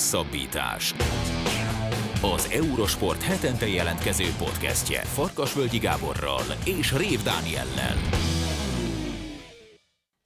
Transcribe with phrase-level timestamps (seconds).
[0.00, 0.94] Hosszabbítás.
[2.22, 7.96] Az Eurosport hetente jelentkező podcastje Farkasvölgyi Gáborral és Rév Dániellel.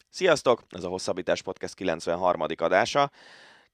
[0.09, 0.63] Sziasztok!
[0.69, 2.41] Ez a Hosszabbítás Podcast 93.
[2.57, 3.11] adása.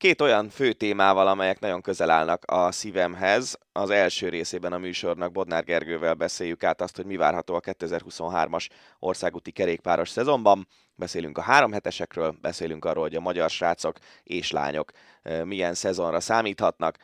[0.01, 3.59] Két olyan fő témával, amelyek nagyon közel állnak a szívemhez.
[3.73, 8.69] Az első részében a műsornak Bodnár Gergővel beszéljük át azt, hogy mi várható a 2023-as
[8.99, 10.67] országúti kerékpáros szezonban.
[10.95, 14.91] Beszélünk a három hetesekről, beszélünk arról, hogy a magyar srácok és lányok
[15.45, 16.97] milyen szezonra számíthatnak,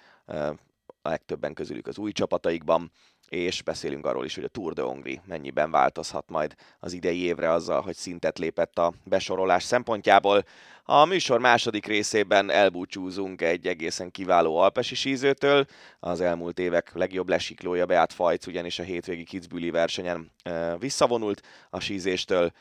[1.03, 2.93] a legtöbben közülük az új csapataikban,
[3.29, 7.51] és beszélünk arról is, hogy a Tour de Hongri mennyiben változhat majd az idei évre
[7.51, 10.45] azzal, hogy szintet lépett a besorolás szempontjából.
[10.89, 15.67] A műsor második részében elbúcsúzunk egy egészen kiváló alpesi sízőtől.
[16.01, 20.31] Az elmúlt évek legjobb lesiklója Beát Fajc ugyanis a hétvégi Kitzbüheli versenyen
[20.79, 22.53] visszavonult a sízéstől.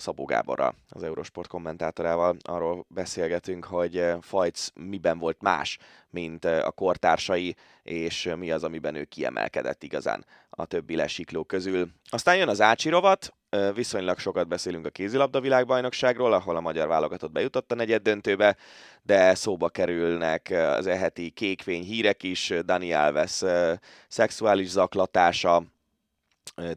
[0.00, 2.36] Szabó Gáborral, az Eurosport kommentátorával.
[2.42, 5.78] Arról beszélgetünk, hogy Fajc miben volt más,
[6.10, 11.88] mint a kortársai, és mi az, amiben ő kiemelkedett igazán a többi lesikló közül.
[12.10, 13.32] Aztán jön az Ácsi rovat,
[13.74, 18.56] viszonylag sokat beszélünk a kézilabda világbajnokságról, ahol a magyar válogatott bejutott a negyed döntőbe,
[19.02, 23.42] de szóba kerülnek az eheti kékvény hírek is, Dani Alves
[24.08, 25.62] szexuális zaklatása,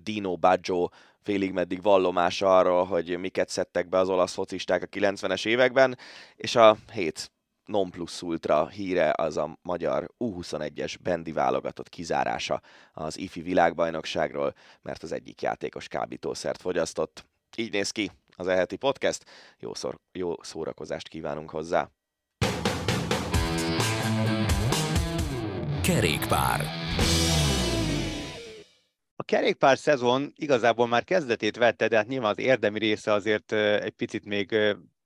[0.03, 0.89] Dino Baggio
[1.23, 5.97] félig meddig vallomása arról, hogy miket szedtek be az olasz focisták a 90-es években,
[6.35, 7.31] és a hét
[7.65, 12.61] non plus ultra híre az a magyar U21-es bendi válogatott kizárása
[12.93, 17.25] az IFI világbajnokságról, mert az egyik játékos kábítószert fogyasztott.
[17.57, 19.23] Így néz ki az eheti podcast,
[19.59, 21.89] jó, szor, jó szórakozást kívánunk hozzá.
[25.81, 26.80] Kerékpár
[29.21, 33.91] a kerékpár szezon igazából már kezdetét vette, de hát nyilván az érdemi része azért egy
[33.91, 34.53] picit még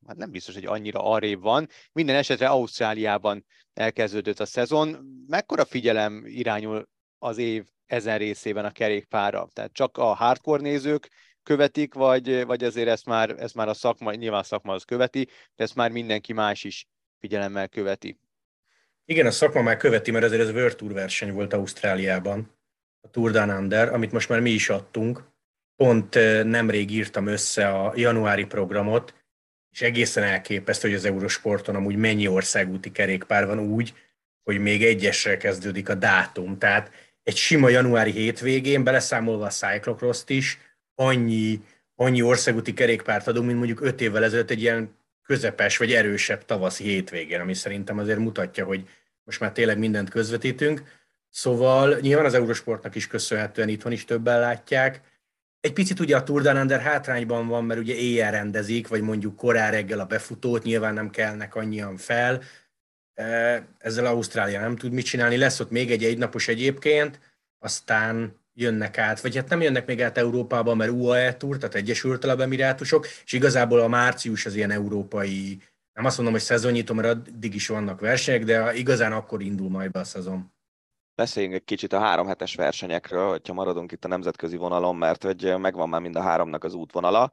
[0.08, 1.68] hát nem biztos, hogy annyira arrébb van.
[1.92, 4.98] Minden esetre Ausztráliában elkezdődött a szezon.
[5.28, 6.88] Mekkora figyelem irányul
[7.20, 9.48] az év ezen részében a kerékpára?
[9.54, 11.10] Tehát csak a hardcore nézők
[11.44, 15.28] követik, vagy, vagy azért ezt már, ezt már a szakma, nyilván a szakma az követi,
[15.56, 16.88] de ezt már mindenki más is
[17.20, 18.20] figyelemmel követi.
[19.06, 22.55] Igen, a szakma már követi, mert azért ez World Tour verseny volt Ausztráliában
[23.06, 25.24] a Tour Down Under, amit most már mi is adtunk.
[25.76, 29.14] Pont nemrég írtam össze a januári programot,
[29.72, 33.94] és egészen elképesztő, hogy az Eurosporton amúgy mennyi országúti kerékpár van úgy,
[34.44, 36.58] hogy még egyesre kezdődik a dátum.
[36.58, 36.92] Tehát
[37.24, 40.58] egy sima januári hétvégén, beleszámolva a Cyclocross-t is,
[40.96, 41.62] annyi,
[41.96, 46.84] annyi országúti kerékpárt adunk, mint mondjuk öt évvel ezelőtt egy ilyen közepes vagy erősebb tavaszi
[46.84, 48.90] hétvégén, ami szerintem azért mutatja, hogy
[49.24, 50.84] most már tényleg mindent közvetítünk.
[51.36, 55.02] Szóval nyilván az Eurosportnak is köszönhetően itthon is többen látják.
[55.60, 59.36] Egy picit ugye a Tour de Under hátrányban van, mert ugye éjjel rendezik, vagy mondjuk
[59.36, 62.42] korán reggel a befutót, nyilván nem kellnek annyian fel.
[63.78, 65.38] Ezzel Ausztrália nem tud mit csinálni.
[65.38, 67.20] Lesz ott még egy egynapos egyébként,
[67.60, 72.24] aztán jönnek át, vagy hát nem jönnek még át Európába, mert UAE Tour, tehát Egyesült
[72.24, 75.62] Arab Emirátusok, és igazából a március az ilyen európai,
[75.94, 79.92] nem azt mondom, hogy szezonnyitó, mert addig is vannak versenyek, de igazán akkor indul majd
[79.92, 80.54] be a szezon
[81.16, 85.54] beszéljünk egy kicsit a három hetes versenyekről, hogyha maradunk itt a nemzetközi vonalon, mert hogy
[85.58, 87.32] megvan már mind a háromnak az útvonala.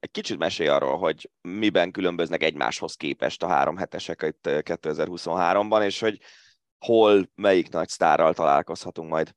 [0.00, 6.00] Egy kicsit mesélj arról, hogy miben különböznek egymáshoz képest a három hetesek itt 2023-ban, és
[6.00, 6.20] hogy
[6.78, 9.34] hol, melyik nagy sztárral találkozhatunk majd.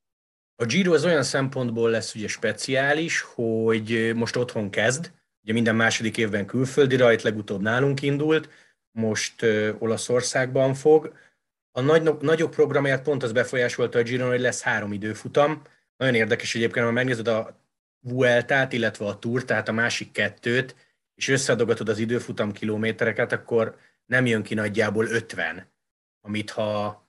[0.55, 5.11] A Giro az olyan szempontból lesz ugye speciális, hogy most otthon kezd,
[5.43, 8.49] ugye minden második évben külföldi rajt, legutóbb nálunk indult,
[8.91, 9.45] most
[9.79, 11.13] Olaszországban fog,
[11.75, 15.61] a nagy, nagyobb programját pont az befolyásolta a Giron, hogy lesz három időfutam.
[15.97, 17.61] Nagyon érdekes egyébként, ha megnézed a
[17.99, 20.75] Vueltát, illetve a Tour, tehát a másik kettőt,
[21.15, 23.75] és összeadogatod az időfutam kilométereket, akkor
[24.05, 25.71] nem jön ki nagyjából 50,
[26.21, 27.01] amit ha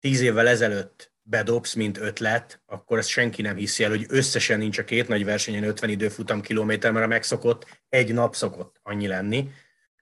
[0.00, 4.78] 10 évvel ezelőtt bedobsz, mint ötlet, akkor ezt senki nem hiszi el, hogy összesen nincs
[4.78, 9.50] a két nagy versenyen 50 időfutam kilométer, mert a megszokott egy nap szokott annyi lenni.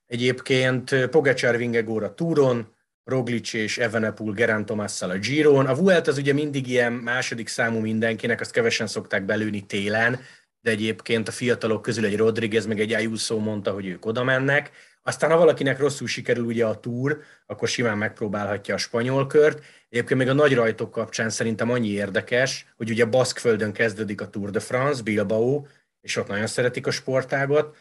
[0.06, 2.73] Egyébként Pogacar Vingegor a túron,
[3.04, 5.66] Roglic és Evenepul Gerán Tomasszal a Giron.
[5.66, 10.21] A Vuelt az ugye mindig ilyen második számú mindenkinek, azt kevesen szokták belőni télen,
[10.60, 14.71] de egyébként a fiatalok közül egy Rodriguez meg egy Ayuso mondta, hogy ők oda mennek.
[15.03, 19.65] Aztán ha valakinek rosszul sikerül ugye a túr, akkor simán megpróbálhatja a spanyol kört.
[19.89, 24.51] Egyébként még a nagy rajtok kapcsán szerintem annyi érdekes, hogy ugye Baszkföldön kezdődik a Tour
[24.51, 25.66] de France, Bilbao,
[26.01, 27.77] és ott nagyon szeretik a sportágot,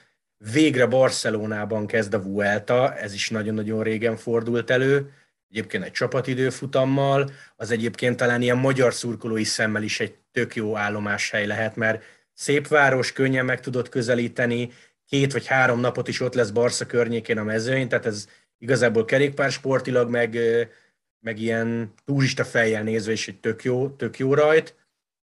[0.51, 5.13] Végre Barcelonában kezd a Vuelta, ez is nagyon-nagyon régen fordult elő,
[5.49, 11.45] egyébként egy csapatidőfutammal, az egyébként talán ilyen magyar szurkolói szemmel is egy tök jó állomáshely
[11.45, 12.03] lehet, mert
[12.33, 14.71] szép város, könnyen meg tudod közelíteni,
[15.05, 20.09] két vagy három napot is ott lesz Barca környékén a mezőny, tehát ez igazából kerékpársportilag,
[20.09, 20.37] meg,
[21.19, 24.75] meg ilyen turista fejjel nézve is egy tök jó, tök jó rajt.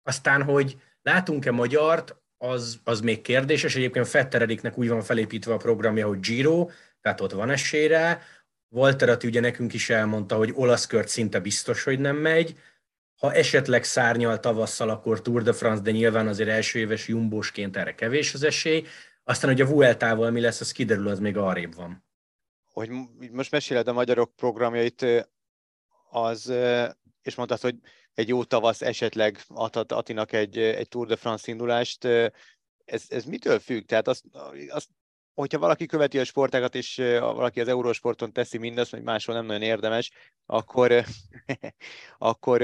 [0.04, 3.76] Aztán, hogy látunk-e magyart, az, az még kérdéses.
[3.76, 6.70] Egyébként Fettereriknek úgy van felépítve a programja, hogy Giro,
[7.02, 8.22] tehát ott van esély rá.
[8.70, 12.60] Walter Atti ugye nekünk is elmondta, hogy olasz kört szinte biztos, hogy nem megy.
[13.20, 17.96] Ha esetleg szárnyal tavasszal, akkor Tour de France, de nyilván azért első éves jumbósként erre
[17.96, 18.86] kevés az esély.
[19.24, 22.06] Aztán, hogy a Vueltával mi lesz, az kiderül, az még arrébb van.
[22.72, 22.90] Hogy
[23.32, 25.06] most meséled a magyarok programjait,
[26.10, 26.54] az,
[27.22, 27.76] és mondtad, hogy
[28.20, 32.06] egy jó tavasz esetleg adhat Atinak egy, egy Tour de France indulást.
[32.86, 33.86] Ez, ez mitől függ?
[33.86, 34.24] Tehát azt,
[34.70, 34.90] azt,
[35.34, 39.62] hogyha valaki követi a sportákat, és valaki az Eurósporton teszi mindazt, vagy máshol nem nagyon
[39.62, 40.12] érdemes,
[40.46, 41.04] akkor,
[42.32, 42.62] akkor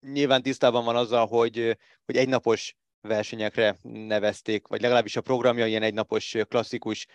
[0.00, 6.36] nyilván tisztában van azzal, hogy, hogy egynapos versenyekre nevezték, vagy legalábbis a programja ilyen egynapos
[6.48, 7.06] klasszikus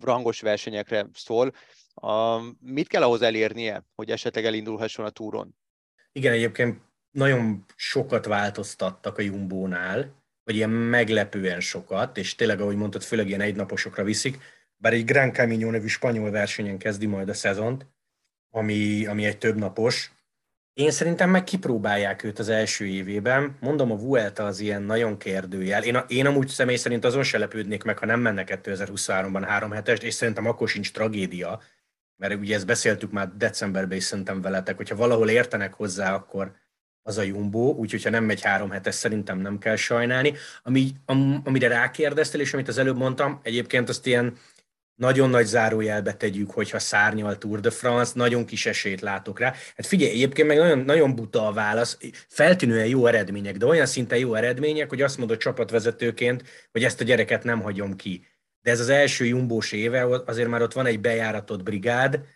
[0.00, 1.52] rangos versenyekre szól.
[1.94, 5.56] A, mit kell ahhoz elérnie, hogy esetleg elindulhasson a túron?
[6.18, 6.80] Igen, egyébként
[7.10, 13.40] nagyon sokat változtattak a Jumbónál, vagy ilyen meglepően sokat, és tényleg, ahogy mondtad, főleg ilyen
[13.40, 14.38] egynaposokra viszik,
[14.76, 17.86] bár egy Gran Camino nevű spanyol versenyen kezdi majd a szezont,
[18.50, 20.12] ami, ami egy többnapos.
[20.72, 23.56] Én szerintem meg kipróbálják őt az első évében.
[23.60, 25.82] Mondom, a Vuelta az ilyen nagyon kérdőjel.
[25.82, 30.02] Én, én amúgy személy szerint azon se lepődnék meg, ha nem menne 2023-ban három hetest,
[30.02, 31.60] és szerintem akkor sincs tragédia,
[32.18, 36.52] mert ugye ezt beszéltük már decemberben is szerintem veletek, hogyha valahol értenek hozzá, akkor
[37.02, 40.34] az a Jumbo, úgyhogy ha nem megy három hetes, szerintem nem kell sajnálni.
[40.62, 44.36] Ami, am, amire rákérdeztél, és amit az előbb mondtam, egyébként azt ilyen
[44.94, 49.54] nagyon nagy zárójelbe tegyük, hogyha szárnyal Tour de France, nagyon kis esélyt látok rá.
[49.76, 51.98] Hát figyelj, egyébként meg nagyon, nagyon buta a válasz,
[52.28, 56.42] feltűnően jó eredmények, de olyan szinten jó eredmények, hogy azt mondod csapatvezetőként,
[56.72, 58.26] hogy ezt a gyereket nem hagyom ki
[58.60, 62.26] de ez az első jumbós éve, azért már ott van egy bejáratott brigád,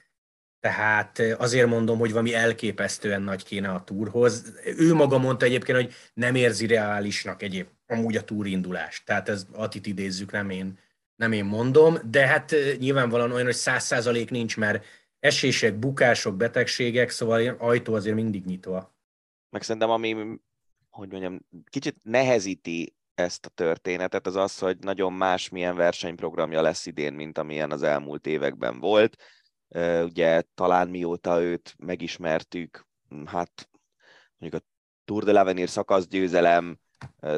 [0.61, 4.53] tehát azért mondom, hogy valami elképesztően nagy kéne a túrhoz.
[4.77, 9.03] Ő maga mondta egyébként, hogy nem érzi reálisnak egyéb amúgy a túrindulás.
[9.05, 10.79] Tehát ez Atit idézzük, nem én,
[11.17, 14.85] nem én mondom, de hát nyilvánvalóan olyan, hogy száz százalék nincs, mert
[15.19, 18.95] esések, bukások, betegségek, szóval ajtó azért mindig nyitva.
[19.51, 20.17] Meg szerintem, ami,
[20.91, 21.41] hogy mondjam,
[21.71, 27.39] kicsit nehezíti ezt a történetet, az az, hogy nagyon más milyen versenyprogramja lesz idén, mint
[27.39, 29.17] amilyen az elmúlt években volt.
[30.03, 32.87] Ugye talán mióta őt megismertük,
[33.27, 33.69] hát
[34.39, 34.67] mondjuk a
[35.05, 36.79] Tour de l'Avenir szakaszgyőzelem,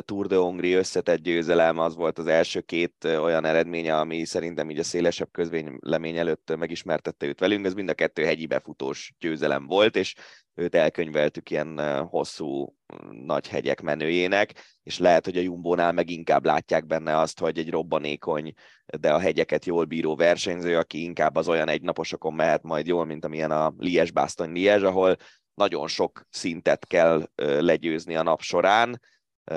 [0.01, 4.79] Tour de Hongri összetett győzelem, az volt az első két olyan eredménye, ami szerintem így
[4.79, 9.97] a szélesebb közvélemény előtt megismertette őt velünk, ez mind a kettő hegyi befutós győzelem volt,
[9.97, 10.15] és
[10.55, 12.77] őt elkönyveltük ilyen hosszú
[13.11, 14.53] nagy hegyek menőjének,
[14.83, 18.53] és lehet, hogy a Jumbónál meg inkább látják benne azt, hogy egy robbanékony,
[19.01, 23.25] de a hegyeket jól bíró versenyző, aki inkább az olyan egynaposokon mehet majd jól, mint
[23.25, 25.17] amilyen a Lies-Bastogne-Lies, ahol
[25.55, 29.01] nagyon sok szintet kell legyőzni a nap során,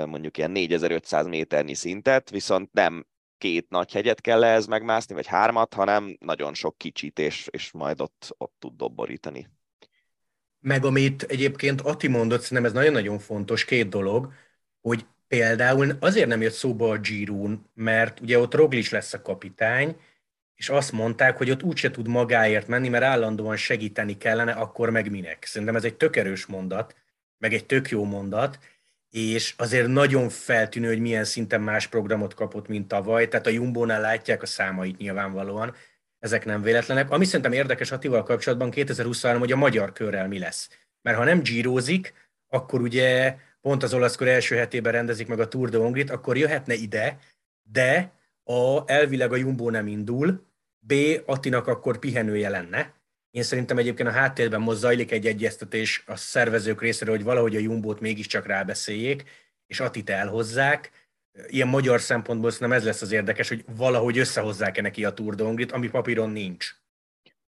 [0.06, 3.06] mondjuk ilyen 4500 méternyi szintet, viszont nem
[3.38, 8.00] két nagy hegyet kell ehhez megmászni, vagy hármat, hanem nagyon sok kicsit, és, és majd
[8.00, 9.57] ott, ott tud dobborítani.
[10.68, 14.32] Meg amit egyébként Ati mondott, szerintem ez nagyon-nagyon fontos, két dolog,
[14.80, 19.96] hogy például azért nem jött szóba a Girún, mert ugye ott Roglic lesz a kapitány,
[20.54, 25.10] és azt mondták, hogy ott úgyse tud magáért menni, mert állandóan segíteni kellene, akkor meg
[25.10, 25.44] minek.
[25.44, 26.94] Szerintem ez egy tök erős mondat,
[27.38, 28.58] meg egy tök jó mondat,
[29.10, 34.00] és azért nagyon feltűnő, hogy milyen szinten más programot kapott, mint tavaly, tehát a Jumbo-nál
[34.00, 35.74] látják a számait nyilvánvalóan,
[36.18, 37.10] ezek nem véletlenek.
[37.10, 40.68] Ami szerintem érdekes Attival kapcsolatban 2023, hogy a magyar körrel mi lesz.
[41.02, 42.12] Mert ha nem gyírózik,
[42.48, 46.36] akkor ugye pont az olasz kör első hetében rendezik meg a Tour de Hongrit, akkor
[46.36, 47.18] jöhetne ide,
[47.62, 48.12] de
[48.44, 50.46] a, elvileg a Jumbo nem indul,
[50.78, 50.94] B.
[51.26, 52.94] Attinak akkor pihenője lenne.
[53.30, 57.60] Én szerintem egyébként a háttérben most zajlik egy egyeztetés a szervezők részéről, hogy valahogy a
[57.60, 59.24] Jumbót mégiscsak rábeszéljék,
[59.66, 60.90] és Atit elhozzák,
[61.46, 65.66] ilyen magyar szempontból szerintem ez lesz az érdekes, hogy valahogy összehozzák-e neki a Tour de
[65.72, 66.70] ami papíron nincs.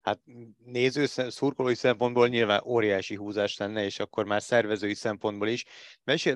[0.02, 0.20] Hát
[0.66, 5.66] néző, szurkolói szempontból nyilván óriási húzás lenne, és akkor már szervezői szempontból is.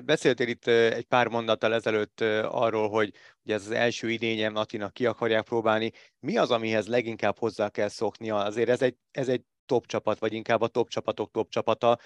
[0.04, 5.06] Beszéltél itt egy pár mondattal ezelőtt arról, hogy ugye ez az első idényem Atinak ki
[5.06, 5.92] akarják próbálni.
[6.20, 8.36] Mi az, amihez leginkább hozzá kell szoknia?
[8.36, 11.98] Azért ez egy, ez egy top csapat, vagy inkább a top csapatok top csapata.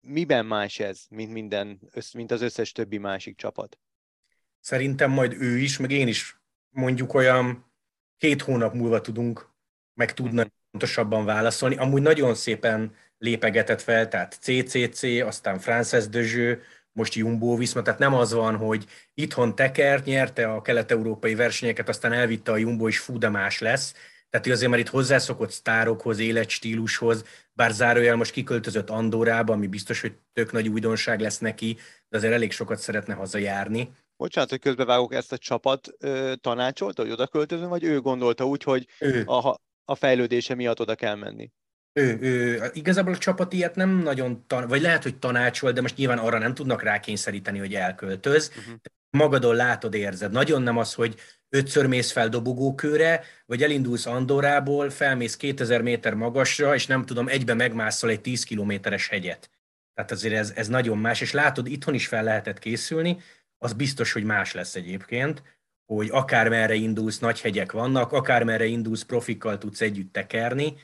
[0.00, 1.80] Miben más ez, mint, minden,
[2.12, 3.78] mint az összes többi másik csapat?
[4.60, 7.72] Szerintem majd ő is, meg én is mondjuk olyan
[8.16, 9.50] két hónap múlva tudunk,
[9.94, 10.54] meg tudnak mhm.
[10.70, 11.76] pontosabban válaszolni.
[11.76, 16.62] Amúgy nagyon szépen lépegetett fel, tehát CCC, aztán Frances Dezső,
[16.92, 18.84] most Jumbo Viszma, tehát nem az van, hogy
[19.14, 23.94] itthon tekert, nyerte a kelet-európai versenyeket, aztán elvitte a Jumbo, és fú, de más lesz.
[24.30, 30.00] Tehát ő azért már itt hozzászokott sztárokhoz, életstílushoz, bár zárójel most kiköltözött Andórába, ami biztos,
[30.00, 31.76] hogy tök nagy újdonság lesz neki,
[32.08, 33.90] de azért elég sokat szeretne hazajárni.
[34.18, 38.62] Bocsánat, hogy közbevágok ezt a csapat ö, tanácsolta, hogy oda költözön, vagy ő gondolta úgy,
[38.62, 39.24] hogy ő.
[39.26, 41.52] A, a fejlődése miatt oda kell menni?
[41.92, 45.96] Ő, ő, igazából a csapat ilyet nem nagyon, tan- vagy lehet, hogy tanácsol, de most
[45.96, 48.52] nyilván arra nem tudnak rákényszeríteni, hogy elköltöz.
[48.58, 48.74] Uh-huh.
[49.10, 50.32] Magadon látod, érzed.
[50.32, 51.14] Nagyon nem az, hogy
[51.48, 57.54] ötször mész fel dobogókőre, vagy elindulsz Andorából, felmész 2000 méter magasra, és nem tudom, egybe
[57.54, 59.50] megmászol egy 10 kilométeres hegyet.
[59.94, 63.18] Tehát azért ez, ez nagyon más, és látod, itthon is fel lehetett készülni,
[63.58, 65.42] az biztos, hogy más lesz egyébként,
[65.86, 70.76] hogy akármerre indulsz, nagy hegyek vannak, akármerre indulsz, profikkal tudsz együtt tekerni,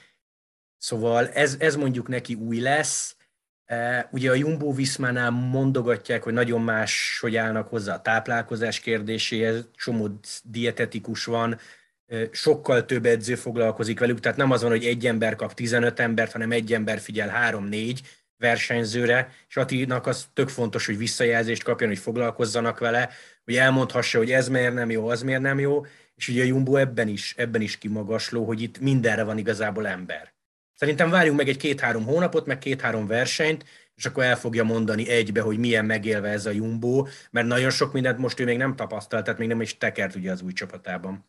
[0.84, 3.16] Szóval ez, ez mondjuk neki új lesz.
[3.64, 9.68] E, ugye a Jumbo Viszmánál mondogatják, hogy nagyon más, hogy állnak hozzá a táplálkozás kérdéséhez,
[9.74, 10.08] csomó
[10.42, 11.58] dietetikus van,
[12.06, 16.00] e, sokkal több edző foglalkozik velük, tehát nem az van, hogy egy ember kap 15
[16.00, 17.98] embert, hanem egy ember figyel 3-4
[18.38, 23.10] versenyzőre, és Attinak az tök fontos, hogy visszajelzést kapjon, hogy foglalkozzanak vele,
[23.44, 26.76] hogy elmondhassa, hogy ez miért nem jó, az miért nem jó, és ugye a Jumbo
[26.76, 30.34] ebben is, ebben is kimagasló, hogy itt mindenre van igazából ember.
[30.74, 33.64] Szerintem várjunk meg egy két-három hónapot, meg két-három versenyt,
[33.94, 37.92] és akkor el fogja mondani egybe, hogy milyen megélve ez a Jumbo, mert nagyon sok
[37.92, 41.28] mindent most ő még nem tapasztalt, tehát még nem is tekert ugye az új csapatában.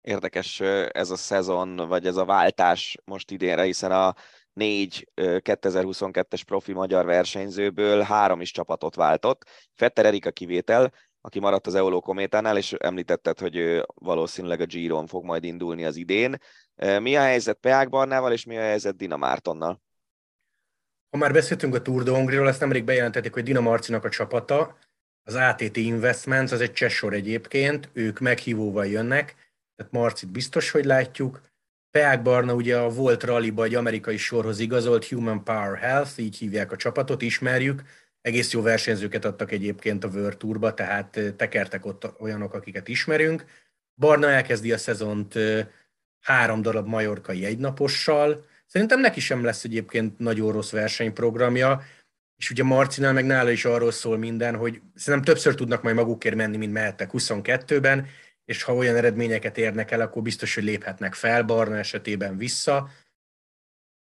[0.00, 4.14] Érdekes ez a szezon, vagy ez a váltás most idénre, hiszen a
[4.54, 9.44] négy 2022-es profi magyar versenyzőből három is csapatot váltott.
[9.74, 15.24] Fetter Erika kivétel, aki maradt az Eoló Kométánál, és említetted, hogy valószínűleg a Giron fog
[15.24, 16.36] majd indulni az idén.
[16.98, 19.82] Mi a helyzet Peák Barnával, és mi a helyzet Dina Mártonnal?
[21.10, 24.78] Ha már beszéltünk a Tour de Hongriról, ezt nemrég bejelentették, hogy Dina Marcinak a csapata,
[25.22, 29.34] az ATT Investments, az egy csessor egyébként, ők meghívóval jönnek,
[29.76, 31.40] tehát Marcit biztos, hogy látjuk.
[31.98, 36.72] Peák Barna ugye a volt rallyba egy amerikai sorhoz igazolt Human Power Health, így hívják
[36.72, 37.82] a csapatot, ismerjük,
[38.20, 43.44] egész jó versenyzőket adtak egyébként a World Tourba, tehát tekertek ott olyanok, akiket ismerünk.
[43.94, 45.34] Barna elkezdi a szezont
[46.20, 48.44] három darab majorkai egynapossal.
[48.66, 51.82] Szerintem neki sem lesz egyébként nagyon rossz versenyprogramja,
[52.36, 56.36] és ugye Marcinál meg nála is arról szól minden, hogy szerintem többször tudnak majd magukért
[56.36, 58.06] menni, mint mehettek 22-ben,
[58.44, 62.88] és ha olyan eredményeket érnek el, akkor biztos, hogy léphetnek fel, Barna esetében vissza.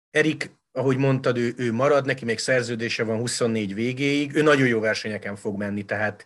[0.09, 4.79] Erik ahogy mondtad, ő, ő marad, neki még szerződése van 24 végéig, ő nagyon jó
[4.79, 6.25] versenyeken fog menni, tehát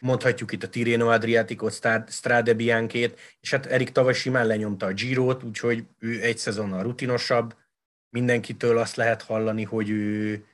[0.00, 5.42] mondhatjuk itt a Tirreno Adriaticot, Strade Bianchét, és hát Erik tavaly simán lenyomta a Girot,
[5.42, 7.56] úgyhogy ő egy szezonnal rutinosabb,
[8.10, 10.44] mindenkitől azt lehet hallani, hogy ő,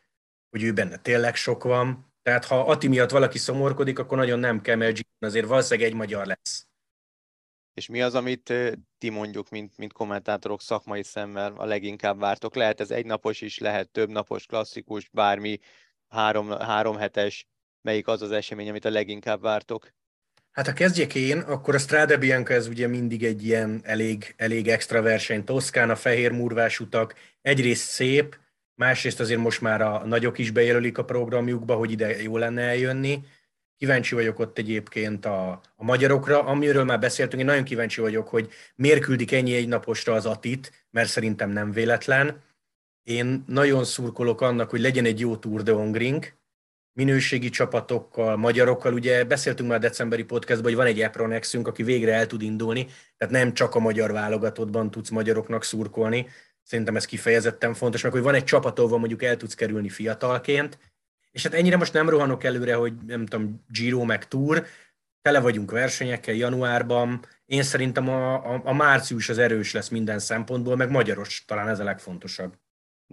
[0.50, 4.60] hogy ő benne tényleg sok van, tehát ha Ati miatt valaki szomorkodik, akkor nagyon nem
[4.60, 6.66] kell, mert azért valószínűleg egy magyar lesz.
[7.76, 8.52] És mi az, amit
[8.98, 12.54] ti mondjuk, mint, mint kommentátorok szakmai szemmel a leginkább vártok?
[12.54, 15.58] Lehet ez egynapos is, lehet több napos, klasszikus, bármi,
[16.08, 17.46] három, három hetes.
[17.82, 19.88] Melyik az az esemény, amit a leginkább vártok?
[20.50, 24.68] Hát ha kezdjek én, akkor a Strade Bianca ez ugye mindig egy ilyen elég, elég
[24.68, 25.44] extra verseny.
[25.44, 28.38] Toszkán, a fehér murvás utak, egyrészt szép,
[28.74, 33.24] másrészt azért most már a nagyok is bejelölik a programjukba, hogy ide jó lenne eljönni.
[33.78, 38.48] Kíváncsi vagyok ott egyébként a, a magyarokra, amiről már beszéltünk, én nagyon kíváncsi vagyok, hogy
[38.74, 42.42] miért küldik ennyi egy naposra az Atit, mert szerintem nem véletlen.
[43.02, 46.32] Én nagyon szurkolok annak, hogy legyen egy jó Tour de Hongring,
[46.92, 48.92] minőségi csapatokkal, magyarokkal.
[48.92, 52.86] Ugye beszéltünk már a decemberi podcastban, hogy van egy Epronexünk, aki végre el tud indulni,
[53.16, 56.26] tehát nem csak a magyar válogatottban tudsz magyaroknak szurkolni.
[56.62, 60.78] Szerintem ez kifejezetten fontos, meg hogy van egy csapat, ahol mondjuk el tudsz kerülni fiatalként,
[61.36, 64.66] és hát ennyire most nem rohanok előre, hogy nem tudom, Giro meg Tour,
[65.22, 70.76] tele vagyunk versenyekkel januárban, én szerintem a, a, a március az erős lesz minden szempontból,
[70.76, 72.58] meg magyaros, talán ez a legfontosabb.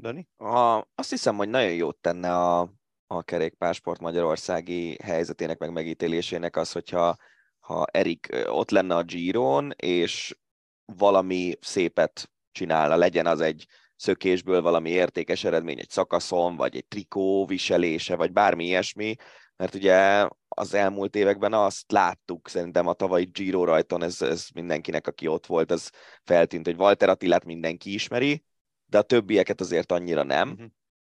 [0.02, 0.28] Dani?
[0.38, 2.74] A, azt hiszem, hogy nagyon jót tenne a,
[3.08, 7.16] a kerékpársport magyarországi helyzetének, meg megítélésének az, hogyha
[7.60, 10.38] ha Erik ott lenne a Giron, és
[10.86, 17.46] valami szépet csinálna, legyen az egy szökésből valami értékes eredmény egy szakaszon, vagy egy trikó
[17.46, 19.16] viselése, vagy bármi ilyesmi,
[19.56, 25.08] mert ugye az elmúlt években azt láttuk, szerintem a tavalyi Giro rajton, ez, ez mindenkinek,
[25.08, 25.90] aki ott volt, ez
[26.24, 28.44] feltűnt, hogy Walter Attilát mindenki ismeri,
[28.86, 30.50] de a többieket azért annyira nem.
[30.50, 30.68] Uh-huh.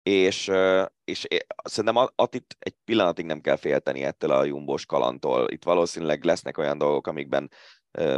[0.03, 0.51] És,
[1.05, 1.27] és
[1.65, 5.51] szerintem Attit egy pillanatig nem kell félteni ettől a jumbos kalantól.
[5.51, 7.51] Itt valószínűleg lesznek olyan dolgok, amikben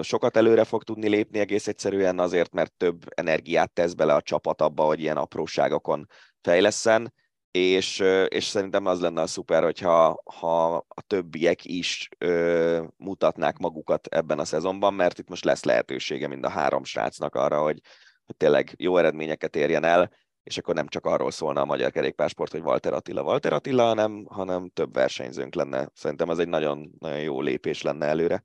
[0.02, 4.60] sokat előre fog tudni lépni egész egyszerűen azért, mert több energiát tesz bele a csapat
[4.60, 6.06] abba, hogy ilyen apróságokon
[6.40, 7.12] fejleszen,
[7.50, 14.06] és, és szerintem az lenne a szuper, hogyha ha a többiek is ö, mutatnák magukat
[14.06, 17.80] ebben a szezonban, mert itt most lesz lehetősége mind a három srácnak arra, hogy,
[18.26, 20.10] hogy tényleg jó eredményeket érjen el,
[20.42, 24.26] és akkor nem csak arról szólna a magyar kerékpársport, hogy Walter Attila, Walter Attila, hanem,
[24.30, 25.88] hanem több versenyzőnk lenne.
[25.94, 28.44] Szerintem az egy nagyon, nagyon jó lépés lenne előre.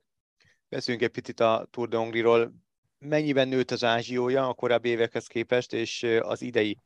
[0.74, 2.54] Beszéljünk egy picit a Tour de Hongrie-ról.
[2.98, 6.78] Mennyiben nőtt az ázsiója a korábbi évekhez képest, és az idei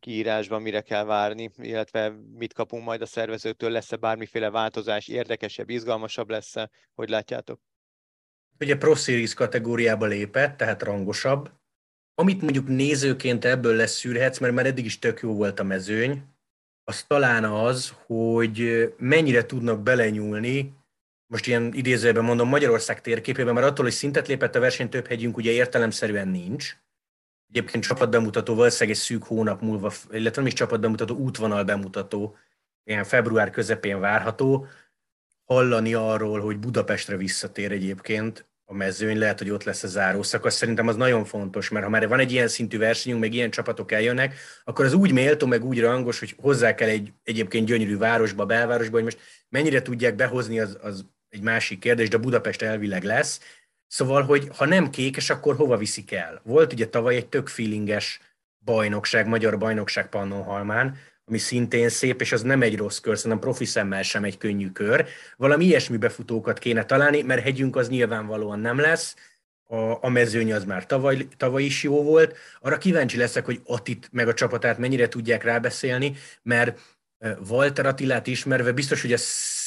[0.00, 6.30] kiírásban mire kell várni, illetve mit kapunk majd a szervezőtől, lesz-e bármiféle változás, érdekesebb, izgalmasabb
[6.30, 7.60] lesz-e, hogy látjátok?
[8.58, 11.50] Ugye Pro Series kategóriába lépett, tehát rangosabb.
[12.14, 16.22] Amit mondjuk nézőként ebből lesz szűrhetsz, mert már eddig is tök jó volt a mezőny,
[16.84, 20.78] az talán az, hogy mennyire tudnak belenyúlni,
[21.30, 25.36] most ilyen idézőben mondom, Magyarország térképében, mert attól, hogy szintet lépett a verseny, több hegyünk
[25.36, 26.76] ugye értelemszerűen nincs,
[27.52, 32.36] Egyébként csapatbemutató valószínűleg egy szűk hónap múlva, illetve nem is csapatbemutató, útvonal bemutató,
[32.84, 34.66] ilyen február közepén várható.
[35.44, 40.54] Hallani arról, hogy Budapestre visszatér egyébként a mezőny, lehet, hogy ott lesz a zárószakasz.
[40.54, 43.92] Szerintem az nagyon fontos, mert ha már van egy ilyen szintű versenyünk, meg ilyen csapatok
[43.92, 44.34] eljönnek,
[44.64, 48.94] akkor az úgy méltó, meg úgy rangos, hogy hozzá kell egy egyébként gyönyörű városba, belvárosba,
[48.94, 49.18] hogy most
[49.48, 53.40] mennyire tudják behozni, az, az egy másik kérdés, de Budapest elvileg lesz,
[53.92, 56.40] Szóval, hogy ha nem kékes, akkor hova viszik el?
[56.44, 58.20] Volt ugye tavaly egy tök feelinges
[58.64, 63.64] bajnokság, magyar bajnokság Pannonhalmán, ami szintén szép, és az nem egy rossz kör, szerintem profi
[63.64, 65.06] szemmel sem egy könnyű kör.
[65.36, 69.16] Valami ilyesmi befutókat kéne találni, mert hegyünk az nyilvánvalóan nem lesz,
[69.64, 72.36] a, a mezőny az már tavaly, tavaly is jó volt.
[72.60, 76.80] Arra kíváncsi leszek, hogy Atit meg a csapatát mennyire tudják rábeszélni, mert
[77.48, 79.18] Walter Attilát ismerve biztos, hogy a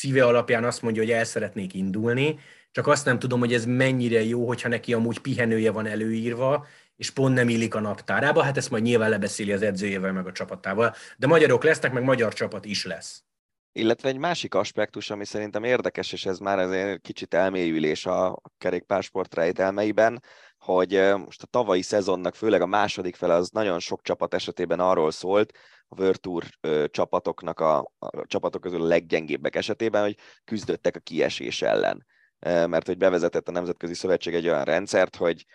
[0.04, 2.40] szíve alapján azt mondja, hogy el szeretnék indulni,
[2.72, 7.10] csak azt nem tudom, hogy ez mennyire jó, hogyha neki amúgy pihenője van előírva, és
[7.10, 10.96] pont nem illik a naptárába, hát ezt majd nyilván lebeszéli az edzőjével meg a csapatával,
[11.18, 13.24] de magyarok lesznek, meg magyar csapat is lesz.
[13.72, 19.36] Illetve egy másik aspektus, ami szerintem érdekes, és ez már azért kicsit elmélyülés a kerékpársport
[19.36, 20.24] rejtelmeiben,
[20.58, 25.12] hogy most a tavalyi szezonnak, főleg a második fele, az nagyon sok csapat esetében arról
[25.12, 25.52] szólt,
[25.98, 26.44] a World Tour
[26.90, 32.06] csapatoknak a, a csapatok közül a leggyengébbek esetében, hogy küzdöttek a kiesés ellen.
[32.40, 35.46] Mert hogy bevezetett a Nemzetközi Szövetség egy olyan rendszert, hogy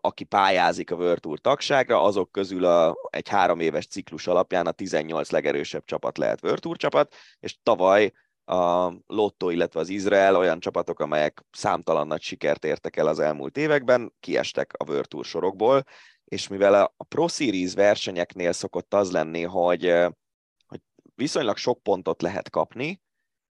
[0.00, 4.72] aki pályázik a World Tour tagságra, azok közül a, egy három éves ciklus alapján a
[4.72, 8.12] 18 legerősebb csapat lehet World Tour csapat, és tavaly
[8.44, 13.56] a Lotto, illetve az Izrael olyan csapatok, amelyek számtalan nagy sikert értek el az elmúlt
[13.56, 15.84] években, kiestek a World Tour sorokból,
[16.32, 19.94] és mivel a Pro Series versenyeknél szokott az lenni, hogy,
[20.66, 20.80] hogy
[21.14, 23.02] viszonylag sok pontot lehet kapni,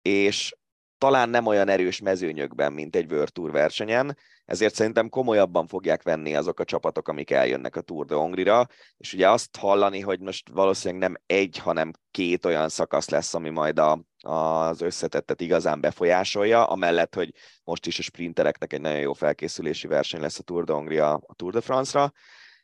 [0.02, 0.56] és
[0.98, 6.34] talán nem olyan erős mezőnyökben, mint egy World Tour versenyen, ezért szerintem komolyabban fogják venni
[6.34, 8.66] azok a csapatok, amik eljönnek a Tour de Hongrie-ra,
[8.96, 13.50] és ugye azt hallani, hogy most valószínűleg nem egy, hanem két olyan szakasz lesz, ami
[13.50, 19.12] majd a, az összetettet igazán befolyásolja, amellett, hogy most is a sprintereknek egy nagyon jó
[19.12, 22.12] felkészülési verseny lesz a Tour de Hongrie a Tour de France-ra,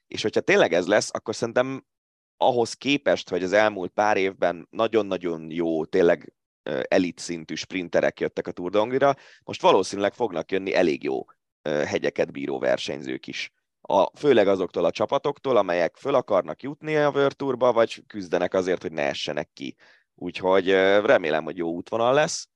[0.07, 1.85] és hogyha tényleg ez lesz, akkor szerintem
[2.37, 6.35] ahhoz képest, hogy az elmúlt pár évben nagyon-nagyon jó, tényleg
[6.89, 11.25] elit szintű sprinterek jöttek a Tour de most valószínűleg fognak jönni elég jó
[11.63, 13.53] hegyeket bíró versenyzők is.
[13.81, 18.83] A, főleg azoktól a csapatoktól, amelyek föl akarnak jutni a World Tourba, vagy küzdenek azért,
[18.83, 19.77] hogy ne essenek ki.
[20.15, 20.71] Úgyhogy
[21.05, 22.49] remélem, hogy jó útvonal lesz.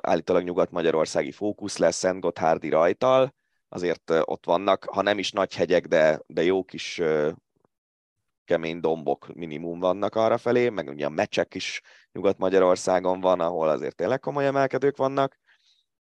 [0.00, 3.34] Állítólag nyugat-magyarországi fókusz lesz Szent Gotthárdi rajtal,
[3.72, 7.00] azért ott vannak, ha nem is nagy hegyek, de, de jó kis
[8.44, 11.80] kemény dombok minimum vannak arra felé, meg ugye a meccsek is
[12.12, 15.38] Nyugat-Magyarországon van, ahol azért tényleg komoly emelkedők vannak,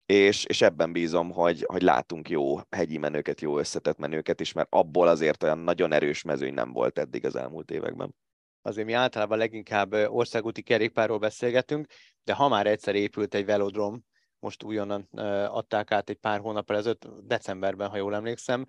[0.06, 4.68] és, és ebben bízom, hogy, hogy látunk jó hegyi menőket, jó összetett menőket is, mert
[4.72, 8.16] abból azért olyan nagyon erős mezőny nem volt eddig az elmúlt években.
[8.62, 11.88] Azért mi általában leginkább országúti kerékpárról beszélgetünk,
[12.24, 14.04] de ha már egyszer épült egy velodrom,
[14.40, 15.08] most újonnan
[15.48, 18.66] adták át egy pár hónap ezelőtt, decemberben, ha jól emlékszem,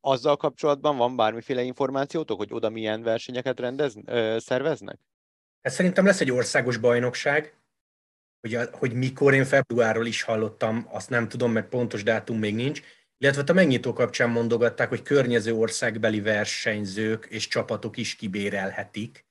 [0.00, 3.94] azzal kapcsolatban van bármiféle információtok, hogy oda milyen versenyeket rendez,
[4.36, 4.98] szerveznek?
[5.60, 7.56] Ez szerintem lesz egy országos bajnokság,
[8.40, 12.54] hogy, a, hogy mikor én februárról is hallottam, azt nem tudom, mert pontos dátum még
[12.54, 12.82] nincs,
[13.18, 19.27] illetve a megnyitó kapcsán mondogatták, hogy környező országbeli versenyzők és csapatok is kibérelhetik.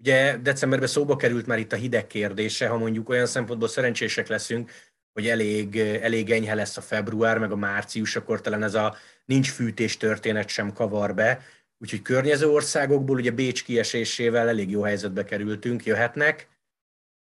[0.00, 4.70] Ugye decemberben szóba került már itt a hideg kérdése, ha mondjuk olyan szempontból szerencsések leszünk,
[5.12, 9.50] hogy elég, elég enyhe lesz a február, meg a március, akkor talán ez a nincs
[9.50, 11.42] fűtés történet sem kavar be,
[11.78, 16.48] úgyhogy környező országokból ugye Bécs kiesésével elég jó helyzetbe kerültünk, jöhetnek,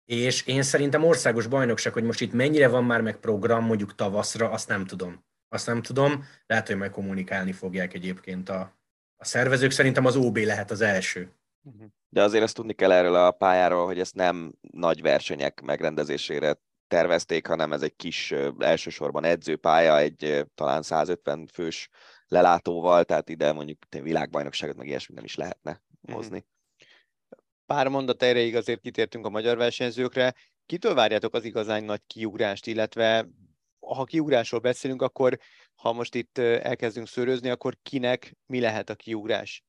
[0.04, 4.50] és én szerintem országos bajnokság, hogy most itt mennyire van már meg program mondjuk tavaszra,
[4.50, 5.24] azt nem tudom.
[5.48, 8.78] Azt nem tudom, lehet, hogy majd kommunikálni fogják egyébként a,
[9.16, 9.70] a szervezők.
[9.70, 11.32] Szerintem az OB lehet az első.
[11.62, 11.90] Uh-huh.
[12.12, 17.46] De azért ezt tudni kell erről a pályáról, hogy ezt nem nagy versenyek megrendezésére tervezték,
[17.46, 21.88] hanem ez egy kis, elsősorban edzőpálya, egy talán 150 fős
[22.26, 26.14] lelátóval, tehát ide mondjuk világbajnokságot meg ilyesmi nem is lehetne mhm.
[26.14, 26.46] hozni.
[27.66, 30.34] Pár mondat erejéig azért kitértünk a magyar versenyzőkre.
[30.66, 33.28] Kitől várjátok az igazán nagy kiugrást, illetve
[33.80, 35.38] ha kiugrásról beszélünk, akkor
[35.74, 39.64] ha most itt elkezdünk szörözni, akkor kinek mi lehet a kiugrás?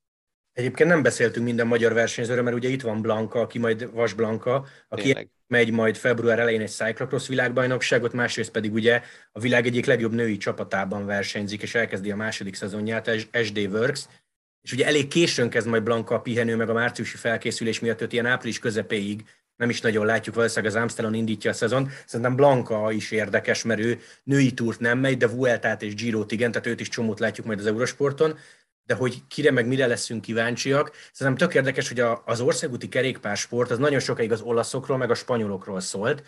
[0.54, 4.66] Egyébként nem beszéltünk minden magyar versenyzőről, mert ugye itt van Blanka, aki majd Vas Blanka,
[4.88, 5.30] aki Tényleg.
[5.48, 10.38] megy majd február elején egy cyclocross világbajnokságot, másrészt pedig ugye a világ egyik legjobb női
[10.38, 13.12] csapatában versenyzik, és elkezdi a második szezonját,
[13.44, 14.08] SD Works,
[14.62, 18.14] és ugye elég későn kezd majd Blanka a pihenő, meg a márciusi felkészülés miatt őt
[18.14, 19.24] ilyen április közepéig
[19.56, 21.90] nem is nagyon látjuk, valószínűleg az Amstelon indítja a szezon.
[22.06, 26.52] Szerintem Blanka is érdekes, mert ő női túrt nem megy, de Vueltát és Girot igen,
[26.52, 28.38] tehát őt is csomót látjuk majd az Eurosporton
[28.86, 30.92] de hogy kire meg mire leszünk kíváncsiak.
[31.12, 35.16] Szerintem tök érdekes, hogy a, az országúti kerékpársport az nagyon sokáig az olaszokról, meg a
[35.16, 36.24] spanyolokról szólt,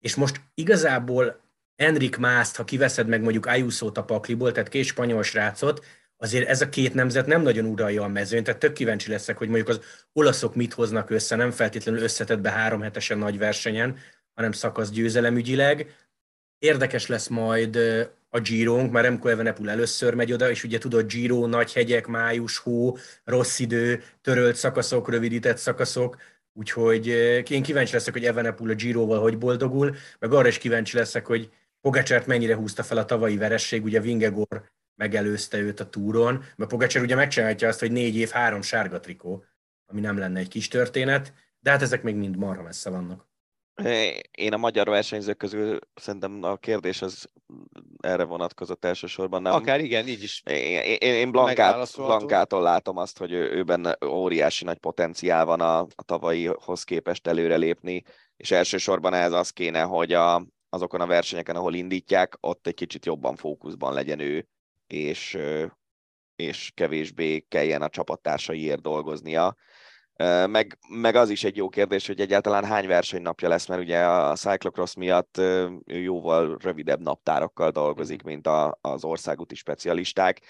[0.00, 1.40] és most igazából
[1.76, 5.84] Enrik Mászt, ha kiveszed meg mondjuk Ayuso-t a pakliból, tehát két spanyol srácot,
[6.16, 9.48] azért ez a két nemzet nem nagyon uralja a mezőn, tehát tök kíváncsi leszek, hogy
[9.48, 9.80] mondjuk az
[10.12, 13.96] olaszok mit hoznak össze, nem feltétlenül összetettbe három hetesen nagy versenyen,
[14.34, 15.94] hanem szakasz győzelemügyileg.
[16.58, 17.78] Érdekes lesz majd
[18.36, 22.58] a Girónk, már Remco Evenepul először megy oda, és ugye tudod, Giro, nagy hegyek, május,
[22.58, 26.16] hó, rossz idő, törölt szakaszok, rövidített szakaszok,
[26.52, 27.06] úgyhogy
[27.50, 31.50] én kíváncsi leszek, hogy Evenepul a Giroval hogy boldogul, meg arra is kíváncsi leszek, hogy
[31.80, 37.02] Pogacsert mennyire húzta fel a tavalyi veresség, ugye Vingegor megelőzte őt a túron, mert Pogacsár
[37.02, 39.44] ugye megcsinálja azt, hogy négy év, három sárga trikó,
[39.86, 43.28] ami nem lenne egy kis történet, de hát ezek még mind marha messze vannak.
[44.30, 47.28] Én a magyar versenyzők közül szerintem a kérdés az
[48.00, 49.42] erre vonatkozott elsősorban.
[49.42, 49.52] Nem.
[49.52, 50.42] Akár igen, így is.
[50.44, 55.78] Én, én, én Blankát, Blankától látom azt, hogy ő, őben óriási nagy potenciál van a,
[55.78, 58.02] a tavalyihoz képest előrelépni,
[58.36, 63.06] és elsősorban ez az kéne, hogy a, azokon a versenyeken, ahol indítják, ott egy kicsit
[63.06, 64.48] jobban fókuszban legyen ő,
[64.86, 65.38] és,
[66.36, 69.56] és kevésbé kelljen a csapattársaiért dolgoznia
[70.46, 74.36] meg, meg az is egy jó kérdés, hogy egyáltalán hány versenynapja lesz, mert ugye a
[74.36, 75.40] cyclocross miatt
[75.84, 78.26] jóval rövidebb naptárokkal dolgozik, mm.
[78.26, 80.40] mint a, az országúti specialisták,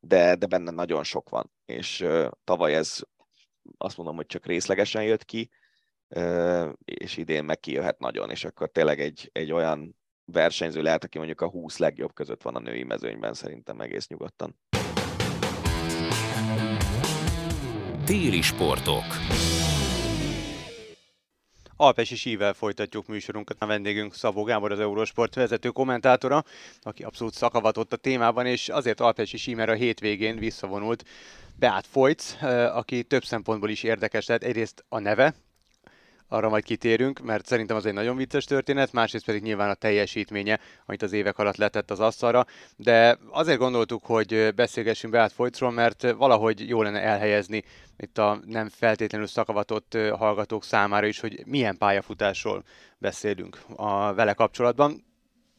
[0.00, 2.06] de, de benne nagyon sok van, és
[2.44, 3.00] tavaly ez
[3.78, 5.50] azt mondom, hogy csak részlegesen jött ki,
[6.84, 11.40] és idén meg kijöhet nagyon, és akkor tényleg egy, egy olyan versenyző lehet, aki mondjuk
[11.40, 14.58] a 20 legjobb között van a női mezőnyben, szerintem egész nyugodtan.
[18.06, 19.04] Téli sportok.
[21.76, 23.56] Alpesi sível folytatjuk műsorunkat.
[23.58, 26.44] A vendégünk Szabó Gábor, az Eurosport vezető kommentátora,
[26.82, 31.04] aki abszolút szakavatott a témában, és azért Alpesi sí, mert a hétvégén visszavonult
[31.58, 34.44] Beát Folyc, eh, aki több szempontból is érdekes lehet.
[34.44, 35.34] Egyrészt a neve,
[36.28, 40.60] arra majd kitérünk, mert szerintem az egy nagyon vicces történet, másrészt pedig nyilván a teljesítménye,
[40.86, 46.10] amit az évek alatt letett az asztalra, de azért gondoltuk, hogy beszélgessünk Beát Folycról, mert
[46.10, 47.64] valahogy jó lenne elhelyezni
[47.96, 52.64] itt a nem feltétlenül szakavatott hallgatók számára is, hogy milyen pályafutásról
[52.98, 55.05] beszélünk a vele kapcsolatban.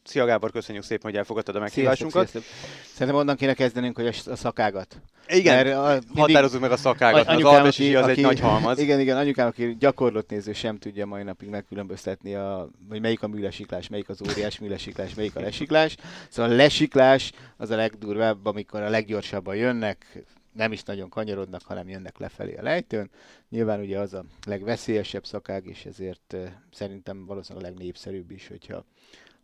[0.08, 2.28] Szia Gábor, köszönjük szépen, hogy elfogadtad a meghívásunkat.
[2.28, 2.92] Sziasztok, sziasztok.
[2.92, 5.00] Szerintem onnan kéne kezdenünk, hogy a szakágat.
[5.26, 6.18] Igen, Mert a, mindig...
[6.18, 8.78] határozzuk meg a szakágat, az alpesi az aki, egy nagy halmaz.
[8.78, 13.28] Igen, igen, anyukám, aki gyakorlott néző sem tudja mai napig megkülönböztetni, a, hogy melyik a
[13.28, 15.96] műlesiklás, melyik az óriás műlesiklás, melyik a lesiklás.
[16.28, 21.88] Szóval a lesiklás az a legdurvább, amikor a leggyorsabban jönnek, nem is nagyon kanyarodnak, hanem
[21.88, 23.10] jönnek lefelé a lejtőn.
[23.48, 26.36] Nyilván ugye az a legveszélyesebb szakág, és ezért
[26.72, 28.84] szerintem valószínűleg a legnépszerűbb is, hogyha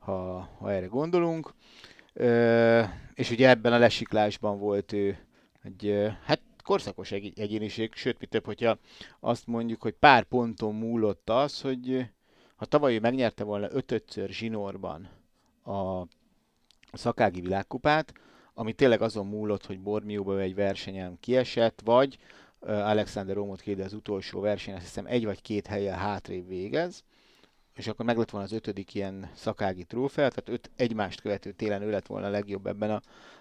[0.04, 1.54] ha, ha erre gondolunk.
[2.12, 2.82] Ö,
[3.14, 5.18] és ugye ebben a lesiklásban volt ő
[5.62, 8.78] egy, hát korszakos egy, egyéniség, sőt, mi több, hogyha
[9.20, 12.06] azt mondjuk, hogy pár ponton múlott az, hogy
[12.56, 15.08] ha tavaly megnyerte volna ötötször zsinórban
[15.64, 16.06] a
[16.92, 18.12] szakági világkupát,
[18.54, 22.18] ami tényleg azon múlott, hogy Bormióba egy versenyen kiesett, vagy
[22.60, 27.04] Alexander Romot kérde az utolsó versenyen, azt hiszem egy vagy két helyen hátrébb végez,
[27.74, 31.82] és akkor meg lett volna az ötödik ilyen szakági trófea, tehát öt egymást követő télen
[31.82, 33.00] ő lett volna a legjobb ebben a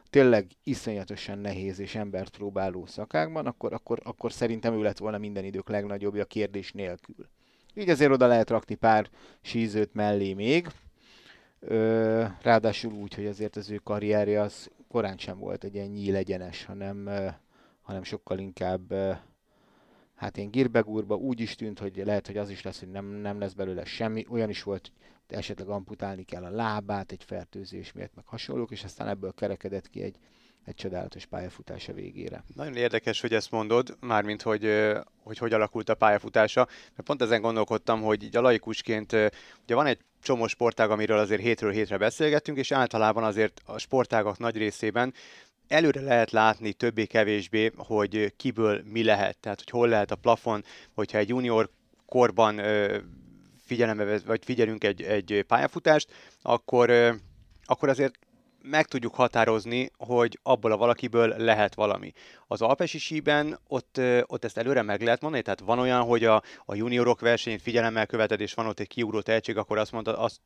[0.09, 5.43] tényleg iszonyatosan nehéz és embert próbáló szakákban, akkor, akkor, akkor szerintem ő lett volna minden
[5.43, 7.27] idők legnagyobbja kérdés nélkül.
[7.73, 9.09] Így azért oda lehet rakni pár
[9.41, 10.67] sízőt mellé még,
[11.65, 16.15] Ö, ráadásul úgy, hogy azért az ő karrierje az korán sem volt egy ilyen nyíl
[16.15, 17.09] egyenes, hanem,
[17.81, 18.93] hanem sokkal inkább
[20.23, 23.39] hát én Girbegúrba úgy is tűnt, hogy lehet, hogy az is lesz, hogy nem, nem
[23.39, 24.25] lesz belőle semmi.
[24.29, 24.91] Olyan is volt,
[25.27, 29.89] hogy esetleg amputálni kell a lábát egy fertőzés miatt, meg hasonlók, és aztán ebből kerekedett
[29.89, 30.15] ki egy,
[30.65, 32.43] egy csodálatos pályafutása végére.
[32.55, 34.69] Nagyon érdekes, hogy ezt mondod, mármint hogy,
[35.23, 39.11] hogy hogy alakult a pályafutása, mert pont ezen gondolkodtam, hogy így a laikusként
[39.63, 44.37] ugye van egy csomó sportág, amiről azért hétről hétre beszélgettünk, és általában azért a sportágak
[44.37, 45.13] nagy részében
[45.67, 51.17] előre lehet látni többé-kevésbé, hogy kiből mi lehet, tehát hogy hol lehet a plafon, hogyha
[51.17, 51.69] egy junior
[52.05, 52.61] korban
[53.65, 56.91] figyelembe, vagy figyelünk egy, egy pályafutást, akkor,
[57.65, 58.13] akkor azért
[58.63, 62.11] meg tudjuk határozni, hogy abból a valakiből lehet valami.
[62.47, 66.41] Az alpesi síben ott, ott ezt előre meg lehet mondani, tehát van olyan, hogy a,
[66.65, 70.39] a juniorok versenyét figyelemmel követed, és van ott egy kiugró tehetség, akkor azt mondta, azt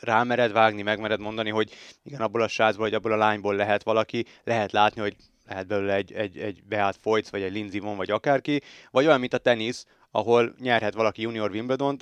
[0.00, 4.24] rámered vágni, megmered mondani, hogy igen, abból a srácból, vagy abból a lányból lehet valaki,
[4.44, 8.10] lehet látni, hogy lehet belőle egy, egy, egy Beat Foyt, vagy egy Lindsay Von, vagy
[8.10, 11.96] akárki, vagy olyan, mint a tenisz, ahol nyerhet valaki junior wimbledon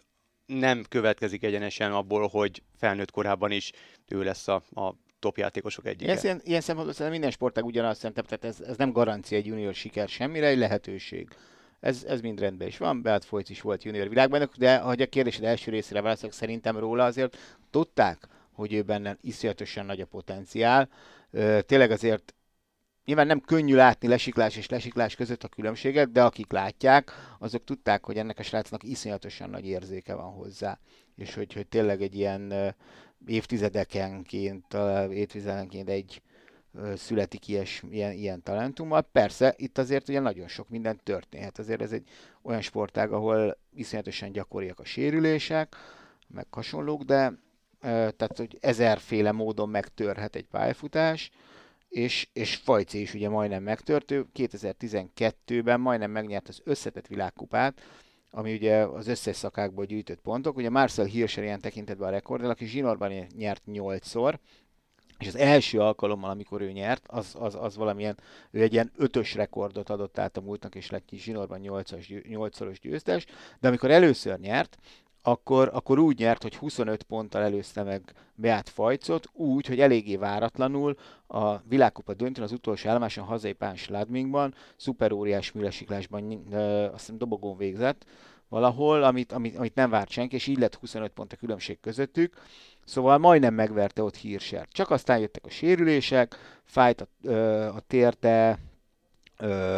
[0.47, 3.73] nem következik egyenesen abból, hogy felnőtt korában is
[4.09, 6.19] ő lesz a, a top egyike.
[6.23, 9.75] Ilyen, ilyen szempontból szerintem minden sportág ugyanazt szerintem, tehát ez, ez nem garancia egy junior
[9.75, 11.29] siker semmire, egy lehetőség.
[11.87, 15.07] Ez, ez mind rendben is van, Beat Folyc is volt junior világban, de hogy a
[15.07, 17.37] kérdésed első részére válaszolok, szerintem róla azért
[17.71, 20.89] tudták, hogy ő benne iszonyatosan nagy a potenciál.
[21.67, 22.35] Tényleg azért
[23.05, 28.05] Nyilván nem könnyű látni lesiklás és lesiklás között a különbséget, de akik látják, azok tudták,
[28.05, 30.79] hogy ennek a srácnak iszonyatosan nagy érzéke van hozzá.
[31.17, 32.75] És hogy, hogy tényleg egy ilyen
[33.27, 34.77] évtizedekenként,
[35.11, 36.23] évtizedenként egy
[36.97, 39.03] születik ilyes, ilyen, ilyen talentummal.
[39.03, 41.59] Persze, itt azért ugye nagyon sok minden történhet.
[41.59, 42.09] Azért ez egy
[42.43, 45.77] olyan sportág, ahol iszonyatosan gyakoriak a sérülések,
[46.29, 47.33] meg hasonlók, de
[47.81, 51.31] tehát, hogy ezerféle módon megtörhet egy pályafutás,
[51.89, 57.81] és, és Fajci is ugye majdnem megtört, 2012-ben majdnem megnyert az összetett világkupát,
[58.31, 60.57] ami ugye az összes szakákból gyűjtött pontok.
[60.57, 64.39] Ugye Marcel Hirscher ilyen tekintetben a rekord, aki zsinórban nyert 8-szor,
[65.19, 68.19] és az első alkalommal, amikor ő nyert, az, az, az valamilyen,
[68.51, 73.27] ő egy ilyen ötös rekordot adott át a múltnak, és lett zsinórban 8-szoros győztes,
[73.61, 74.79] de amikor először nyert,
[75.23, 80.97] akkor, akkor úgy nyert, hogy 25 ponttal előzte meg Beát Fajcot, úgy, hogy eléggé váratlanul
[81.27, 86.45] a világkupa döntőn az utolsó állomáson hazai Pán Sladmingban, szuperóriás műlesiklásban
[86.93, 88.05] azt hiszem dobogón végzett
[88.49, 92.35] valahol, amit, amit, amit nem várt senki, és így lett 25 pont a különbség közöttük.
[92.87, 94.67] Szóval majdnem megverte ott Hirscher.
[94.71, 97.29] Csak aztán jöttek a sérülések, fájt a,
[97.67, 98.59] a térde,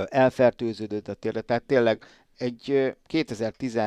[0.09, 2.05] elfertőződött a térde, tehát tényleg
[2.37, 3.79] egy 2010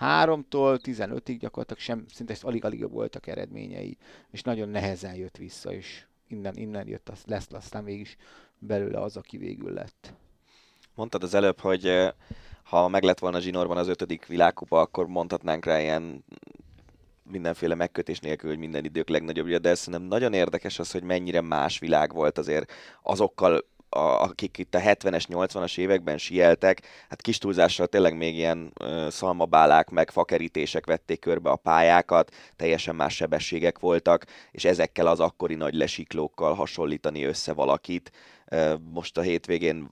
[0.00, 3.96] 3-tól 15-ig gyakorlatilag sem, szinte alig-alig voltak eredményei,
[4.30, 8.16] és nagyon nehezen jött vissza, és innen, innen jött, az, lesz aztán mégis
[8.58, 10.12] belőle az, aki végül lett.
[10.94, 12.12] Mondtad az előbb, hogy
[12.62, 16.24] ha meg lett volna zsinórban az ötödik világkupa, akkor mondhatnánk rá ilyen
[17.32, 21.78] mindenféle megkötés nélkül, hogy minden idők legnagyobb, de szerintem nagyon érdekes az, hogy mennyire más
[21.78, 23.64] világ volt azért azokkal
[23.94, 29.06] a, akik itt a 70-es, 80-as években sieltek, hát kis túlzással tényleg még ilyen ö,
[29.10, 35.54] szalmabálák, meg fakerítések vették körbe a pályákat, teljesen más sebességek voltak, és ezekkel az akkori
[35.54, 38.12] nagy lesiklókkal hasonlítani össze valakit,
[38.92, 39.88] most a hétvégén,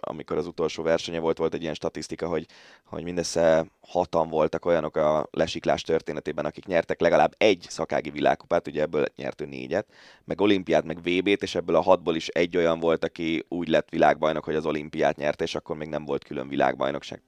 [0.00, 2.46] amikor az utolsó versenye volt, volt egy ilyen statisztika, hogy,
[2.84, 8.82] hogy mindössze hatan voltak olyanok a lesiklás történetében, akik nyertek legalább egy szakági világkupát, ugye
[8.82, 9.86] ebből nyert ő négyet,
[10.24, 13.88] meg olimpiát, meg VB-t, és ebből a hatból is egy olyan volt, aki úgy lett
[13.88, 17.22] világbajnok, hogy az olimpiát nyerte, és akkor még nem volt külön világbajnokság.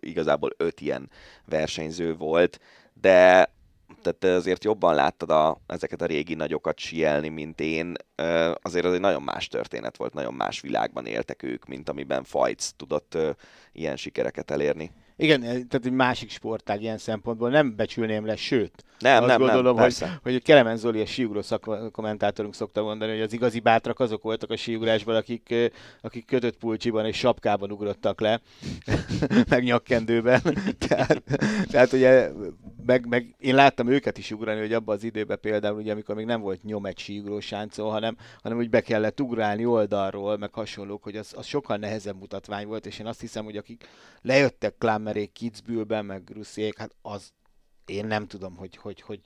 [0.00, 1.10] Igazából öt ilyen
[1.44, 2.60] versenyző volt,
[3.00, 3.52] de
[4.02, 7.94] tehát azért jobban láttad a, ezeket a régi nagyokat sielni, mint én.
[8.62, 12.68] Azért az egy nagyon más történet volt, nagyon más világban éltek ők, mint amiben Fajc
[12.76, 13.18] tudott
[13.72, 14.90] ilyen sikereket elérni.
[15.16, 19.76] Igen, tehát egy másik sportág ilyen szempontból nem becsülném le, sőt, nem, azt nem, gondolom,
[19.76, 21.42] nem, hogy, hogy Kelemen Zoli, a síugró
[21.92, 25.54] kommentátorunk szokta mondani, hogy az igazi bátrak azok voltak a síugrásban, akik,
[26.00, 28.40] akik kötött pulcsiban és sapkában ugrottak le,
[29.50, 30.40] meg nyakkendőben.
[30.88, 31.22] tehát,
[31.70, 32.30] tehát ugye,
[32.86, 36.26] meg, meg, én láttam őket is ugrani, hogy abban az időben például, ugye, amikor még
[36.26, 41.02] nem volt nyom egy síugró sáncol, hanem, hanem úgy be kellett ugrálni oldalról, meg hasonlók,
[41.02, 43.88] hogy az, az sokkal nehezebb mutatvány volt, és én azt hiszem, hogy akik
[44.22, 47.32] lejöttek Klammerék Kitzbühelben, meg Russziék, hát az,
[47.86, 49.20] én nem tudom, hogy, hogy, hogy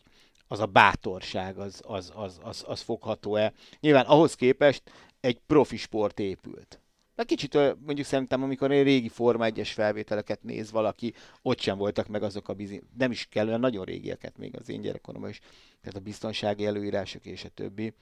[0.48, 3.52] az a bátorság, az, az, az, az, az fogható-e.
[3.80, 4.82] Nyilván ahhoz képest
[5.20, 6.80] egy profi sport épült.
[7.14, 12.06] De kicsit mondjuk szerintem, amikor egy régi Forma 1-es felvételeket néz valaki, ott sem voltak
[12.08, 15.38] meg azok a bizi, nem is kellően nagyon régieket még az én gyerekkoromban is,
[15.80, 17.92] tehát a biztonsági előírások és a többi.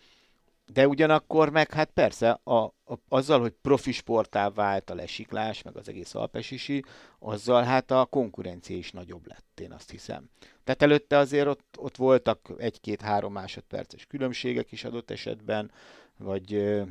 [0.73, 2.73] De ugyanakkor meg hát persze a, a,
[3.09, 6.85] azzal, hogy profi sportá vált a lesiklás, meg az egész alpesisi,
[7.19, 10.29] azzal hát a konkurencia is nagyobb lett, én azt hiszem.
[10.65, 15.71] Tehát előtte azért ott, ott voltak egy-két-három másodperces különbségek is adott esetben,
[16.19, 16.83] vagy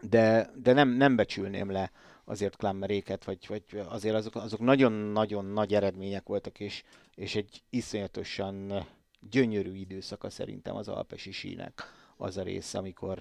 [0.00, 1.90] de, de nem, nem becsülném le
[2.24, 6.82] azért klammeréket, vagy, vagy azért azok, azok nagyon-nagyon nagy eredmények voltak, és,
[7.14, 8.86] és egy iszonyatosan
[9.30, 11.82] gyönyörű időszaka szerintem az alpesi sínek
[12.16, 13.18] az a rész, amikor,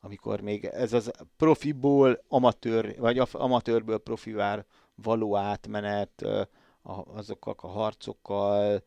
[0.00, 6.24] amikor még ez az profiból amatőr, vagy amatőrből profivár való átmenet,
[7.14, 8.82] azokkal a harcokkal,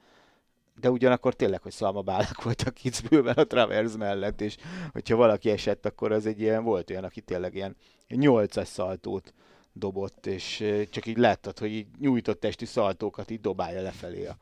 [0.80, 4.58] de ugyanakkor tényleg, hogy szalmabálák voltak kicbővel a Travers mellett, és
[4.92, 7.76] hogyha valaki esett, akkor az egy ilyen, volt olyan, aki tényleg ilyen
[8.08, 9.34] nyolcas szaltót
[9.74, 14.38] dobott, és csak így láttad, hogy így nyújtott testi szaltókat így dobálja lefelé a,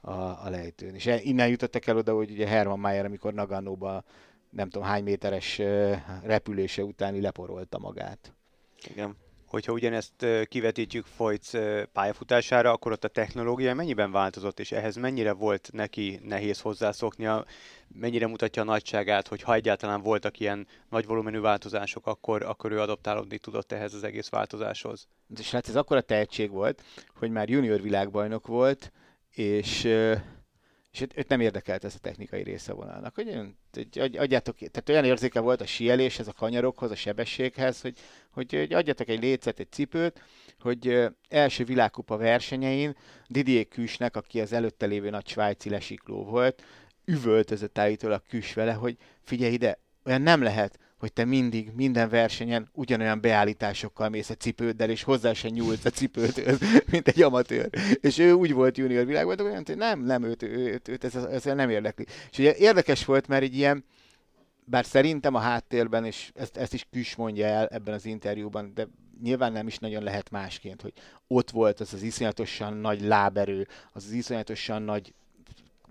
[0.00, 0.12] a,
[0.44, 0.94] a lejtőn.
[0.94, 4.04] És innen jutottak el oda, hogy ugye Herman Mayer, amikor Nagannóba
[4.50, 5.58] nem tudom hány méteres
[6.22, 8.32] repülése utáni leporolta magát.
[8.90, 9.16] Igen
[9.50, 11.50] hogyha ugyanezt kivetítjük Folyc
[11.92, 17.44] pályafutására, akkor ott a technológia mennyiben változott, és ehhez mennyire volt neki nehéz hozzászoknia,
[17.88, 22.80] mennyire mutatja a nagyságát, hogy ha egyáltalán voltak ilyen nagy volumenű változások, akkor, akkor ő
[22.80, 25.08] adaptálódni tudott ehhez az egész változáshoz.
[25.38, 26.82] És hát ez akkora tehetség volt,
[27.14, 28.92] hogy már junior világbajnok volt,
[29.30, 29.88] és
[30.92, 33.14] és őt, nem érdekelt ez a technikai része vonalnak.
[33.14, 33.38] Hogy,
[33.92, 37.98] hogy adjátok, tehát olyan érzéke volt a sieléshez, a kanyarokhoz, a sebességhez, hogy,
[38.30, 40.22] hogy, hogy adjatok egy lécet, egy cipőt,
[40.60, 42.96] hogy első világkupa versenyein
[43.28, 46.62] Didier Küsnek, aki az előtte lévő nagy svájci lesikló volt,
[47.04, 52.68] üvöltözött állítólag Küs vele, hogy figyelj ide, olyan nem lehet, hogy te mindig, minden versenyen
[52.72, 56.60] ugyanolyan beállításokkal mész a cipőddel, és hozzá se nyúlsz a cipőt,
[56.92, 57.68] mint egy amatőr.
[58.00, 61.70] És ő úgy volt junior világban, hogy nem, nem, őt, őt, őt ez, ez, nem
[61.70, 62.06] érdekli.
[62.30, 63.84] És ugye érdekes volt, mert egy ilyen,
[64.64, 68.88] bár szerintem a háttérben, és ezt, ezt is Küs mondja el ebben az interjúban, de
[69.22, 70.92] nyilván nem is nagyon lehet másként, hogy
[71.26, 75.14] ott volt az az iszonyatosan nagy láberő, az az iszonyatosan nagy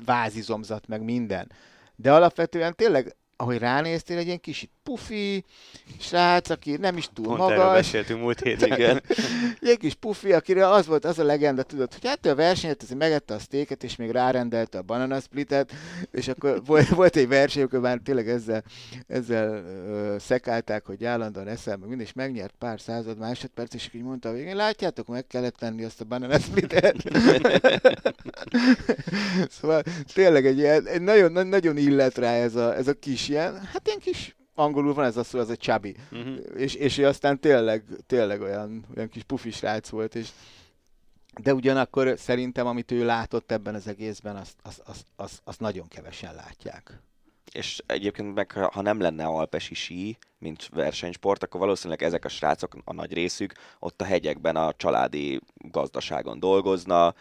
[0.06, 1.52] vázizomzat, meg minden.
[1.96, 5.44] De alapvetően tényleg ahogy ránéztél, egy ilyen kis pufi
[6.00, 7.58] srác, aki nem is túl Pont magas.
[7.58, 9.04] Erről beszéltünk múlt héten, igen.
[9.62, 13.00] egy kis pufi, akire az volt az a legenda, tudod, hogy hát a versenyt, azért
[13.00, 15.72] megette a sztéket, és még rárendelte a banana splitet,
[16.12, 18.64] és akkor volt, volt egy verseny, akkor már tényleg ezzel,
[19.08, 24.04] ezzel uh, szekálták, hogy állandóan eszel, meg minden, és megnyert pár század másodperc, és így
[24.04, 26.96] mondta a végén, látjátok, meg kellett tenni azt a banana splitet.
[29.60, 33.66] szóval tényleg egy ilyen, egy nagyon, nagyon illet rá ez a, ez a kis ilyen,
[33.66, 35.96] hát ilyen kis angolul van ez a szó, az egy chubby.
[36.12, 36.38] Uh-huh.
[36.56, 40.30] És, és ő aztán tényleg, tényleg olyan, olyan kis pufis rác volt, és
[41.42, 45.88] de ugyanakkor szerintem, amit ő látott ebben az egészben, azt, azt, azt, azt, azt nagyon
[45.88, 47.02] kevesen látják.
[47.52, 52.78] És egyébként meg, ha nem lenne alpesi sí, mint versenysport, akkor valószínűleg ezek a srácok,
[52.84, 57.14] a nagy részük, ott a hegyekben a családi gazdaságon dolgozna,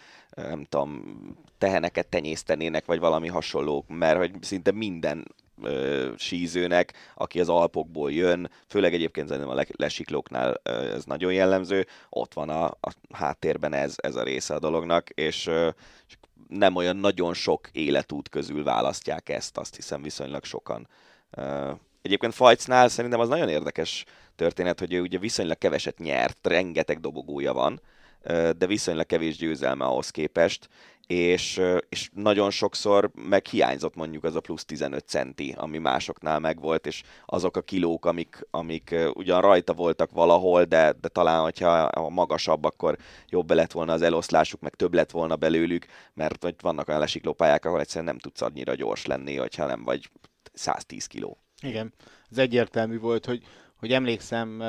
[0.43, 1.17] nem tudom,
[1.59, 8.51] teheneket tenyésztenének, vagy valami hasonló, mert hogy szinte minden ö, sízőnek, aki az Alpokból jön,
[8.67, 13.95] főleg egyébként szerintem a lesiklóknál ö, ez nagyon jellemző, ott van a, a háttérben ez,
[13.97, 15.69] ez a része a dolognak, és, ö,
[16.09, 16.17] és
[16.49, 20.89] nem olyan nagyon sok életút közül választják ezt, azt hiszem viszonylag sokan.
[21.31, 21.71] Ö,
[22.03, 24.05] egyébként Fajcnál szerintem az nagyon érdekes
[24.37, 27.81] történet, hogy ő ugye viszonylag keveset nyert, rengeteg dobogója van,
[28.25, 30.69] de viszonylag kevés győzelme ahhoz képest,
[31.09, 36.87] és, és nagyon sokszor meg hiányzott mondjuk az a plusz 15 centi, ami másoknál megvolt,
[36.87, 42.65] és azok a kilók, amik, amik ugyan rajta voltak valahol, de, de talán, hogyha magasabb,
[42.65, 42.97] akkor
[43.29, 47.65] jobb lett volna az eloszlásuk, meg több lett volna belőlük, mert hogy vannak olyan lesiklópályák,
[47.65, 50.11] ahol egyszerűen nem tudsz annyira gyors lenni, hogyha nem vagy
[50.53, 51.39] 110 kiló.
[51.63, 51.93] Igen,
[52.31, 53.43] ez egyértelmű volt, hogy,
[53.77, 54.63] hogy emlékszem,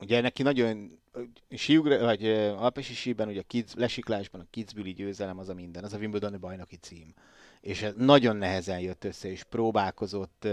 [0.00, 1.00] ugye neki nagyon
[1.50, 5.92] síugra, vagy alpesi síben, ugye a kids, lesiklásban a kidsbüli győzelem az a minden, az
[5.92, 7.14] a Wimbledoni bajnoki cím.
[7.60, 10.48] És ez nagyon nehezen jött össze, és próbálkozott,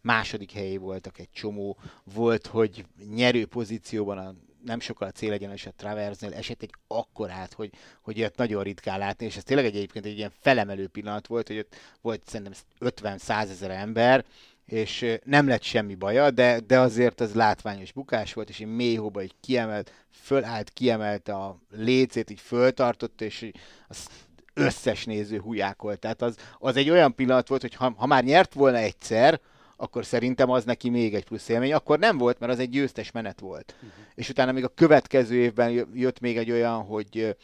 [0.00, 1.78] második helyé voltak egy csomó,
[2.14, 2.84] volt, hogy
[3.14, 4.34] nyerő pozícióban a
[4.64, 7.70] nem sokkal a célegyenes a Traversnél esett egy akkorát, hogy,
[8.02, 11.46] hogy ilyet nagyon ritkán látni, és ez tényleg egy, egyébként egy ilyen felemelő pillanat volt,
[11.46, 14.24] hogy ott volt szerintem 50-100 ezer ember,
[14.68, 18.94] és nem lett semmi baja, de, de azért az látványos bukás volt, és egy mély
[18.94, 23.50] hóba így kiemelt, fölállt, kiemelte a lécét, így föltartott, és
[23.88, 24.06] az
[24.54, 25.98] összes néző hujákolt.
[25.98, 29.40] Tehát az, az egy olyan pillanat volt, hogy ha, ha már nyert volna egyszer,
[29.76, 31.72] akkor szerintem az neki még egy plusz élmény.
[31.72, 33.74] Akkor nem volt, mert az egy győztes menet volt.
[33.76, 33.90] Uh-huh.
[34.14, 37.36] És utána még a következő évben jött még egy olyan, hogy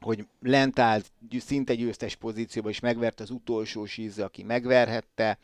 [0.00, 5.38] hogy lent állt szinte győztes pozícióba, és megvert az utolsó sízze, aki megverhette,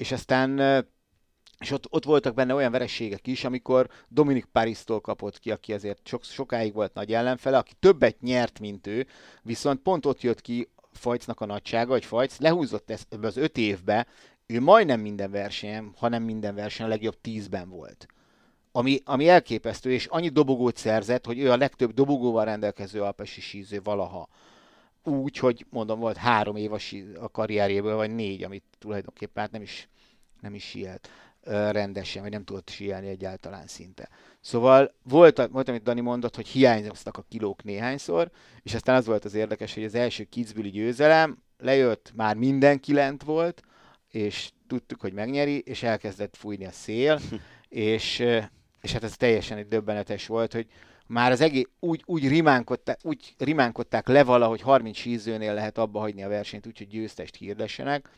[0.00, 0.58] és aztán
[1.58, 6.06] és ott, ott voltak benne olyan vereségek is, amikor Dominik Parisztól kapott ki, aki azért
[6.06, 9.06] sok, sokáig volt nagy ellenfele, aki többet nyert, mint ő,
[9.42, 14.06] viszont pont ott jött ki Fajcnak a nagysága, hogy Fajc lehúzott ezt az öt évbe,
[14.46, 18.06] ő majdnem minden versenyen, hanem minden versenyen a legjobb tízben volt.
[18.72, 23.80] ami, ami elképesztő, és annyi dobogót szerzett, hogy ő a legtöbb dobogóval rendelkező alpesi síző
[23.82, 24.28] valaha.
[25.04, 29.88] Úgy, hogy mondom, volt három év a, karrierjéből, vagy négy, amit tulajdonképpen hát nem is,
[30.40, 31.08] nem is sielt
[31.70, 34.08] rendesen, vagy nem tudott síelni egyáltalán szinte.
[34.40, 38.30] Szóval volt, volt, amit Dani mondott, hogy hiányoztak a kilók néhányszor,
[38.62, 43.22] és aztán az volt az érdekes, hogy az első Kitzbüheli győzelem lejött, már mindenki lent
[43.22, 43.62] volt,
[44.10, 47.20] és tudtuk, hogy megnyeri, és elkezdett fújni a szél,
[47.68, 48.18] és,
[48.80, 50.66] és hát ez teljesen egy döbbenetes volt, hogy
[51.10, 56.22] már az egész úgy, úgy, rimánkodták, úgy rimánkodták le valahogy 30 sízőnél lehet abba hagyni
[56.22, 58.08] a versenyt, úgyhogy győztest hirdessenek.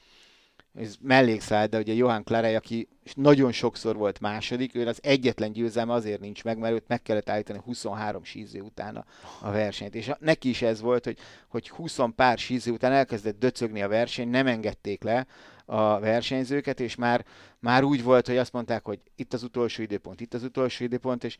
[0.75, 5.93] Ez mellékszállt, de ugye Johan Clarej, aki nagyon sokszor volt második, ő az egyetlen győzelme
[5.93, 9.05] azért nincs meg, mert őt meg kellett állítani 23 síző után a,
[9.41, 9.95] a versenyt.
[9.95, 11.19] És a, neki is ez volt, hogy,
[11.49, 15.27] hogy 20 pár síző után elkezdett döcögni a verseny, nem engedték le
[15.65, 17.25] a versenyzőket, és már,
[17.59, 21.25] már úgy volt, hogy azt mondták, hogy itt az utolsó időpont, itt az utolsó időpont,
[21.25, 21.37] és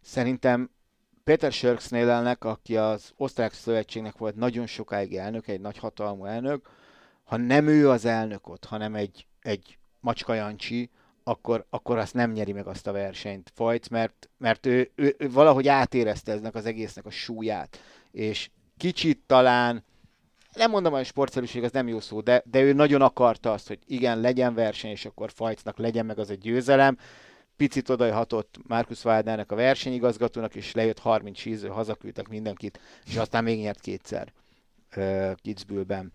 [0.00, 0.70] szerintem
[1.24, 6.68] Peter Schörksnélelnek, aki az osztrák szövetségnek volt nagyon sokáig elnök, egy nagy hatalmú elnök,
[7.24, 10.90] ha nem ő az elnök ott, hanem egy, egy macska Jancsi,
[11.24, 13.52] akkor, akkor azt nem nyeri meg azt a versenyt.
[13.54, 17.78] Fajc, mert, mert ő, ő, ő, valahogy átérezte eznek az egésznek a súlyát,
[18.10, 19.84] és kicsit talán,
[20.52, 23.78] nem mondom, hogy sportszerűség az nem jó szó, de, de ő nagyon akarta azt, hogy
[23.86, 26.98] igen, legyen verseny, és akkor Fajcnak legyen meg az egy győzelem,
[27.62, 33.60] picit odajhatott Markus Waldnernek a versenyigazgatónak, és lejött 30 síző, hazaküldtek mindenkit, és aztán még
[33.60, 34.32] nyert kétszer
[34.96, 36.12] uh, Kitzbühelben.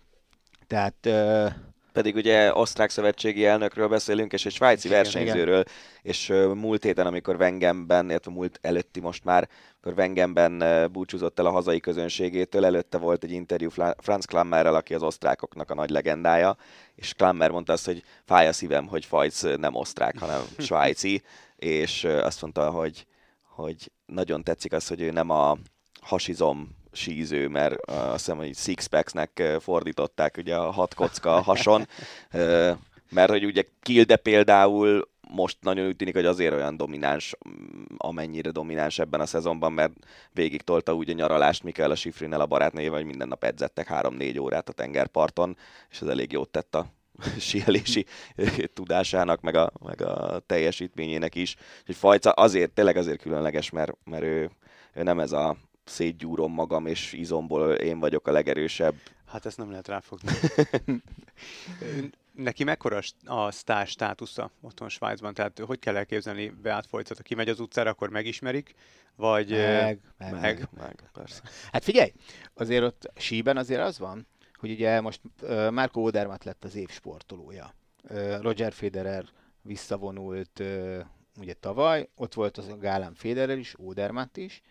[0.68, 1.52] Tehát uh,
[1.92, 5.64] Pedig ugye osztrák szövetségi elnökről beszélünk, és egy svájci Igen, versenyzőről,
[6.02, 9.50] és múlt héten, amikor Wengenben, illetve múlt előtti most már,
[9.88, 15.04] amikor Wengenben búcsúzott el a hazai közönségétől, előtte volt egy interjú Franz Klammerrel, aki az
[15.04, 16.58] osztrákoknak a nagy legendája,
[16.96, 21.24] és Klammer mondta azt, hogy fáj a szívem, hogy Fajc nem osztrák, hanem svájci,
[21.56, 23.06] és azt mondta, hogy,
[23.42, 25.58] hogy nagyon tetszik az, hogy ő nem a
[26.02, 31.88] hasizom síző, mert azt hiszem, hogy sixpacksnek fordították ugye a hat kocka hason,
[33.18, 37.36] mert hogy ugye Kilde például most nagyon úgy tűnik, hogy azért olyan domináns,
[37.98, 39.94] amennyire domináns ebben a szezonban, mert
[40.32, 44.42] végig tolta úgy a nyaralást Mikael a Sifrinnel a barátnével, hogy minden nap edzettek 3-4
[44.42, 45.58] órát a tengerparton,
[45.90, 46.86] és ez elég jót tett a
[47.40, 48.06] síelési
[48.74, 51.56] tudásának, meg a, meg a teljesítményének is.
[51.80, 54.50] Úgyhogy Fajca azért, tényleg azért különleges, mert, mert ő,
[54.94, 58.96] ő nem ez a szétgyúrom magam, és izomból én vagyok a legerősebb.
[59.26, 60.32] Hát ezt nem lehet ráfogni.
[62.38, 65.34] Neki mekkora a sztár státusza otthon Svájcban?
[65.34, 67.18] Tehát hogy kell elképzelni Beát Folycot?
[67.18, 68.74] Ha kimegy az utcára, akkor megismerik?
[69.16, 69.50] Vagy...
[69.50, 70.70] meg, meg, meg.
[70.78, 71.42] Meg, persze.
[71.72, 72.14] Hát figyelj,
[72.54, 76.90] azért ott síben azért az van, hogy ugye most uh, Marco Odermatt lett az év
[76.90, 77.74] sportolója.
[78.10, 79.26] Uh, Roger Federer
[79.62, 81.00] visszavonult uh,
[81.40, 84.62] ugye tavaly, ott volt az a gálán Federer is, Odermatt is,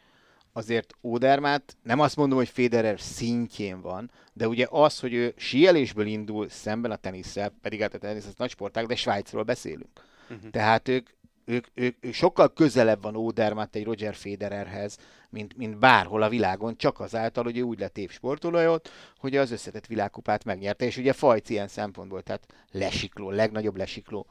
[0.56, 6.06] azért Odermatt, nem azt mondom, hogy Federer szintjén van, de ugye az, hogy ő síelésből
[6.06, 9.88] indul szemben a tenisszel, pedig hát a tenisz az nagy sportág, de Svájcról beszélünk.
[10.30, 10.50] Uh-huh.
[10.50, 11.08] Tehát ők,
[11.44, 14.98] ők, ők, ők sokkal közelebb van Odermatt egy Roger Federerhez,
[15.30, 19.50] mint, mint bárhol a világon, csak azáltal, hogy ő úgy lett évsportolója ott, hogy az
[19.50, 24.26] összetett világkupát megnyerte, és ugye Fajc ilyen szempontból, tehát lesikló, legnagyobb lesikló,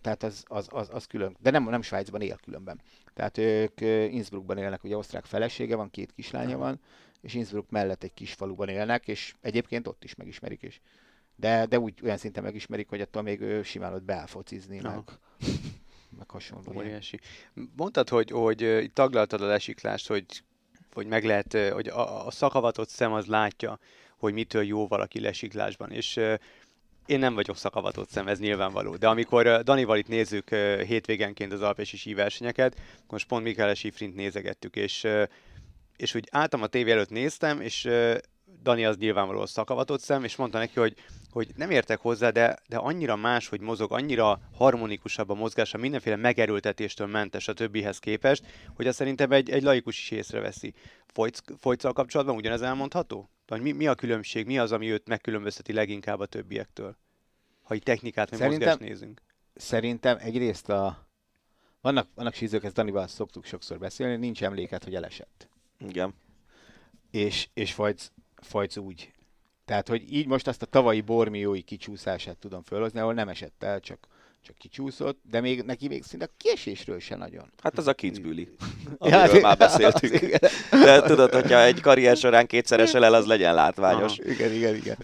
[0.00, 2.80] tehát az, az, az, az külön, de nem, nem Svájcban él különben.
[3.14, 3.80] Tehát ők
[4.12, 6.80] Innsbruckban élnek, ugye osztrák felesége van, két kislánya van,
[7.20, 10.80] és Innsbruck mellett egy kis faluban élnek, és egyébként ott is megismerik is.
[11.36, 14.94] De, de úgy olyan szinten megismerik, hogy attól még ő simán ott beáll focizni, Aha.
[14.94, 15.04] meg,
[16.18, 16.72] meg hasonló.
[16.76, 17.20] Óriási.
[17.76, 20.24] Mondtad, hogy, hogy taglaltad a lesiklást, hogy,
[20.92, 23.78] hogy meg lehet, hogy a, a szakavatott szem az látja,
[24.16, 26.20] hogy mitől jó valaki lesiklásban, és
[27.08, 28.96] én nem vagyok szakavatott szem, ez nyilvánvaló.
[28.96, 30.48] De amikor Danival itt nézzük
[30.86, 35.06] hétvégenként az alpesi síversenyeket, most pont Mikael Sifrint nézegettük, és,
[35.96, 37.88] és úgy álltam a tévé előtt néztem, és
[38.62, 40.94] Dani az nyilvánvalóan szakavatott szem, és mondta neki, hogy,
[41.30, 46.16] hogy nem értek hozzá, de, de annyira más, hogy mozog, annyira harmonikusabb a mozgása, mindenféle
[46.16, 50.74] megerőltetéstől mentes a többihez képest, hogy azt szerintem egy, egy laikus is észreveszi.
[51.06, 53.30] Folyc, Folyccal kapcsolatban ugyanez elmondható?
[53.48, 56.96] Vagy mi, mi a különbség, mi az, ami őt megkülönbözteti leginkább a többiektől?
[57.62, 59.22] Ha egy technikát, meg Szerintem- mozgást nézünk.
[59.54, 61.06] Szerintem egyrészt a...
[61.80, 65.48] Vannak, vannak sízők, ezt Danival szoktuk sokszor beszélni, nincs emléket, hogy elesett.
[65.78, 66.14] Igen.
[67.10, 69.12] És, és Fajc, Fajc úgy.
[69.64, 73.80] Tehát, hogy így most azt a tavalyi bormiói kicsúszását tudom fölhozni, ahol nem esett el,
[73.80, 74.06] csak,
[74.48, 77.52] csak kicsúszott, de még neki még szinte a kiesésről se nagyon.
[77.62, 78.48] Hát az a Kitzbüheli,
[79.00, 80.22] Ja, amiről már beszéltünk.
[80.22, 80.40] igen.
[80.70, 84.18] De tudod, hogyha egy karrier során kétszer esel el, az legyen látványos.
[84.18, 84.96] Igen, igen, igen.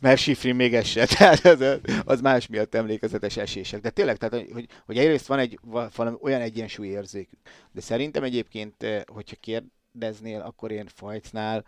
[0.00, 1.64] mert Sifrin még se, tehát az,
[2.04, 3.80] az más miatt emlékezetes esések.
[3.80, 5.58] De tényleg, tehát, hogy, hogy egyrészt van egy
[5.96, 7.38] valami olyan egyensúly érzékük.
[7.72, 11.64] De szerintem egyébként, eh, hogyha kérdeznél, akkor én Fajcnál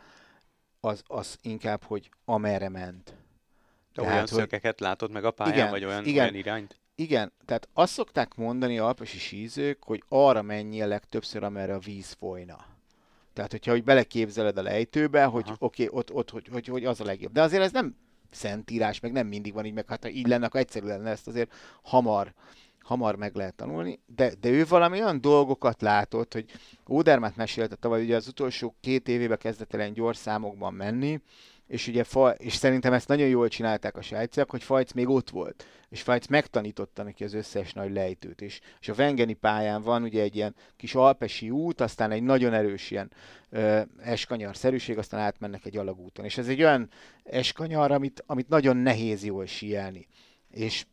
[0.81, 3.05] az, az inkább, hogy amerre ment.
[3.05, 4.39] De tehát, olyan hogy...
[4.39, 6.83] szökeket látod meg a pályán, igen, vagy olyan, igen, olyan irányt?
[6.97, 12.13] Igen, tehát azt szokták mondani a alpesi sízők, hogy arra menjél legtöbbször, amerre a víz
[12.13, 12.67] folyna.
[13.33, 17.01] Tehát, hogyha hogy beleképzeled a lejtőbe, hogy oké, okay, ott, ott hogy, hogy, hogy, az
[17.01, 17.33] a legjobb.
[17.33, 17.97] De azért ez nem
[18.31, 21.27] szentírás, meg nem mindig van így, meg hát ha így lenne, akkor egyszerű lenne ezt
[21.29, 22.35] azért hamar,
[22.81, 26.51] hamar meg lehet tanulni, de, de ő valami olyan dolgokat látott, hogy
[26.89, 31.21] Ódermát mesélte tavaly, ugye az utolsó két évében kezdett el gyors számokban menni,
[31.75, 32.05] és ugye
[32.37, 36.27] és szerintem ezt nagyon jól csinálták a svájciak, hogy Fajc még ott volt, és Fajc
[36.27, 38.61] megtanította neki az összes nagy lejtőt is.
[38.81, 42.91] És a Vengeni pályán van ugye egy ilyen kis alpesi út, aztán egy nagyon erős
[42.91, 43.11] ilyen
[43.51, 46.25] ö, eskanyar-szerűség, aztán átmennek egy alagúton.
[46.25, 46.91] És ez egy olyan
[47.25, 50.07] eskanyar, amit, amit nagyon nehéz jól síelni.
[50.51, 50.87] És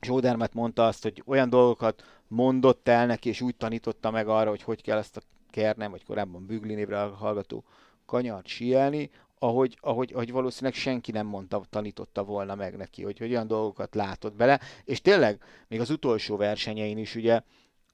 [0.00, 4.62] Zsódermet mondta azt, hogy olyan dolgokat mondott el neki, és úgy tanította meg arra, hogy
[4.62, 7.64] hogy kell ezt a Kernem, vagy korábban Bügli névre hallgató
[8.06, 9.10] kanyart síelni,
[9.42, 13.94] ahogy, ahogy, ahogy valószínűleg senki nem mondta, tanította volna meg neki, hogy, hogy olyan dolgokat
[13.94, 17.40] látott bele, és tényleg még az utolsó versenyein is ugye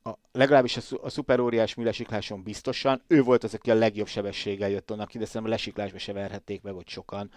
[0.02, 4.90] a, legalábbis a, a szuperóriás műlesikláson biztosan, ő volt az, aki a legjobb sebességgel jött
[4.90, 7.30] onnan ki, de szerintem lesiklásba se verhették meg ott sokan.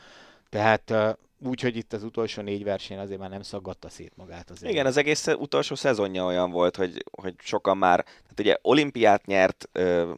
[0.49, 4.49] Tehát úgy, hogy itt az utolsó négy verseny azért már nem szaggatta szét magát.
[4.49, 4.71] Azért.
[4.71, 9.69] Igen, az egész utolsó szezonja olyan volt, hogy, hogy sokan már, tehát ugye olimpiát nyert
[9.71, 10.11] ö,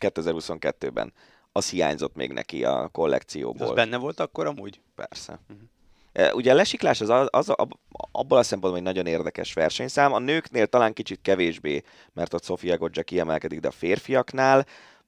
[0.00, 1.12] 2022-ben
[1.56, 3.66] az hiányzott még neki a kollekcióból.
[3.66, 4.80] Az benne volt akkor amúgy?
[4.94, 5.40] Persze.
[5.48, 6.36] Uh-huh.
[6.36, 7.54] Ugye a lesiklás az, az, az
[8.12, 10.12] abból a szempontból egy nagyon érdekes versenyszám.
[10.12, 11.82] A nőknél talán kicsit kevésbé,
[12.12, 14.66] mert ott Sofia Goggia kiemelkedik, de a férfiaknál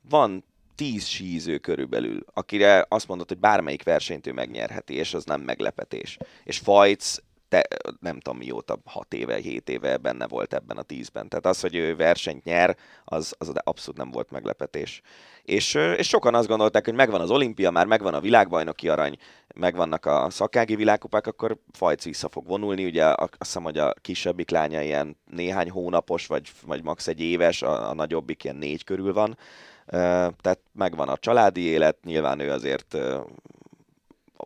[0.09, 0.45] van
[0.75, 6.19] tíz síző körülbelül, akire azt mondod, hogy bármelyik versenyt ő megnyerheti, és az nem meglepetés.
[6.45, 7.17] És Fajc
[7.49, 7.67] te,
[8.01, 11.29] nem tudom mióta, 6 éve, 7 éve benne volt ebben a tízben.
[11.29, 15.01] Tehát az, hogy ő versenyt nyer, az, az abszolút nem volt meglepetés.
[15.43, 19.17] És, és sokan azt gondolták, hogy megvan az olimpia, már megvan a világbajnoki arany,
[19.55, 22.85] megvannak a szakági világkupák, akkor Fajc vissza fog vonulni.
[22.85, 27.07] Ugye azt hiszem, hogy a kisebbik lánya ilyen néhány hónapos, vagy, vagy max.
[27.07, 29.39] egy éves, a, a nagyobbik ilyen négy körül van.
[29.87, 32.97] Tehát megvan a családi élet, nyilván ő azért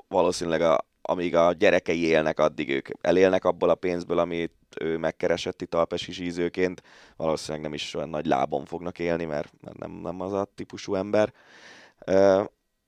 [0.09, 5.63] valószínűleg a, amíg a gyerekei élnek, addig ők elélnek abból a pénzből, amit ő megkeresett
[5.63, 6.83] itt alpesi zsízőként.
[7.17, 11.33] Valószínűleg nem is olyan nagy lábon fognak élni, mert nem, nem az a típusú ember.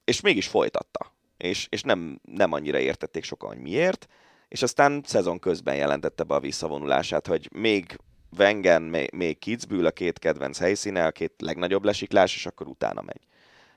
[0.05, 1.13] És mégis folytatta.
[1.37, 4.07] És, és nem, nem annyira értették sokan, hogy miért.
[4.49, 7.99] És aztán szezon közben jelentette be a visszavonulását, hogy még
[8.39, 13.03] Wengen, még, még Kitzbühel a két kedvenc helyszíne, a két legnagyobb lesiklás, és akkor utána
[13.03, 13.21] megy.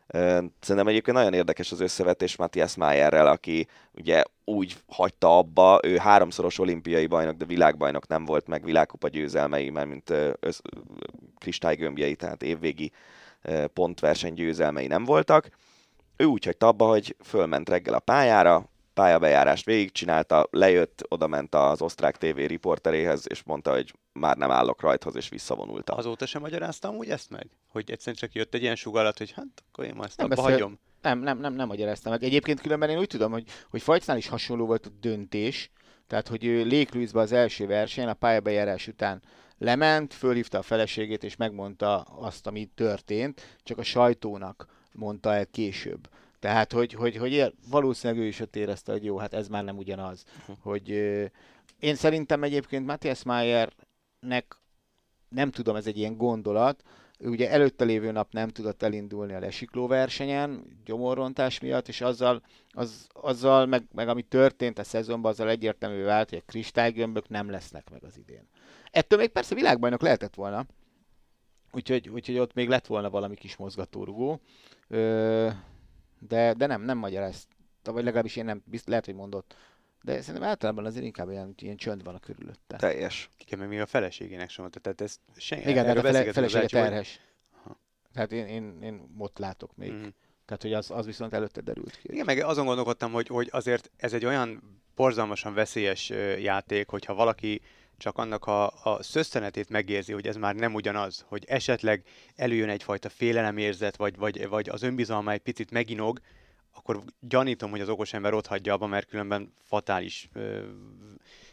[0.08, 6.60] Szerintem egyébként nagyon érdekes az összevetés Matthias Mayerrel, aki ugye úgy hagyta abba, ő háromszoros
[6.60, 10.60] olimpiai bajnok, de világbajnok nem volt meg, világkupa győzelmei, mert mint össz,
[11.38, 12.92] kristálygömbjei, tehát évvégi
[13.74, 15.50] pontverseny győzelmei nem voltak.
[16.16, 21.82] Ő úgy hagyta abba, hogy fölment reggel a pályára, pályabejárást végigcsinálta, lejött, oda ment az
[21.82, 25.94] osztrák TV riporteréhez, és mondta, hogy már nem állok rajthoz, és visszavonulta.
[25.94, 27.48] Azóta sem magyaráztam úgy ezt meg?
[27.68, 30.80] Hogy egyszerűen csak jött egy ilyen sugallat, hogy hát akkor én ezt nem abba hagyom.
[31.02, 32.24] Nem, nem, nem, nem magyaráztam meg.
[32.24, 35.72] Egyébként különben én úgy tudom, hogy, hogy Fajcnál is hasonló volt a döntés,
[36.08, 39.22] tehát hogy ő Lake az első versenyen, a pályabejárás után
[39.58, 46.10] lement, fölhívta a feleségét, és megmondta azt, ami történt, csak a sajtónak mondta el később.
[46.40, 49.64] Tehát, hogy, hogy, hogy ér, valószínűleg ő is ott érezte, hogy jó, hát ez már
[49.64, 50.24] nem ugyanaz.
[50.40, 50.58] Uh-huh.
[50.62, 51.26] Hogy ö,
[51.80, 54.58] én szerintem egyébként Matthias Mayernek
[55.30, 56.84] nem tudom, ez egy ilyen gondolat,
[57.20, 62.42] ő ugye előtte lévő nap nem tudott elindulni a lesikló versenyen, gyomorrontás miatt, és azzal,
[62.72, 67.50] az, azzal meg, meg, ami történt a szezonban, azzal egyértelmű vált, hogy a kristálygömbök nem
[67.50, 68.48] lesznek meg az idén.
[68.92, 70.66] Ettől még persze világbajnok lehetett volna,
[71.72, 74.42] úgyhogy, úgyhogy ott még lett volna valami kis mozgatórugó.
[74.88, 75.50] Ö,
[76.20, 79.56] de, de nem, nem magyarázta, vagy legalábbis én nem, bizt, lehet, hogy mondott.
[80.02, 82.76] De szerintem általában azért inkább ilyen, ilyen csönd van a körülötte.
[82.76, 83.30] Teljes.
[83.40, 85.70] Igen, mert még a feleségének sem mondta, tehát ez senki.
[85.70, 87.20] Igen, de a fele, felesége terhes.
[87.64, 87.76] Hogy...
[88.14, 89.92] Tehát én, én, én ott látok még.
[89.92, 90.08] Mm.
[90.46, 92.12] Tehát, hogy az, az viszont előtte derült ki.
[92.12, 96.10] Igen, meg azon gondolkodtam, hogy, hogy azért ez egy olyan borzalmasan veszélyes
[96.40, 97.62] játék, hogyha valaki
[97.98, 102.04] csak annak a, a szösszenetét megérzi, hogy ez már nem ugyanaz, hogy esetleg
[102.36, 106.20] előjön egyfajta félelemérzet, vagy, vagy, vagy az önbizalma egy picit meginog,
[106.74, 110.60] akkor gyanítom, hogy az okos ember ott hagyja abba, mert különben fatális ö,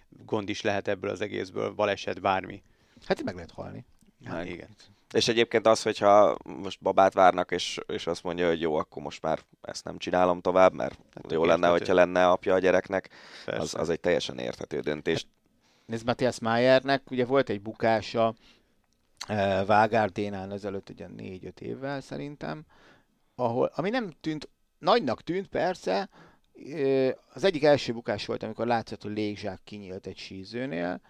[0.09, 2.63] gond is lehet ebből az egészből, baleset, bármi.
[3.07, 3.85] Hát meg lehet halni.
[4.25, 4.69] Hát, igen.
[5.13, 9.23] És egyébként az, hogyha most babát várnak, és, és azt mondja, hogy jó, akkor most
[9.23, 13.09] már ezt nem csinálom tovább, mert jó lenne, hogyha lenne apja a gyereknek,
[13.47, 15.27] az, az egy teljesen érthető döntés.
[15.87, 18.35] Nézd, Matthias Mayernek ugye volt egy bukása
[19.27, 22.65] eh, Vágárdénán ezelőtt ugye 4-5 évvel szerintem,
[23.35, 26.09] ahol, ami nem tűnt, nagynak tűnt persze,
[26.67, 31.01] eh, az egyik első bukás volt, amikor látszott, hogy légzsák kinyílt egy sízőnél,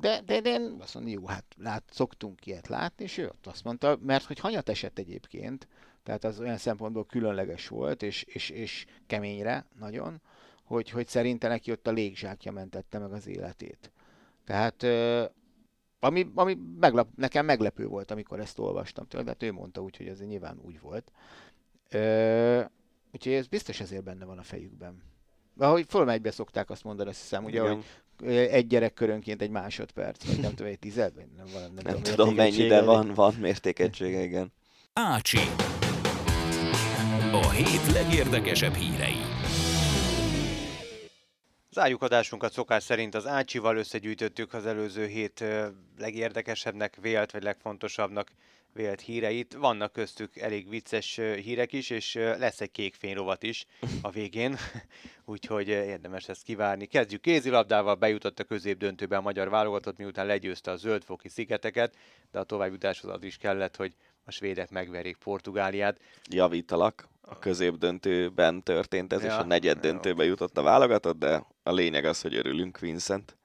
[0.00, 3.46] de, de, de én azt mondom, jó, hát lát, szoktunk ilyet látni, és ő ott
[3.46, 5.68] azt mondta, mert hogy hanyat esett egyébként,
[6.02, 10.20] tehát az olyan szempontból különleges volt, és, és, és keményre nagyon,
[10.70, 13.92] hogy, hogy szerinte neki ott a légzsákja mentette meg az életét.
[14.44, 14.82] Tehát
[16.00, 19.96] ami, ami meglep, nekem meglepő volt, amikor ezt olvastam tőle, de hát ő mondta úgy,
[19.96, 21.12] hogy ez nyilván úgy volt.
[21.90, 22.62] Ö,
[23.12, 25.02] úgyhogy ez biztos ezért benne van a fejükben.
[25.58, 27.82] Ahogy fölmegybe szokták azt mondani, azt hiszem, ugye, Igen.
[28.18, 31.92] hogy egy gyerek körönként egy másodperc, vagy nem tudom, egy tized, vagy nem, valami, nem,
[31.92, 34.52] Nem tudom, mennyi, de van, van mértékegysége, igen.
[34.92, 35.38] Ácsi.
[37.32, 39.19] A hét legérdekesebb hírei.
[41.72, 45.44] Zárjuk adásunkat szokás szerint az Ácsival összegyűjtöttük az előző hét
[45.98, 48.30] legérdekesebbnek vélt, vagy legfontosabbnak
[48.72, 49.54] vélt híreit.
[49.54, 53.66] Vannak köztük elég vicces hírek is, és lesz egy kék fényrovat is
[54.02, 54.56] a végén,
[55.24, 56.86] úgyhogy érdemes ezt kivárni.
[56.86, 61.96] Kezdjük kézilabdával, bejutott a középdöntőbe a magyar válogatott, miután legyőzte a zöldfoki szigeteket,
[62.30, 63.94] de a továbbjutáshoz az is kellett, hogy
[64.24, 66.00] a svédek megverjék Portugáliát.
[66.30, 71.72] Javítalak, a középdöntőben történt ez, Ja, és a negyed döntőbe jutott a válogatott, de a
[71.72, 73.36] lényeg az, hogy örülünk, Vincent.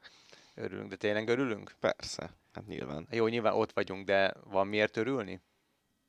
[0.55, 1.75] Örülünk, de tényleg örülünk?
[1.79, 3.07] Persze, hát nyilván.
[3.11, 5.41] Jó, nyilván ott vagyunk, de van miért örülni?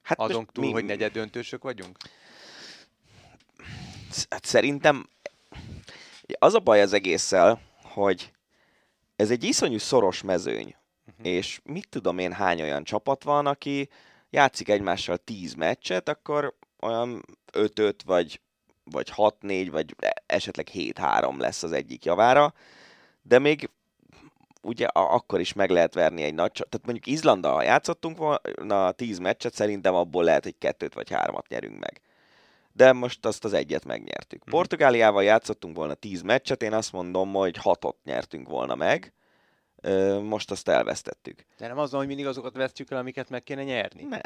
[0.03, 1.97] Hát Azon túl, mi- hogy negyed döntősök vagyunk?
[4.31, 5.09] Hát szerintem
[6.39, 8.33] az a baj az egésszel, hogy
[9.17, 10.75] ez egy iszonyú szoros mezőny,
[11.05, 11.25] Mhm.
[11.27, 13.89] és mit tudom én hány olyan csapat van, aki
[14.31, 16.55] játszik egymással 10 meccset, akkor
[16.87, 18.41] olyan 5-5 vagy,
[18.85, 22.55] vagy 6-4, vagy e- esetleg 7-3 lesz az egyik javára,
[23.23, 23.71] de még
[24.63, 26.53] ugye akkor is meg lehet verni egy nagy.
[26.53, 31.49] Tehát mondjuk Izlanda, ha játszottunk volna 10 meccset, szerintem abból lehet, hogy kettőt vagy hármat
[31.49, 32.01] nyerünk meg.
[32.73, 34.41] De most azt az egyet megnyertük.
[34.41, 34.51] Mhm.
[34.51, 39.13] Portugáliával játszottunk volna 10 meccset, én azt mondom, hogy hatot nyertünk volna meg.
[40.23, 41.45] Most azt elvesztettük.
[41.59, 44.03] De nem azon, hogy mindig azokat vesztjük el, amiket meg kéne nyerni?
[44.03, 44.21] Nem.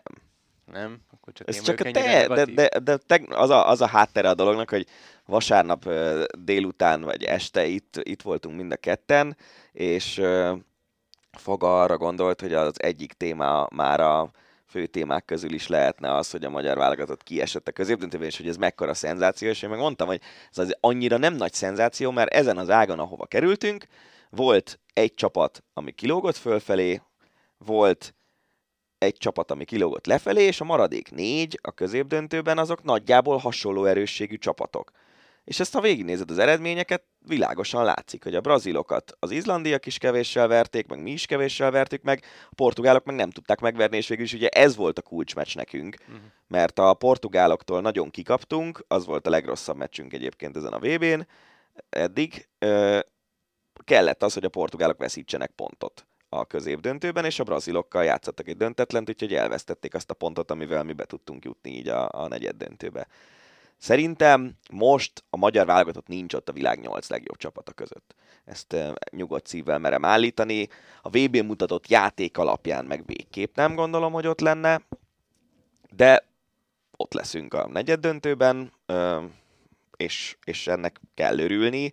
[0.72, 0.98] Nem?
[1.10, 4.28] Akkor csak Ez csak a te, de, de, de te, az, a, az a háttere
[4.28, 4.86] a dolognak, hogy
[5.26, 5.88] vasárnap
[6.38, 9.36] délután vagy este itt, itt voltunk mind a ketten,
[9.72, 10.22] és
[11.32, 14.30] Foga arra gondolt, hogy az egyik téma már a
[14.66, 18.48] fő témák közül is lehetne az, hogy a magyar válogatott kiesett a középdöntőben, és hogy
[18.48, 22.32] ez mekkora szenzáció, és én meg mondtam, hogy ez az annyira nem nagy szenzáció, mert
[22.32, 23.86] ezen az ágon, ahova kerültünk,
[24.30, 27.00] volt egy csapat, ami kilógott fölfelé,
[27.58, 28.14] volt
[29.01, 34.36] egy csapat, ami kilógott lefelé, és a maradék négy a középdöntőben azok nagyjából hasonló erősségű
[34.36, 34.90] csapatok.
[35.44, 40.48] És ezt ha végignézed az eredményeket, világosan látszik, hogy a brazilokat az izlandiak is kevéssel
[40.48, 44.24] verték, meg mi is kevéssel vertük meg, a portugálok meg nem tudták megverni, és végül
[44.24, 46.16] is ugye ez volt a kulcsmeccs nekünk, Mhm.
[46.48, 51.20] mert a portugáloktól nagyon kikaptunk, az volt a legrosszabb meccsünk egyébként ezen a VB-n
[51.90, 52.98] eddig, Ö,
[53.84, 59.09] kellett az, hogy a portugálok veszítsenek pontot a középdöntőben, és a brazilokkal játszottak egy döntetlent,
[59.09, 63.07] úgyhogy elvesztették azt a pontot, amivel mi be tudtunk jutni így a, a negyed döntőbe.
[63.76, 68.14] Szerintem most a magyar válogatott nincs ott a világ 8 legjobb csapata között.
[68.45, 68.76] Ezt
[69.11, 70.68] nyugodt szívvel merem állítani.
[71.03, 74.83] A vb mutatott játék alapján meg végképp nem gondolom, hogy ott lenne,
[75.91, 76.26] de
[76.97, 78.72] ott leszünk a negyed döntőben,
[79.97, 81.93] és, és ennek kell örülni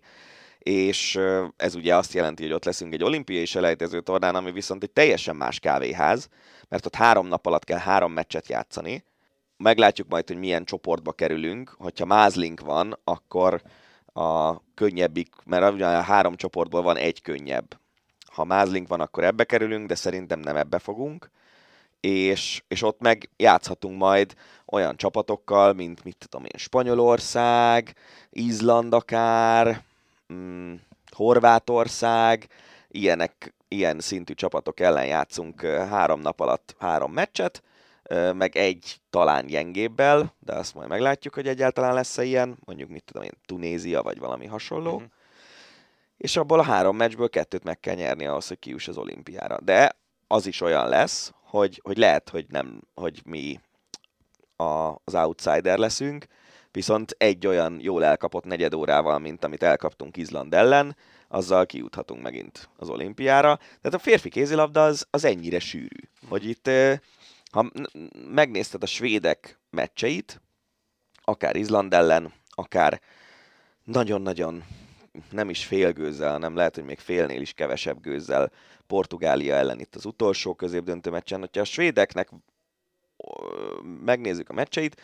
[0.68, 1.20] és
[1.56, 5.36] ez ugye azt jelenti, hogy ott leszünk egy olimpiai selejtező tornán, ami viszont egy teljesen
[5.36, 6.28] más kávéház,
[6.68, 9.04] mert ott három nap alatt kell három meccset játszani.
[9.56, 11.74] Meglátjuk majd, hogy milyen csoportba kerülünk.
[11.78, 13.62] Hogyha mázlink van, akkor
[14.12, 17.78] a könnyebbik, mert ugye a három csoportból van egy könnyebb.
[18.32, 21.30] Ha mázlink van, akkor ebbe kerülünk, de szerintem nem ebbe fogunk.
[22.00, 24.34] És, és ott meg játszhatunk majd
[24.66, 27.94] olyan csapatokkal, mint mit tudom én, Spanyolország,
[28.30, 29.86] Izland akár,
[30.32, 30.74] mm,
[31.10, 32.46] Horvátország,
[32.88, 37.62] ilyenek, ilyen szintű csapatok ellen játszunk három nap alatt három meccset,
[38.32, 43.22] meg egy talán gyengébbel, de azt majd meglátjuk, hogy egyáltalán lesz-e ilyen, mondjuk mit tudom
[43.22, 45.04] én, Tunézia vagy valami hasonló, Mhm.
[46.16, 49.60] és abból a három meccsből kettőt meg kell nyerni ahhoz, hogy kijuss az olimpiára.
[49.60, 53.60] De az is olyan lesz, hogy, hogy lehet, hogy nem, hogy mi
[54.56, 54.64] a,
[55.04, 56.26] az outsider leszünk,
[56.70, 60.96] viszont egy olyan jól elkapott negyed órával, mint amit elkaptunk Izland ellen,
[61.28, 63.56] azzal kijuthatunk megint az olimpiára.
[63.56, 66.70] Tehát a férfi kézilabda az, az ennyire sűrű, hogy itt
[67.50, 67.70] ha
[68.28, 70.40] megnézted a svédek meccseit,
[71.24, 73.00] akár Izland ellen, akár
[73.84, 74.64] nagyon-nagyon
[75.30, 78.52] nem is fél gőzzel, hanem lehet, hogy még félnél is kevesebb gőzzel
[78.86, 81.40] Portugália ellen itt az utolsó középdöntő meccsen.
[81.40, 82.30] Hogyha a svédeknek
[84.04, 85.00] megnézzük a meccseit,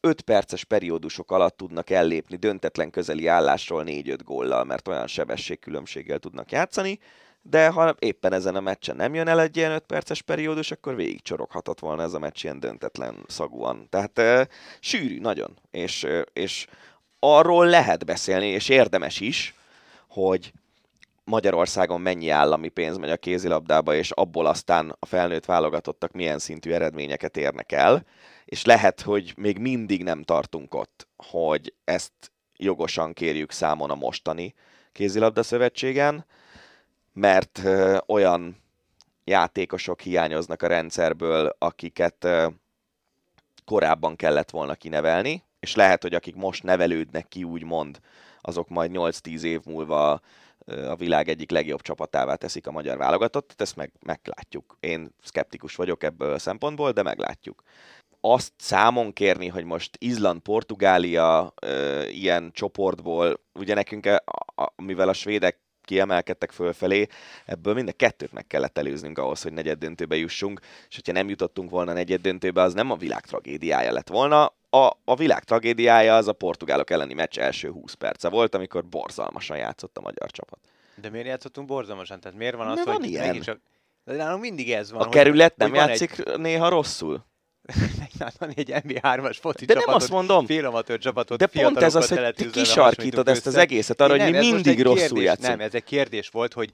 [0.00, 6.50] 5 perces periódusok alatt tudnak ellépni döntetlen közeli állásról 4-5 góllal, mert olyan sebességkülönbséggel tudnak
[6.50, 6.98] játszani,
[7.42, 10.94] de ha éppen ezen a meccsen nem jön el egy ilyen 5 perces periódus, akkor
[10.96, 13.86] végig csoroghatott volna ez a meccs ilyen döntetlen szagúan.
[13.90, 14.48] Tehát e,
[14.80, 16.66] sűrű nagyon, és, és
[17.18, 19.54] arról lehet beszélni, és érdemes is,
[20.08, 20.52] hogy
[21.24, 26.70] Magyarországon mennyi állami pénz megy a kézilabdába, és abból aztán a felnőtt válogatottak milyen szintű
[26.70, 28.04] eredményeket érnek el,
[28.48, 32.12] és lehet, hogy még mindig nem tartunk ott, hogy ezt
[32.56, 34.54] jogosan kérjük számon a mostani
[34.92, 36.26] kézilabda szövetségen,
[37.12, 38.56] mert ö, olyan
[39.24, 42.48] játékosok hiányoznak a rendszerből, akiket ö,
[43.64, 48.00] korábban kellett volna kinevelni, és lehet, hogy akik most nevelődnek ki, úgymond,
[48.40, 50.20] azok majd 8-10 év múlva
[50.88, 54.76] a világ egyik legjobb csapatává teszik a magyar válogatottat, ezt meg, meglátjuk.
[54.80, 57.62] Én szkeptikus vagyok ebből a szempontból, de meglátjuk.
[58.20, 61.54] Azt számon kérni, hogy most Izland, Portugália
[62.10, 64.22] ilyen csoportból, ugye nekünk, a,
[64.62, 67.06] a, mivel a svédek kiemelkedtek fölfelé,
[67.44, 71.28] ebből mind a kettőt meg kellett előznünk ahhoz, hogy negyed döntőbe jussunk, és hogyha nem
[71.28, 76.16] jutottunk volna negyed döntőbe, az nem a világ tragédiája lett volna, a, a világ tragédiája
[76.16, 80.58] az a portugálok elleni meccs első 20 perce volt, amikor borzalmasan játszott a magyar csapat.
[81.00, 82.20] De miért játszottunk borzalmasan?
[82.20, 83.40] Tehát miért van az, De hogy van ilyen.
[83.40, 83.60] csak...
[84.04, 85.00] De nálunk mindig ez van.
[85.00, 86.40] A hogy, kerület nem hogy játszik egy...
[86.40, 87.24] néha rosszul?
[88.54, 90.46] Egy NBA3-as foci De csapatot, nem azt mondom.
[90.46, 94.50] félamatőr csapatot, De pont ez az, hogy ti kisarkítod ezt az egészet arra, hogy mi
[94.50, 95.48] mindig rosszul kérdés, játszunk.
[95.48, 96.70] Nem, ez egy kérdés volt, hogy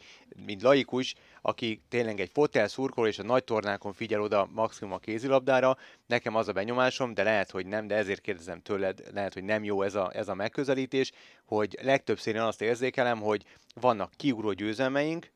[0.46, 4.98] mint laikus, aki tényleg egy fotel szurkol és a nagy tornákon figyel oda maximum a
[4.98, 5.76] kézilabdára,
[6.06, 9.64] nekem az a benyomásom, de lehet, hogy nem, de ezért kérdezem tőled, lehet, hogy nem
[9.64, 11.12] jó ez a, ez a megközelítés,
[11.44, 13.44] hogy legtöbbször én azt érzékelem, hogy
[13.80, 15.30] vannak kiugró győzelmeink,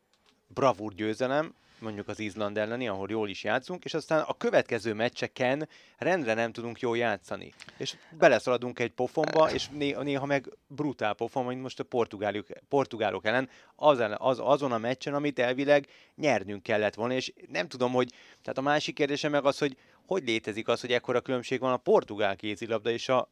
[0.46, 5.68] bravúr győzelem, mondjuk az Izland elleni, ahol jól is játszunk, és aztán a következő meccseken
[5.98, 7.52] rendre nem tudunk jól játszani.
[7.76, 9.68] És beleszaladunk egy pofonba, és
[10.02, 15.14] néha, meg brutál pofon, mint most a portugálok, portugálok ellen, az, az, azon a meccsen,
[15.14, 18.12] amit elvileg nyernünk kellett volna, és nem tudom, hogy,
[18.42, 19.76] tehát a másik kérdése meg az, hogy
[20.08, 23.30] hogy létezik az, hogy ekkora különbség van a portugál kézilabda és a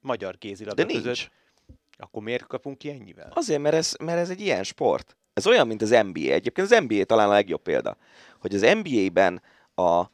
[0.00, 1.04] magyar kézilabda De között.
[1.04, 1.28] nincs.
[1.96, 3.30] Akkor miért kapunk ki ennyivel?
[3.34, 5.16] Azért, mert ez, mert ez egy ilyen sport.
[5.32, 6.20] Ez olyan, mint az NBA.
[6.32, 7.96] Egyébként az NBA talán a legjobb példa.
[8.40, 9.42] Hogy az NBA-ben
[9.74, 10.04] a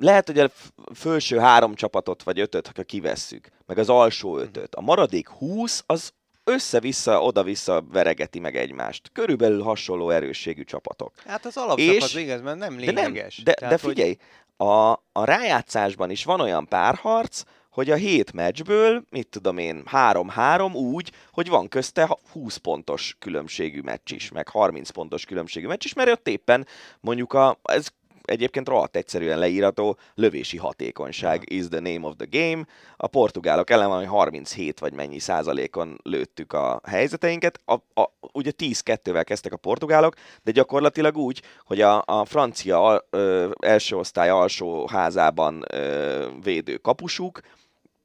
[0.00, 0.50] lehet, hogy a
[0.94, 4.74] felső három csapatot vagy ötöt, ha kivesszük, meg az alsó ötöt.
[4.74, 6.12] A maradék 20 az
[6.44, 9.10] össze-vissza, oda-vissza veregeti meg egymást.
[9.12, 11.12] Körülbelül hasonló erősségű csapatok.
[11.26, 13.42] Hát az alapszakasz És- igaz, mert nem De nem, lényeges.
[13.42, 14.16] de, Tehát, de figyelj,
[14.56, 17.42] a, a rájátszásban is van olyan párharc,
[17.74, 23.16] hogy a hét meccsből, mit tudom én, 3-3 úgy, hogy van közte ha- 20 pontos
[23.18, 26.66] különbségű meccs is, meg 30 pontos különbségű meccs is, mert ott éppen
[27.00, 27.86] mondjuk a, ez
[28.24, 32.66] egyébként rohadt egyszerűen leírató lövési hatékonyság is the name of the game.
[32.96, 37.60] A portugálok ellen valami 37 vagy mennyi százalékon lőttük a helyzeteinket.
[37.64, 43.50] A, a, ugye 10-2-vel kezdtek a portugálok, de gyakorlatilag úgy, hogy a, a francia ö,
[43.60, 47.40] első osztály alsó házában ö, védő kapusuk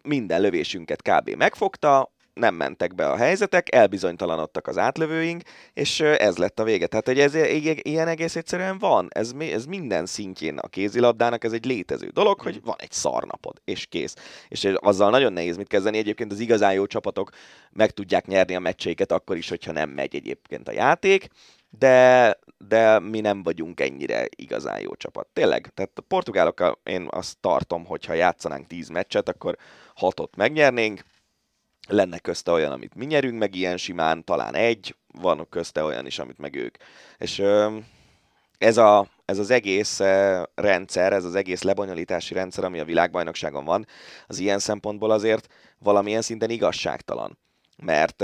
[0.04, 1.30] minden lövésünket kb.
[1.30, 5.42] megfogta, nem mentek be a helyzetek, elbizonytalanodtak az átlövőink,
[5.74, 6.88] és ez lett a vége.
[6.88, 7.36] Tehát, hogy ez
[7.82, 9.08] ilyen egész egyszerűen van.
[9.10, 13.86] Ez, ez minden szintjén a kézilabdának ez egy létező dolog, hogy van egy szarnapod, és
[13.86, 14.16] kész.
[14.48, 15.98] És azzal nagyon nehéz mit kezdeni.
[15.98, 17.30] Egyébként az igazán jó csapatok
[17.72, 21.28] meg tudják nyerni a meccseiket akkor is, hogyha nem megy egyébként a játék,
[21.70, 22.38] de,
[22.68, 25.28] de mi nem vagyunk ennyire igazán jó csapat.
[25.34, 29.58] Tényleg, tehát a portugálokkal én azt tartom, hogy ha játszanánk 10 meccset, akkor
[29.96, 31.02] hatot megnyernénk,
[31.92, 36.20] lenne közte olyan, amit mi nyerünk meg ilyen simán, talán egy, van közte olyan is,
[36.20, 36.78] amit meg ők.
[37.18, 37.44] És
[38.58, 40.00] ez, a, ez az egész
[40.56, 43.86] rendszer, ez az egész lebonyolítási rendszer, ami a világbajnokságon van,
[44.28, 47.38] az ilyen szempontból azért valamilyen szinten igazságtalan.
[47.84, 48.22] Mert,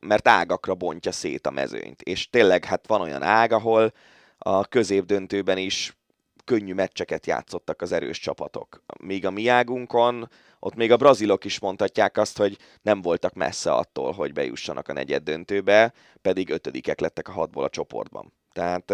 [0.00, 2.02] mert ágakra bontja szét a mezőnyt.
[2.02, 3.92] És tényleg hát van olyan ág, ahol
[4.38, 5.96] a középdöntőben is
[6.44, 8.82] könnyű meccseket játszottak az erős csapatok.
[9.00, 13.72] Míg a mi águnkon, ott még a brazilok is mondhatják azt, hogy nem voltak messze
[13.72, 15.92] attól, hogy bejussanak a negyed döntőbe,
[16.22, 18.32] pedig ötödikek lettek a hatból a csoportban.
[18.52, 18.90] Tehát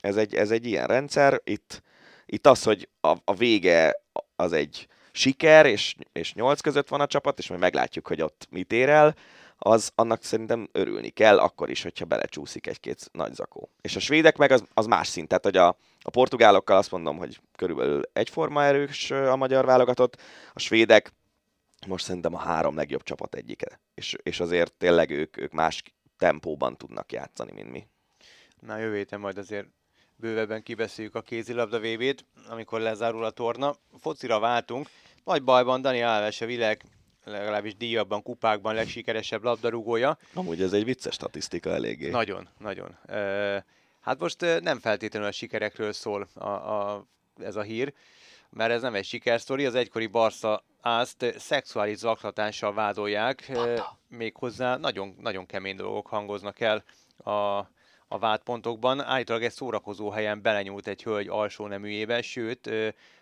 [0.00, 1.40] ez egy, ez egy ilyen rendszer.
[1.44, 1.82] Itt,
[2.26, 4.02] itt az, hogy a, a vége
[4.36, 8.46] az egy siker, és, és nyolc között van a csapat, és majd meglátjuk, hogy ott
[8.50, 9.14] mit ér el,
[9.62, 13.70] az annak szerintem örülni kell, akkor is, hogyha belecsúszik egy-két nagy zakó.
[13.80, 15.68] És a svédek meg az, az más szint, tehát hogy a,
[16.00, 20.20] a portugálokkal azt mondom, hogy körülbelül egyforma erős a magyar válogatott,
[20.52, 21.12] a svédek
[21.86, 25.82] most szerintem a három legjobb csapat egyike, és, és azért tényleg ők, ők más
[26.18, 27.86] tempóban tudnak játszani, mint mi.
[28.60, 29.66] Na jövő héten majd azért
[30.16, 33.74] bővebben kibeszéljük a kézilabda vb amikor lezárul a torna.
[33.98, 34.88] Focira váltunk.
[35.24, 36.84] Nagy bajban Dani Alves a világ
[37.24, 40.18] legalábbis díjabban, kupákban legsikeresebb labdarúgója.
[40.34, 42.10] Amúgy ez egy vicces statisztika eléggé.
[42.10, 42.98] Nagyon, nagyon.
[44.00, 47.06] Hát most nem feltétlenül a sikerekről szól a, a,
[47.42, 47.92] ez a hír,
[48.50, 53.52] mert ez nem egy sikersztori, az egykori Barca azt szexuális zaklatással vádolják,
[54.08, 56.84] méghozzá nagyon, nagyon kemény dolgok hangoznak el
[57.16, 57.30] a,
[58.08, 59.00] a vádpontokban.
[59.00, 62.70] Állítólag egy szórakozó helyen belenyúlt egy hölgy alsó neműjébe, sőt,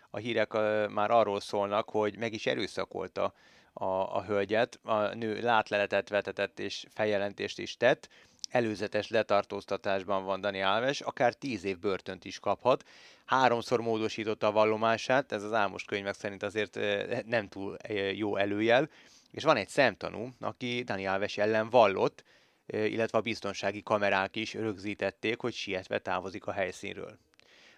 [0.09, 0.53] a hírek
[0.89, 3.33] már arról szólnak, hogy meg is erőszakolta
[3.79, 4.79] a, a hölgyet.
[4.83, 8.09] A nő látleletet vetetett és feljelentést is tett.
[8.49, 12.83] Előzetes letartóztatásban van Dani Alves, akár tíz év börtönt is kaphat.
[13.25, 16.79] Háromszor módosította a vallomását, ez az álmos könyvek szerint azért
[17.25, 17.77] nem túl
[18.13, 18.89] jó előjel.
[19.31, 22.23] És van egy szemtanú, aki Dani Alves ellen vallott,
[22.65, 27.17] illetve a biztonsági kamerák is rögzítették, hogy sietve távozik a helyszínről.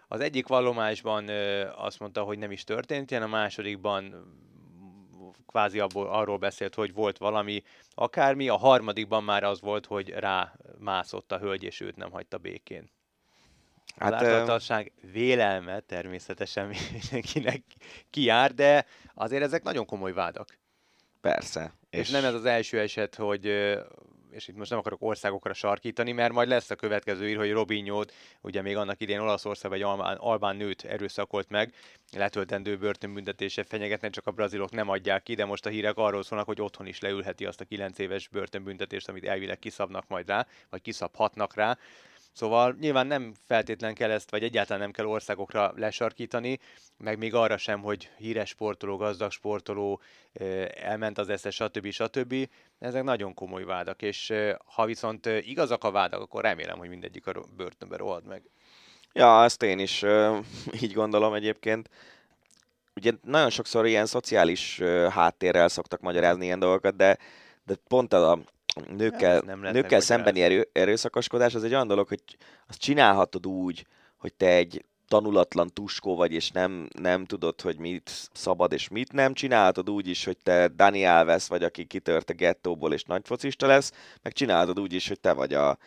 [0.07, 1.29] Az egyik vallomásban
[1.75, 4.25] azt mondta, hogy nem is történt ilyen, a másodikban
[5.47, 7.63] kvázi abból, arról beszélt, hogy volt valami,
[7.93, 12.37] akármi, a harmadikban már az volt, hogy rá mászott a hölgy, és őt nem hagyta
[12.37, 12.89] békén.
[13.97, 17.63] Hát, az ártatlanság vélelme természetesen mindenkinek
[18.09, 20.57] kiár, de azért ezek nagyon komoly vádak.
[21.21, 21.73] Persze.
[21.89, 23.45] És, és nem ez az első eset, hogy
[24.31, 28.13] és itt most nem akarok országokra sarkítani, mert majd lesz a következő ír, hogy Robinho-t,
[28.41, 31.73] ugye még annak idén Olaszország egy albán, albán nőt erőszakolt meg,
[32.11, 36.47] letöltendő börtönbüntetése fenyegetne, csak a brazilok nem adják ki, de most a hírek arról szólnak,
[36.47, 40.81] hogy otthon is leülheti azt a 9 éves börtönbüntetést, amit elvileg kiszabnak majd rá, vagy
[40.81, 41.77] kiszabhatnak rá.
[42.33, 46.59] Szóval nyilván nem feltétlen kell ezt, vagy egyáltalán nem kell országokra lesarkítani,
[46.97, 50.01] meg még arra sem, hogy híres sportoló, gazdag sportoló
[50.73, 51.91] elment az esze, stb.
[51.91, 52.35] stb.
[52.79, 54.33] Ezek nagyon komoly vádak, és
[54.65, 58.43] ha viszont igazak a vádak, akkor remélem, hogy mindegyik a börtönbe rohad meg.
[59.13, 60.05] Ja, ezt én is
[60.81, 61.89] így gondolom egyébként.
[62.95, 67.17] Ugye nagyon sokszor ilyen szociális háttérrel szoktak magyarázni ilyen dolgokat, de,
[67.65, 68.39] de pont a,
[68.95, 72.21] nőkkel, nem nőkkel szembeni erő, erőszakoskodás az egy olyan dolog, hogy
[72.67, 73.85] azt csinálhatod úgy,
[74.17, 79.11] hogy te egy tanulatlan tuskó vagy, és nem, nem tudod, hogy mit szabad és mit
[79.11, 79.33] nem.
[79.33, 83.67] Csinálhatod úgy is, hogy te Dani Alves vagy, aki kitört a gettóból és nagy focista
[83.67, 83.91] lesz,
[84.21, 85.77] meg csinálhatod úgy is, hogy te vagy a, a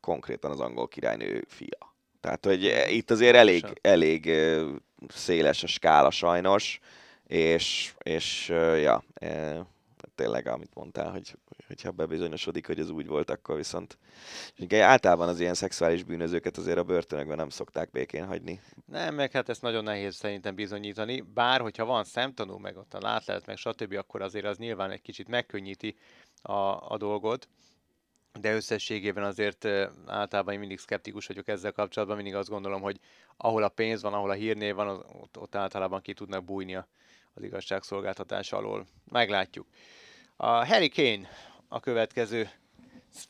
[0.00, 1.94] konkrétan az angol királynő fia.
[2.20, 4.30] Tehát, hogy itt azért elég, elég
[5.08, 6.80] széles a skála sajnos,
[7.26, 8.48] és, és
[8.80, 9.04] ja,
[10.14, 11.34] tényleg, amit mondtál, hogy
[11.72, 13.98] hogyha bebizonyosodik, hogy ez úgy volt, akkor viszont
[14.58, 18.60] ugye általában az ilyen szexuális bűnözőket azért a börtönökben nem szokták békén hagyni.
[18.86, 23.00] Nem, meg hát ezt nagyon nehéz szerintem bizonyítani, bár hogyha van szemtanú, meg ott a
[23.00, 25.96] látlelet, meg stb., akkor azért az nyilván egy kicsit megkönnyíti
[26.42, 27.48] a, a dolgot
[28.40, 29.64] de összességében azért
[30.06, 32.98] általában én mindig szkeptikus vagyok ezzel kapcsolatban, mindig azt gondolom, hogy
[33.36, 36.74] ahol a pénz van, ahol a hírnév van, ott, ott általában ki tudnak bújni
[37.34, 38.86] az igazságszolgáltatás alól.
[39.10, 39.66] Meglátjuk.
[40.36, 41.28] A Harry Kane
[41.72, 42.50] a következő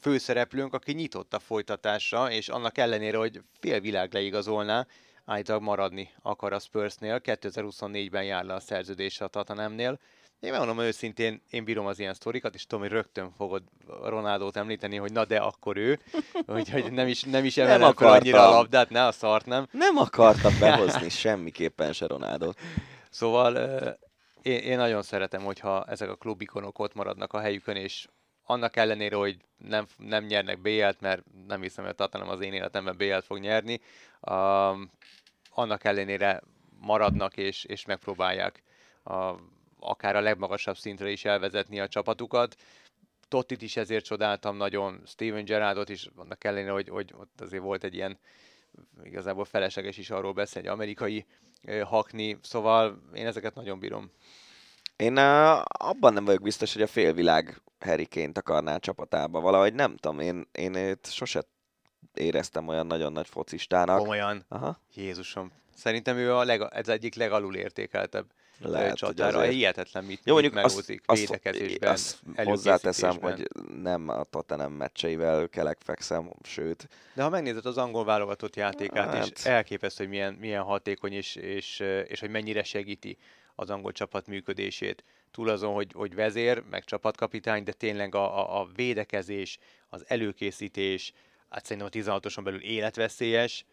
[0.00, 4.86] főszereplőnk, aki nyitott a folytatásra, és annak ellenére, hogy fél világ leigazolná,
[5.24, 9.98] állítólag maradni akar a Spursnél, 2024-ben jár le a szerződés a Tatanemnél.
[10.40, 13.62] Én megmondom őszintén, én bírom az ilyen sztorikat, és tudom, hogy rögtön fogod
[14.02, 16.00] Ronaldót említeni, hogy na de akkor ő,
[16.46, 19.68] úgyhogy nem is, nem is emelem fel annyira a labdát, ne a szart, nem?
[19.70, 22.58] Nem akartam behozni semmiképpen se Ronaldot.
[23.10, 23.56] Szóval
[24.42, 28.06] én, én nagyon szeretem, hogyha ezek a klubikonok ott maradnak a helyükön, és
[28.52, 32.52] annak ellenére, hogy nem, nem nyernek BL-t, mert nem hiszem, hogy a Tottenham az én
[32.52, 33.80] életemben BL-t fog nyerni,
[34.20, 34.90] um,
[35.50, 36.42] annak ellenére
[36.80, 38.62] maradnak és, és megpróbálják
[39.04, 39.34] a,
[39.80, 42.56] akár a legmagasabb szintre is elvezetni a csapatukat.
[43.28, 47.84] Tottit is ezért csodáltam nagyon, Steven Gerrardot is, annak ellenére, hogy, hogy ott azért volt
[47.84, 48.18] egy ilyen
[49.04, 51.26] igazából felesleges is arról beszélni, egy amerikai
[51.84, 54.10] hakni, szóval én ezeket nagyon bírom.
[54.96, 59.40] Én uh, abban nem vagyok biztos, hogy a félvilág Harry Kane-t akarná a csapatába.
[59.40, 61.42] Valahogy nem tudom, én, én őt sose
[62.14, 63.98] éreztem olyan nagyon nagy focistának.
[63.98, 64.44] Komolyan?
[64.48, 64.80] Aha.
[64.94, 65.52] Jézusom.
[65.74, 68.26] Szerintem ő a leg, ez egyik legalul értékeltebb
[68.58, 69.38] Lehet, csatára.
[69.38, 69.52] azért.
[69.52, 73.48] Hihetetlen, mit, Jó, mit mondjuk azt, melózik azt, védekezésben, azt hozzáteszem, hogy
[73.82, 79.30] nem a Tottenham meccseivel kelekfekszem, sőt, De ha megnézed az angol válogatott játékát, Hát.
[79.38, 83.18] és elképesztő, hogy milyen, milyen hatékony, és, és, és hogy mennyire segíti
[83.54, 85.04] az angol csapat működését.
[85.32, 89.58] Túl azon, hogy, hogy vezér, meg csapatkapitány, de tényleg a, a, a védekezés,
[89.88, 91.12] az előkészítés,
[91.48, 93.64] hát szerintem a 16-oson belül életveszélyes.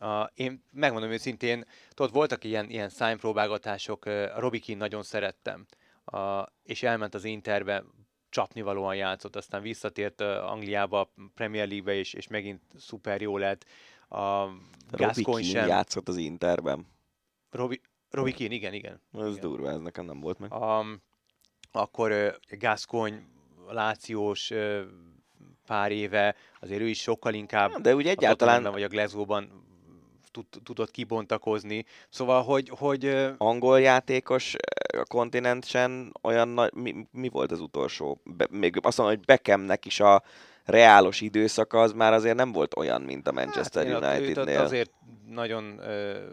[0.00, 5.66] Uh, én megmondom őszintén, tudod, voltak ilyen, ilyen szájpróbálgatások, uh, Robbie Keane nagyon szerettem,
[6.12, 6.20] uh,
[6.62, 7.84] és elment az Interbe,
[8.28, 13.64] csapnivalóan játszott, aztán visszatért uh, Angliába, Premier League-be, és, és megint szuper jó lett.
[14.90, 15.66] Gascoigne Keane sem.
[15.66, 16.86] játszott az Interben.
[17.50, 17.80] Robbie,
[18.10, 19.02] Robbie Keane, igen, igen.
[19.12, 19.40] Ez igen.
[19.40, 20.52] durva, ez nekem nem volt meg.
[20.52, 21.02] Um,
[21.72, 23.22] akkor uh, Gascoigne,
[23.68, 24.80] Lációs uh,
[25.66, 29.66] pár éve, azért ő is sokkal inkább De úgy a egyáltalán Tottenhamben vagy a Glasgow-ban
[30.30, 31.84] tud, tudott kibontakozni.
[32.08, 34.56] Szóval, hogy, hogy angol játékos
[34.98, 38.20] a kontinensen olyan nagy, mi, mi volt az utolsó?
[38.24, 40.22] Be, még azt mondom, hogy Beckhamnek is a
[40.64, 44.60] reálos időszaka az már azért nem volt olyan, mint a Manchester hát őt ott Unitednél.
[44.60, 44.90] azért
[45.26, 46.24] nagyon, ö,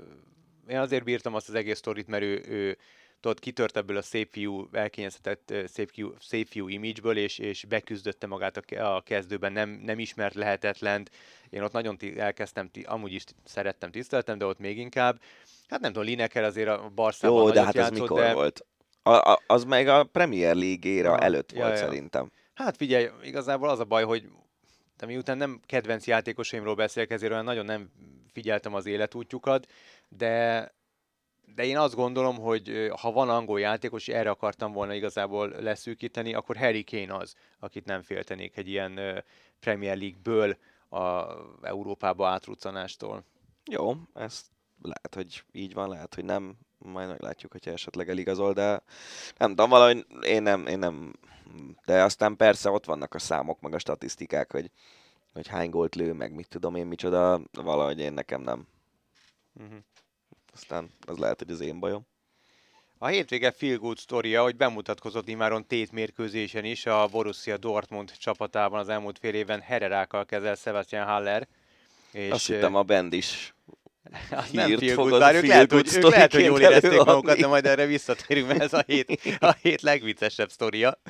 [0.67, 2.77] én azért bírtam azt az egész sztorit, mert ő, ő
[3.19, 8.27] tudod, kitört ebből a szép fiú, elkényeztetett szép fiú, szép fiú image-ből, és, és beküzdötte
[8.27, 11.09] magát a, a kezdőben, nem, nem ismert lehetetlent.
[11.49, 15.19] Én ott nagyon ti, elkezdtem, ti, amúgy is szerettem, tiszteltem, de ott még inkább.
[15.67, 18.33] Hát nem tudom, Lineker azért a Barszában Jó, de hát játszott, mikor de...
[18.33, 18.65] volt?
[19.03, 21.77] A, a, az meg a Premier League éra Aha, előtt ja, volt ja.
[21.77, 22.31] szerintem.
[22.53, 24.23] Hát figyelj, igazából az a baj, hogy
[24.97, 27.89] de miután nem kedvenc játékosaimról beszélek, ezért olyan nagyon nem
[28.31, 29.67] figyeltem az életútjukat,
[30.09, 30.71] de,
[31.55, 36.33] de én azt gondolom, hogy ha van angol játékos, és erre akartam volna igazából leszűkíteni,
[36.33, 39.23] akkor Harry Kane az, akit nem féltenék egy ilyen
[39.59, 40.57] Premier League-ből
[40.89, 41.25] a
[41.61, 43.23] Európába átruccanástól.
[43.71, 44.45] Jó, ez
[44.81, 46.57] lehet, hogy így van, lehet, hogy nem.
[46.77, 48.81] Majd meglátjuk, hogyha esetleg eligazol, de
[49.37, 51.13] nem tudom, valahogy én nem, én nem.
[51.85, 54.71] De aztán persze ott vannak a számok, meg a statisztikák, hogy,
[55.33, 58.67] hogy hány gólt lő, meg mit tudom én, micsoda, valahogy én nekem nem.
[59.53, 59.77] Uh-huh.
[60.53, 62.05] Aztán az lehet, hogy az én bajom.
[62.97, 68.79] A hétvége feel good sztoria, hogy bemutatkozott imáron tét mérkőzésen is a Borussia Dortmund csapatában
[68.79, 71.47] az elmúlt fél évben Hererákkal kezel Sebastian Haller.
[72.11, 73.55] És Azt hittem a band is.
[74.31, 77.47] az nem feel good, bár ők lehet, hogy, ők lehet, hogy jól érezték magukat, de
[77.47, 81.01] majd erre visszatérünk, mert ez a hét, a hét legviccesebb sztoria.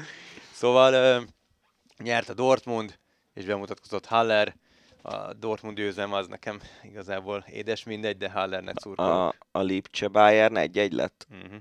[0.51, 1.21] Szóval ö,
[2.03, 2.99] nyert a Dortmund,
[3.33, 4.55] és bemutatkozott Haller.
[5.01, 9.11] A Dortmund győzelem az nekem igazából édes mindegy, de Hallernek szurkolok.
[9.11, 11.27] A, a Lipcse Bayern egy-egy lett.
[11.29, 11.59] Uh-huh.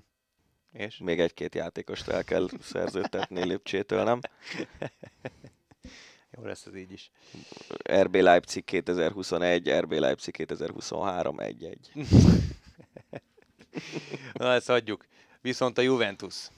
[0.73, 0.99] És?
[0.99, 4.21] Még egy-két játékost el kell szerződtetni Lipcsétől, nem?
[6.37, 7.11] Jó lesz ez így is.
[7.93, 11.77] RB Leipzig 2021, RB Leipzig 2023, 1-1.
[14.33, 15.07] Na, ezt adjuk.
[15.41, 16.49] Viszont a Juventus,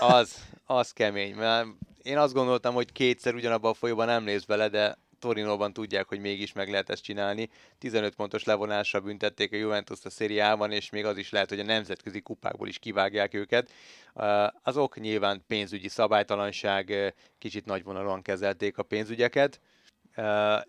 [0.00, 1.34] az, az kemény.
[1.34, 1.66] Mert
[2.02, 6.20] én azt gondoltam, hogy kétszer ugyanabban a folyóban nem néz bele, de Torinóban tudják, hogy
[6.20, 7.50] mégis meg lehet ezt csinálni.
[7.78, 11.64] 15 pontos levonással büntették a Juventus a szériában, és még az is lehet, hogy a
[11.64, 13.70] nemzetközi kupákból is kivágják őket.
[14.14, 19.60] Uh, Az ok nyilván pénzügyi szabálytalanság, kicsit nagyvonalúan kezelték a pénzügyeket.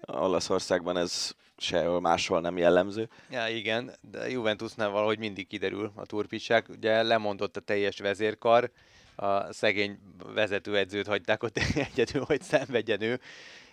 [0.06, 3.10] Olaszországban ez sehol máshol nem jellemző.
[3.30, 6.66] Ja, igen, de Juventusnál valahogy mindig kiderül a turpisság.
[6.70, 8.72] Ugye lemondott a teljes vezérkar,
[9.16, 10.00] a szegény
[10.34, 11.58] vezetőedzőt hagyták ott
[11.94, 13.20] egyedül, hogy szenvedjen ő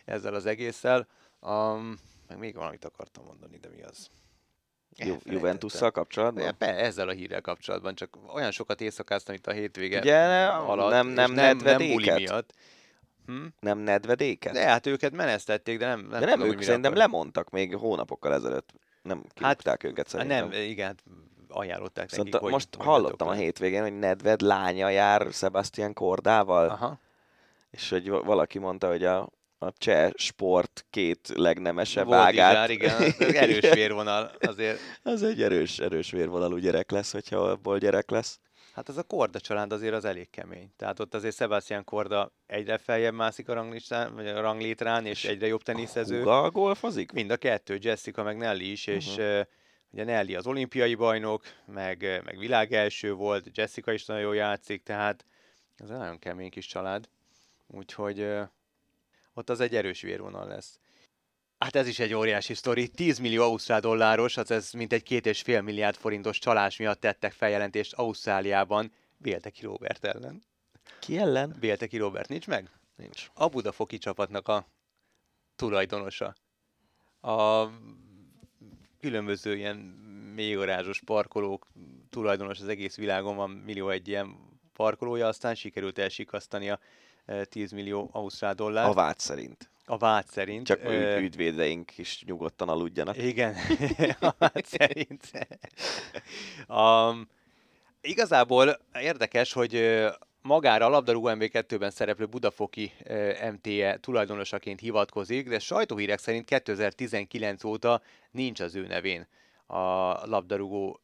[0.06, 1.06] ezzel az egésszel.
[1.40, 1.98] Um,
[2.28, 4.08] meg még valamit akartam mondani, de mi az?
[4.96, 5.18] Ju-.
[5.24, 6.44] Juventusszal kapcsolatban?
[6.44, 10.90] Ja, be, ezzel a hírrel kapcsolatban, csak olyan sokat éjszakáztam itt a hétvége Ugye, alatt,
[10.90, 12.52] nem- nem nem, nem buli miatt.
[13.26, 13.44] Hm?
[13.60, 14.52] Nem nedvedéket?
[14.52, 17.74] De hát őket menesztették, de nem, nem De nem, tudom, ők szerintem akar- lemondtak még
[17.76, 18.72] hónapokkal ezelőtt.
[19.02, 20.48] Nem kirúgták őket Hát szerintem.
[20.48, 21.02] nem, igen, hát
[21.48, 26.68] ajánlották nekik, Szóval hogy most hogy hallottam a hétvégén, hogy Nedved lánya jár Sebastian Kordával.
[26.68, 26.98] Aha.
[27.70, 29.28] és hogy va- valaki mondta, hogy a,
[29.58, 32.68] a cseh sport két legnemesebb Boldizsár, ágát.
[32.68, 34.78] igen, ez erős vérvonal azért.
[35.02, 38.40] Az egy erős, erős vérvonalú gyerek lesz, hogyha abból gyerek lesz.
[38.74, 40.70] Hát az a Korda család azért az elég kemény.
[40.76, 45.46] Tehát ott azért Sebastian Korda egyre feljebb mászik a ranglistán, vagy a ranglétrán, és egyre
[45.46, 46.18] jobb teniszező.
[46.18, 47.12] Huga golfozik?
[47.12, 49.20] Mind a kettő, Jessica meg Nelly is, és Mhm.
[49.26, 49.40] uh,
[49.90, 54.82] ugye Nelly az olimpiai bajnok, meg, meg világ első volt, Jessica is nagyon jól játszik,
[54.82, 55.24] tehát
[55.76, 57.08] ez egy nagyon kemény kis család.
[57.66, 58.26] Úgyhogy
[59.36, 60.78] ott az egy erős vérvonal lesz.
[61.58, 62.88] Hát ez is egy óriási sztori.
[62.88, 67.32] 10 millió ausztrál dolláros, az ez mintegy két és fél milliárd forintos csalás miatt tettek
[67.32, 70.42] feljelentést Ausztráliában Bélteki Robert ellen.
[70.98, 71.56] Ki ellen?
[71.60, 72.70] Bélteki Robert nincs meg?
[72.96, 73.30] Nincs.
[73.34, 74.66] A Budafoki csapatnak a
[75.56, 76.34] tulajdonosa.
[77.20, 77.66] A
[79.00, 79.76] különböző ilyen
[80.34, 81.66] mélygarázsos parkolók
[82.10, 84.36] tulajdonos az egész világon, van millió egy ilyen
[84.72, 86.78] parkolója, aztán sikerült elsikasztania
[87.48, 88.88] 10 millió ausztrál dollár.
[88.88, 89.70] A vád szerint.
[89.84, 90.66] A vád szerint.
[90.66, 91.18] Csak ö...
[91.18, 93.16] ügyvédeink is nyugodtan aludjanak.
[93.16, 93.54] Igen,
[94.20, 95.30] a vád szerint.
[96.68, 97.28] um,
[98.00, 100.04] igazából érdekes, hogy
[100.42, 102.92] magára a labdarúgó MB2-ben szereplő Budafoki
[103.52, 109.26] MTE tulajdonosaként hivatkozik, de sajtóhírek szerint 2019 óta nincs az ő nevén
[109.66, 109.76] a
[110.26, 111.00] labdarúgó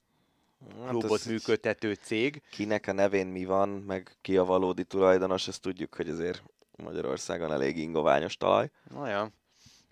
[0.86, 2.42] klubot hát működtető cég.
[2.50, 6.42] Kinek a nevén mi van, meg ki a valódi tulajdonos, ezt tudjuk, hogy azért
[6.76, 8.70] Magyarországon elég ingoványos talaj.
[8.88, 9.30] Na ja.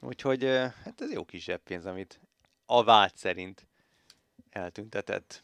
[0.00, 0.44] Úgyhogy
[0.84, 2.20] hát ez jó kis zseppénz, amit
[2.66, 3.66] a vád szerint
[4.50, 5.42] eltüntetett.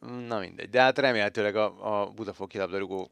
[0.00, 3.10] Na mindegy, de hát remélhetőleg a, a Budafoki labdarúgó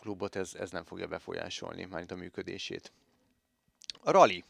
[0.00, 2.92] klubot ez, ez nem fogja befolyásolni, mármint a működését.
[4.02, 4.44] A rally.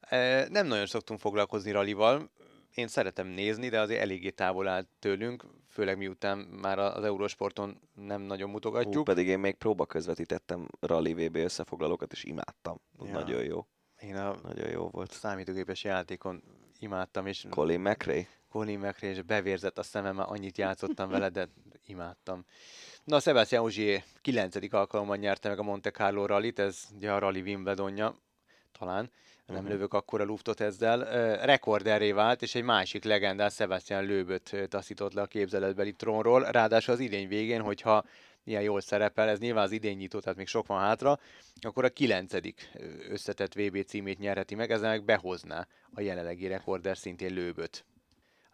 [0.00, 2.30] E, nem nagyon szoktunk foglalkozni rallival,
[2.74, 8.22] én szeretem nézni, de azért eléggé távol áll tőlünk, főleg miután már az Eurosporton nem
[8.22, 8.94] nagyon mutogatjuk.
[8.94, 12.80] Hú, pedig én még próba közvetítettem Rally VB összefoglalókat, és imádtam.
[13.04, 13.12] Ja.
[13.12, 13.66] Nagyon jó.
[14.00, 15.12] Én a nagyon jó volt.
[15.12, 16.42] Számítógépes játékon
[16.78, 17.46] imádtam, és...
[17.50, 18.26] Colin McRae?
[18.48, 21.48] Colin McRae, és bevérzett a szemem, annyit játszottam vele, de
[21.86, 22.44] imádtam.
[23.04, 24.72] Na, Sebastian Ogier 9.
[24.72, 28.18] alkalommal nyerte meg a Monte Carlo rallyt, ez ugye a rally Wimbledonja,
[28.78, 29.10] talán,
[29.46, 29.70] nem uh-huh.
[29.70, 35.12] lövök akkor a luftot ezzel, uh, rekorderré vált, és egy másik legendás Sebastian Lőböt taszított
[35.12, 38.04] le a képzeletbeli trónról, ráadásul az idény végén, hogyha
[38.44, 41.18] ilyen jól szerepel, ez nyilván az idén nyitó, tehát még sok van hátra,
[41.60, 42.70] akkor a kilencedik
[43.10, 47.84] összetett VB címét nyerheti meg, ezzel meg behozná a jelenlegi rekorder szintén Lőböt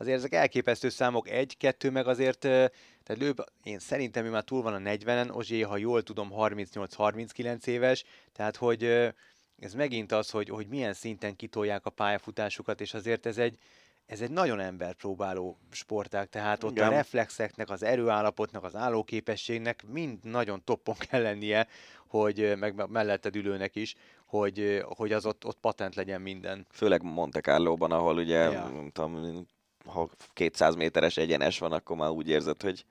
[0.00, 4.74] azért ezek elképesztő számok, egy-kettő meg azért, tehát Lőb, én szerintem ő már túl van
[4.74, 9.12] a 40-en, Ozsé, ha jól tudom, 38-39 éves, tehát hogy
[9.60, 13.58] ez megint az, hogy, hogy milyen szinten kitolják a pályafutásukat, és azért ez egy,
[14.06, 16.88] ez egy nagyon emberpróbáló sportág, tehát ott Igen.
[16.88, 21.66] a reflexeknek, az erőállapotnak, az állóképességnek mind nagyon toppon kell lennie,
[22.06, 23.94] hogy meg melletted ülőnek is,
[24.26, 26.66] hogy, hogy az ott, ott patent legyen minden.
[26.70, 28.68] Főleg Monte Carlo-ban, ahol ugye, ja.
[28.68, 29.46] nem tudom,
[29.84, 32.84] ha 200 méteres egyenes van, akkor már úgy érzed, hogy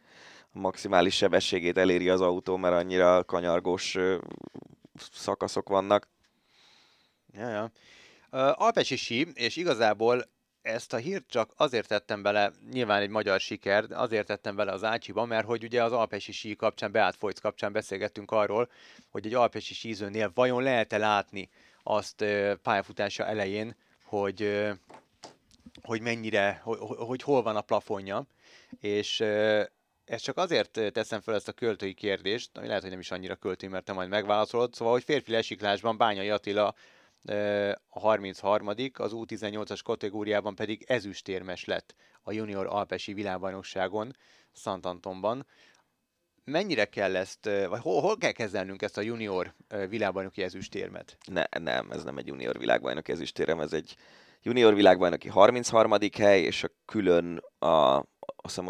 [0.54, 3.98] a maximális sebességét eléri az autó, mert annyira kanyargós
[5.12, 6.08] szakaszok vannak.
[7.34, 7.72] Ja, ja.
[8.32, 10.24] Uh, Alpesi sí, és igazából
[10.62, 14.84] ezt a hírt csak azért tettem bele, nyilván egy magyar siker, azért tettem bele az
[14.84, 18.70] Ácsiba, mert hogy ugye az alpesi sí kapcsán, Beát Folyc kapcsán beszélgettünk arról,
[19.10, 21.50] hogy egy alpesi sízőnél vajon lehet-e látni
[21.84, 22.26] azt
[22.62, 24.68] pályafutása elején, hogy
[25.82, 28.26] hogy mennyire, hogy, hogy hol van a plafonja,
[28.80, 29.20] és
[30.06, 33.36] ezt csak azért teszem fel ezt a költői kérdést, ami lehet, hogy nem is annyira
[33.36, 36.76] költői, mert te majd megválaszolod, szóval, hogy férfi lesiklásban Bányai Attila
[37.90, 44.16] a 33 az U18-as kategóriában pedig ezüstérmes lett a junior alpesi világbajnokságon
[44.52, 45.46] Szantantonban.
[46.44, 49.56] Mennyire kell ezt, vagy hol, hol kell kezelnünk ezt a junior
[49.90, 51.18] világbajnoki ezüstérmet?
[51.26, 53.96] Ne, nem, ez nem egy junior világbajnoki ezüstérem, ez egy
[54.42, 55.92] junior világbajnoki 33.
[56.18, 58.06] hely, és a külön a, azt
[58.42, 58.66] hiszem,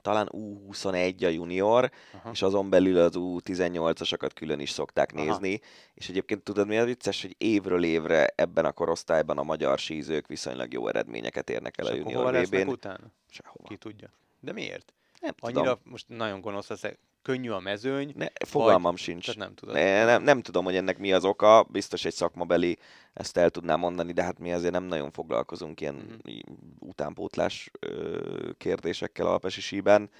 [0.00, 2.30] talán U21 a junior, Aha.
[2.30, 5.24] és azon belül az U18-asokat külön is szokták Aha.
[5.24, 5.60] nézni.
[5.94, 10.26] És egyébként tudod mi a vicces, hogy évről évre ebben a korosztályban a magyar sízők
[10.26, 12.68] viszonylag jó eredményeket érnek el és a junior VB-n.
[12.68, 13.12] utána?
[13.30, 13.68] Sehova.
[13.68, 14.08] Ki tudja.
[14.40, 14.92] De miért?
[15.20, 15.78] Nem Annyira tudom.
[15.84, 18.12] most nagyon gonosz leszek könnyű a mezőny.
[18.16, 19.36] Ne, fogalmam vagy, sincs.
[19.36, 19.74] nem, tudod.
[19.74, 22.78] Ne, nem, nem tudom, hogy ennek mi az oka, biztos egy szakmabeli
[23.12, 26.38] ezt el tudná mondani, de hát mi azért nem nagyon foglalkozunk ilyen mm-hmm.
[26.78, 30.10] utánpótlás ö, kérdésekkel alpesi síben.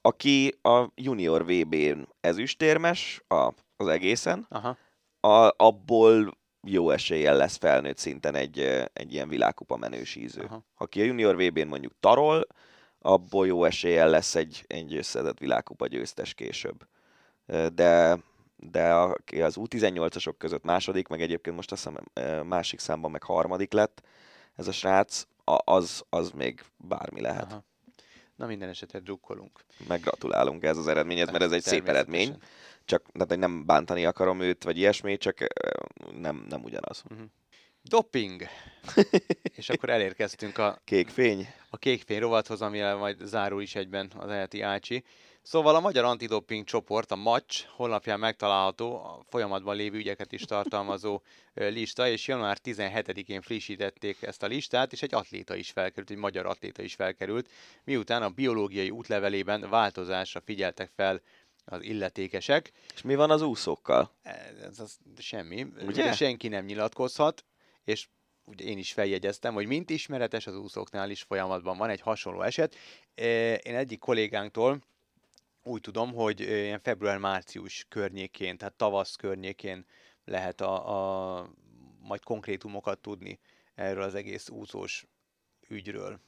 [0.00, 4.76] Aki a junior VB-n ezüstérmes a, az egészen, Aha.
[5.20, 8.58] A, abból jó eséllyel lesz felnőtt szinten egy,
[8.92, 10.42] egy ilyen világkupa menősíző.
[10.42, 10.64] Aha.
[10.74, 12.46] Aki a junior VB-n mondjuk tarol,
[13.06, 16.86] abból jó eséllyel lesz egy, egy összedett világkupa győztes később.
[17.74, 18.18] De,
[18.56, 18.94] de
[19.42, 24.02] az U18-asok között második, meg egyébként most azt hiszem másik számban meg harmadik lett
[24.56, 25.26] ez a srác,
[25.64, 27.52] az, az még bármi lehet.
[27.52, 27.64] Aha.
[28.36, 29.60] Na minden esetre drukkolunk.
[29.88, 32.36] Meg gratulálunk ez az eredményhez, mert ez egy szép eredmény.
[32.84, 35.38] Csak tehát, nem bántani akarom őt, vagy ilyesmi, csak
[36.18, 37.02] nem, nem ugyanaz.
[37.10, 37.26] Uh-huh.
[37.88, 38.42] Doping.
[39.56, 40.80] És akkor elérkeztünk a...
[40.84, 41.48] Kékfény.
[41.70, 45.04] A kékfény rovathoz, amivel majd zárul is egyben az eheti Ácsi.
[45.42, 51.22] Szóval a Magyar Antidoping csoport, a MACS honlapján megtalálható a folyamatban lévő ügyeket is tartalmazó
[51.54, 56.46] lista, és január 17-én frissítették ezt a listát, és egy atléta is felkerült, egy magyar
[56.46, 57.50] atléta is felkerült,
[57.84, 61.20] miután a biológiai útlevelében változásra figyeltek fel
[61.64, 62.72] az illetékesek.
[62.94, 64.12] És mi van az úszókkal?
[64.22, 65.66] Ez, ez semmi.
[65.86, 66.12] Ugye?
[66.12, 67.44] Senki nem nyilatkozhat
[67.86, 68.08] és
[68.44, 72.74] ugye én is feljegyeztem, hogy mint ismeretes az úszóknál is folyamatban van egy hasonló eset.
[73.62, 74.82] Én egyik kollégánktól
[75.62, 79.86] úgy tudom, hogy ilyen február-március környékén, tehát tavasz környékén
[80.24, 81.50] lehet a, a
[82.00, 83.40] majd konkrétumokat tudni
[83.74, 85.06] erről az egész úszós
[85.68, 86.20] ügyről.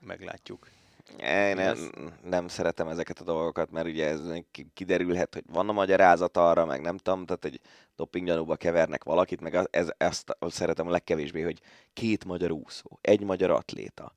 [0.00, 0.77] Meglátjuk.
[1.16, 1.76] Én nem,
[2.22, 4.20] nem szeretem ezeket a dolgokat, mert ugye ez
[4.50, 7.60] ki- kiderülhet, hogy van a magyarázat arra, meg nem tudom, tehát egy
[7.96, 11.60] dopinggyanúba kevernek valakit, meg az- ez, ezt szeretem a legkevésbé, hogy
[11.92, 14.16] két magyar úszó, egy magyar atléta,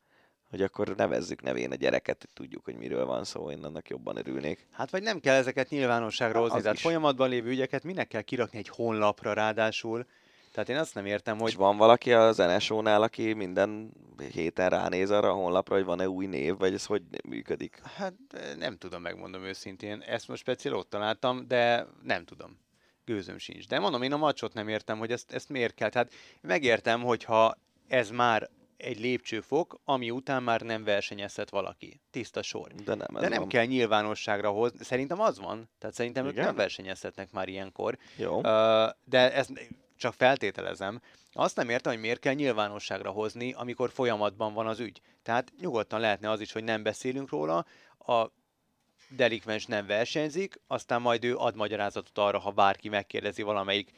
[0.49, 4.17] hogy akkor nevezzük nevén a gyereket, hogy tudjuk, hogy miről van szó, én annak jobban
[4.17, 4.67] örülnék.
[4.71, 6.81] Hát vagy nem kell ezeket nyilvánosságra hozni, tehát is.
[6.81, 10.05] folyamatban lévő ügyeket minek kell kirakni egy honlapra ráadásul.
[10.51, 13.91] Tehát én azt nem értem, Hogy hogy van valaki az NSO-nál, aki minden
[14.33, 17.79] héten ránéz arra a honlapra, hogy van-e új név, vagy ez hogy működik?
[17.95, 18.13] hát
[18.57, 20.01] nem tudom, megmondom őszintén.
[20.01, 22.59] Ezt most speciál ott találtam, de nem tudom.
[23.05, 23.67] Gőzöm sincs.
[23.67, 25.89] De mondom, én a macsot nem értem, hogy ezt, ezt miért kell.
[25.89, 26.11] Tehát
[26.41, 27.55] megértem, hogyha
[27.87, 32.01] ez már egy lépcsőfok, ami után már nem versenyezhet valaki.
[32.11, 32.71] Tiszta sor.
[32.71, 33.47] De nem, ez De nem van.
[33.47, 34.83] kell nyilvánosságra hozni.
[34.83, 35.69] Szerintem az van.
[35.79, 36.45] Tehát szerintem ők Igen?
[36.45, 37.97] nem versenyezhetnek már ilyenkor.
[38.15, 38.41] Jó.
[38.43, 39.51] Ö, de ezt
[40.01, 41.01] csak feltételezem.
[41.33, 45.01] Azt nem értem, hogy miért kell nyilvánosságra hozni, amikor folyamatban van az ügy.
[45.23, 47.65] Tehát nyugodtan lehetne az is, hogy nem beszélünk róla,
[47.97, 48.27] a
[49.09, 53.91] delikvens nem versenyzik, aztán majd ő ad magyarázatot arra, ha bárki megkérdezi valamelyik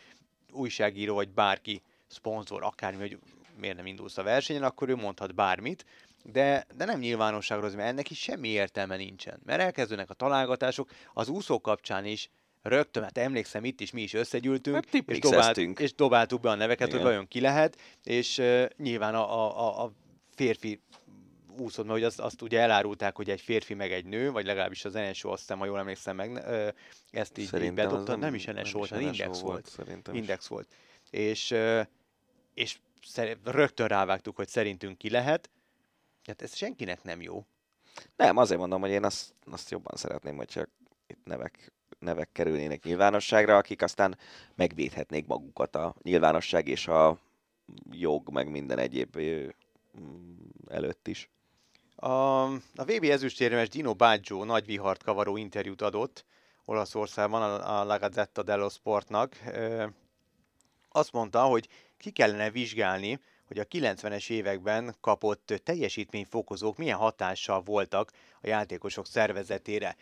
[0.52, 3.20] újságíró, vagy bárki szponzor, akármi, hogy
[3.60, 5.86] miért nem indulsz a versenyen, akkor ő mondhat bármit,
[6.24, 9.40] de, de nem nyilvánosságra mert ennek is semmi értelme nincsen.
[9.46, 12.30] Mert elkezdődnek a találgatások, az úszó kapcsán is,
[12.64, 16.56] rögtön, hát emlékszem, itt is mi is összegyűltünk, Hát és, dobált, és dobáltuk be a
[16.56, 17.00] neveket, Igen.
[17.00, 19.92] hogy vajon ki lehet, és uh, nyilván a, a, a,
[20.36, 20.82] férfi
[21.58, 24.86] úszod, mert hogy azt, azt ugye elárulták, hogy egy férfi meg egy nő, vagy legalábbis
[24.86, 26.68] az NSO, azt hiszem, ha jól emlékszem meg, ö,
[27.12, 29.78] ezt így, így bedobta, nem, is NSO volt, az Index volt.
[29.78, 30.14] Is.
[30.14, 30.68] Index volt.
[31.10, 31.82] És, ö,
[32.54, 32.78] és
[33.44, 35.50] rögtön rávágtuk, hogy szerintünk ki lehet.
[36.26, 37.46] Hát ez senkinek nem jó.
[38.16, 40.66] Nem, azért mondom, hogy én azt, azt jobban szeretném, hogyha
[41.08, 41.72] itt nevek,
[42.04, 44.18] nevek kerülnének nyilvánosságra, akik aztán
[44.56, 47.18] megvédhetnék magukat a nyilvánosság és a
[47.92, 50.34] jog, meg minden egyéb mm,
[50.70, 51.30] előtt is.
[51.96, 56.26] A, a VB ezüstérmes Dino Baggio nagy vihart kavaró interjút adott
[56.66, 59.36] Olaszországban a, a La Gazzetta dello Sportnak.
[59.54, 59.86] Ö,
[60.90, 61.68] Azt mondta, hogy
[61.98, 68.12] ki kellene vizsgálni, hogy a 90-es években kapott teljesítményfokozók milyen hatással voltak
[68.42, 69.96] a játékosok szervezetére.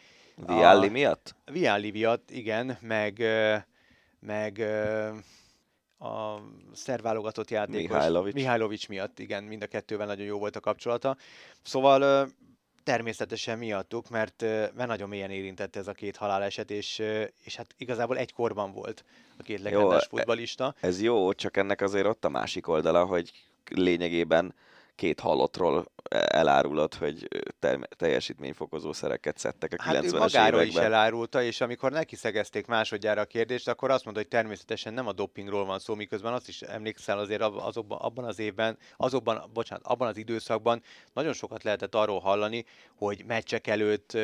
[0.45, 1.35] Vialli A- miatt?
[1.51, 3.23] Vialli miatt, igen, meg,
[4.19, 4.59] meg
[5.99, 6.37] a
[6.73, 7.95] szerválogatott játékos.
[7.95, 8.33] Mihajlovics.
[8.33, 11.17] Mihajlovics miatt, igen, mind a kettővel nagyon jó volt a kapcsolata.
[11.61, 12.29] Szóval
[12.83, 17.03] természetesen miattuk, mert, mert nagyon mélyen érintette ez a két haláleset, és,
[17.43, 19.03] és hát igazából egy korban volt
[19.37, 20.75] a két legendás e- futbalista.
[20.79, 23.31] Ez jó, csak ennek azért ott a másik oldala, hogy
[23.69, 24.53] lényegében
[25.01, 27.27] két halottról elárulod, hogy
[27.59, 30.93] term- teljesítményfokozó szereket szedtek a Hát ő 90-es magáról is években.
[30.93, 35.11] elárulta, és amikor neki szegezték másodjára a kérdést, akkor azt mondta, hogy természetesen nem a
[35.11, 40.07] dopingról van szó, miközben azt is emlékszel azért azokban, abban az évben, azokban, bocsánat, abban
[40.07, 40.81] az időszakban
[41.13, 42.65] nagyon sokat lehetett arról hallani,
[42.95, 44.17] hogy meccsek előtt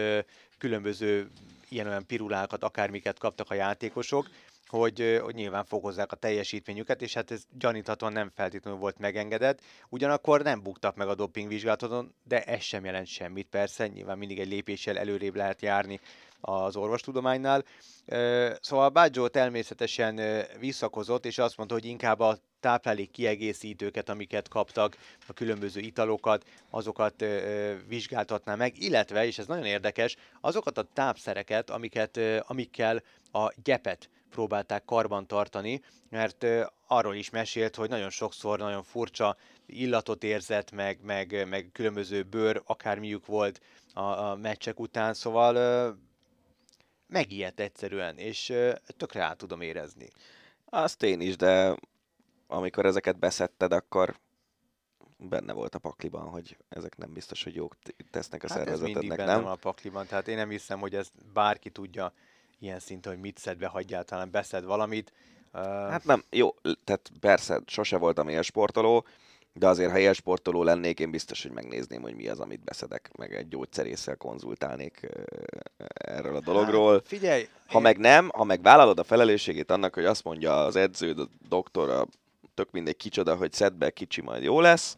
[0.57, 1.29] különböző
[1.69, 4.29] ilyen-olyan pirulákat, akármiket kaptak a játékosok,
[4.67, 9.61] hogy, hogy nyilván fokozzák a teljesítményüket, és hát ez gyaníthatóan nem feltétlenül volt megengedett.
[9.89, 14.47] Ugyanakkor nem buktak meg a dopingvizsgálaton, de ez sem jelent semmit persze, nyilván mindig egy
[14.47, 15.99] lépéssel előrébb lehet járni
[16.39, 17.63] az orvostudománynál.
[18.61, 20.21] Szóval Baggio természetesen
[20.59, 27.25] visszakozott, és azt mondta, hogy inkább a táplálék kiegészítőket, amiket kaptak, a különböző italokat, azokat
[27.87, 34.85] vizsgáltatná meg, illetve, és ez nagyon érdekes, azokat a tápszereket, amiket, amikkel a gyepet próbálták
[34.85, 36.45] karban tartani, mert
[36.87, 42.61] arról is mesélt, hogy nagyon sokszor nagyon furcsa illatot érzett, meg, meg, meg különböző bőr,
[42.65, 43.61] akármiük volt
[43.93, 45.95] a, a meccsek után, szóval
[47.07, 48.53] megijedt egyszerűen, és
[48.97, 50.09] tökre át tudom érezni.
[50.65, 51.75] Azt én is, de
[52.47, 54.19] amikor ezeket beszedted, akkor
[55.17, 57.75] benne volt a pakliban, hogy ezek nem biztos, hogy jók
[58.11, 59.43] tesznek a Hát ez mindig szervezetednek, benne nem?
[59.43, 62.13] van a pakliban, tehát én nem hiszem, hogy ezt bárki tudja
[62.59, 65.13] ilyen szinten, hogy mit szed be, ha egyáltalán beszed valamit.
[65.53, 69.05] Ö, Hát nem, jó, tehát persze, sose voltam élsportoló,
[69.53, 73.33] de azért, ha élsportoló lennék, én biztos, hogy megnézném, hogy mi az, amit beszedek, meg
[73.35, 75.07] egy gyógyszerésszel konzultálnék
[75.93, 76.93] erről a dologról.
[76.93, 80.55] Hát, figyelj, Ha én- meg nem, ha meg vállalod a felelősségét annak, hogy azt mondja
[80.65, 82.07] az edződ, a doktor, a
[82.53, 84.95] tök mindegy kicsoda, hogy szedd be, kicsi majd jó lesz,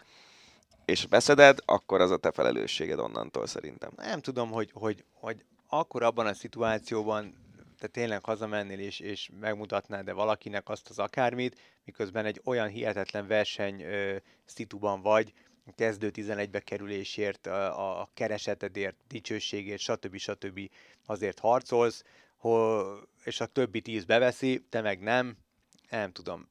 [0.85, 3.91] és beszeded, akkor az a te felelősséged onnantól szerintem.
[3.95, 7.33] nem tudom, hogy, hogy, hogy akkor abban a szituációban
[7.79, 13.27] te tényleg hazamennél és, és megmutatnád de valakinek azt az akármit, miközben egy olyan hihetetlen
[13.27, 14.15] verseny ö,
[14.45, 15.33] szituban vagy,
[15.75, 20.17] kezdő 11-be kerülésért, a, a keresetedért, dicsőségért, stb.
[20.17, 20.59] stb.
[21.05, 22.03] azért harcolsz,
[22.37, 25.37] hol, és a többi tíz beveszi, te meg nem,
[25.89, 26.47] nem tudom,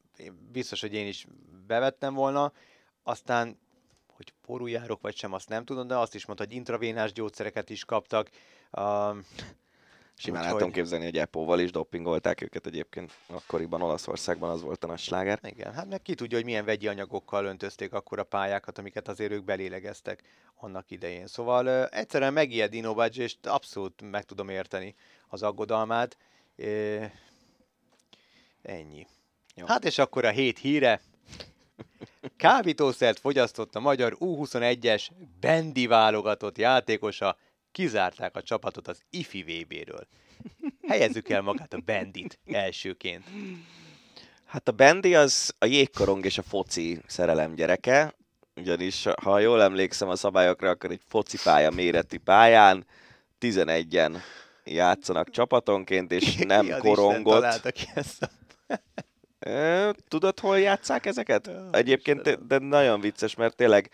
[0.51, 1.25] biztos, hogy én is
[1.67, 2.53] bevettem volna,
[3.03, 3.59] aztán
[4.07, 7.85] hogy porújárok vagy sem, azt nem tudom, de azt is mondta, hogy intravénás gyógyszereket is
[7.85, 8.29] kaptak.
[8.71, 9.17] Uh,
[10.21, 14.87] Simán el tudom képzelni, hogy Epóval is doppingolták őket egyébként akkoriban Olaszországban, az volt a
[14.87, 15.39] nagy sláger.
[15.43, 19.31] Igen, hát meg ki tudja, hogy milyen vegyi anyagokkal öntözték akkor a pályákat, amiket azért
[19.31, 20.23] ők belélegeztek
[20.55, 21.27] annak idején.
[21.27, 24.95] Szóval uh, egyszerűen megijed Inovac, és abszolút meg tudom érteni
[25.27, 26.17] az aggodalmát.
[26.57, 27.05] Uh,
[28.61, 29.07] ennyi.
[29.55, 29.65] Jó.
[29.65, 31.01] Hát és akkor a hét híre.
[32.37, 35.07] Kábítószert fogyasztott a magyar U21-es
[35.39, 37.37] Bendi válogatott játékosa,
[37.71, 40.07] kizárták a csapatot az IFI VB-ről.
[40.87, 43.23] Helyezzük el magát a Bendit elsőként.
[44.45, 48.15] Hát a Bendi az a jégkorong és a foci szerelem gyereke,
[48.55, 52.85] ugyanis ha jól emlékszem a szabályokra, akkor egy focipálya méretű pályán
[53.39, 54.17] 11-en
[54.63, 57.71] játszanak csapatonként, és nem korongot.
[57.71, 58.29] Ki ezt a
[60.07, 61.51] Tudod, hol játszák ezeket?
[61.71, 63.89] Egyébként de nagyon vicces, mert tényleg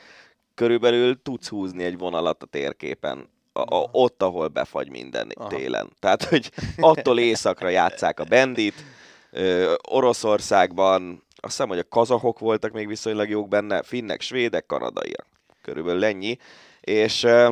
[0.54, 3.30] körülbelül tudsz húzni egy vonalat a térképen.
[3.58, 5.50] A, a, ott, ahol befagy minden Aha.
[5.50, 5.90] télen.
[6.00, 8.84] Tehát, hogy attól északra játszák a bendit,
[9.32, 15.26] ö, Oroszországban, azt hiszem, hogy a kazahok voltak még viszonylag jók benne, finnek, svédek, kanadaiak.
[15.62, 16.38] Körülbelül ennyi.
[16.82, 17.50] És ö,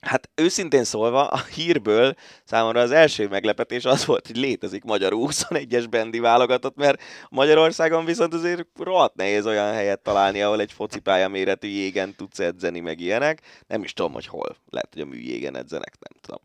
[0.00, 2.14] Hát őszintén szólva, a hírből
[2.44, 8.34] számomra az első meglepetés az volt, hogy létezik magyar 21-es bendi válogatott, mert Magyarországon viszont
[8.34, 13.40] azért rohadt nehéz olyan helyet találni, ahol egy focipálya méretű jégen tudsz edzeni, meg ilyenek.
[13.66, 14.56] Nem is tudom, hogy hol.
[14.70, 16.40] Lehet, hogy a műjégen edzenek, nem tudom.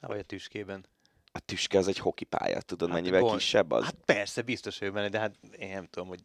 [0.00, 0.84] Vagy a tüskében.
[1.32, 3.38] A tüske az egy hokipálya, tudod hát mennyivel gond...
[3.38, 3.84] kisebb az?
[3.84, 6.20] Hát persze, biztos hogy benne, de hát én nem tudom, hogy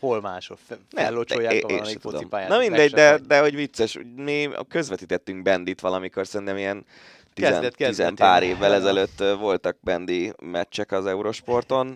[0.00, 2.48] hol máshol fellocsolják a valamelyik focipályát.
[2.48, 6.86] Na mindegy, de, de hogy vicces, mi közvetítettünk Bendit valamikor, szerintem ilyen
[7.32, 11.86] tizen, kezdet, kezdet, tizen pár évvel ezelőtt voltak Bendi meccsek az Eurosporton.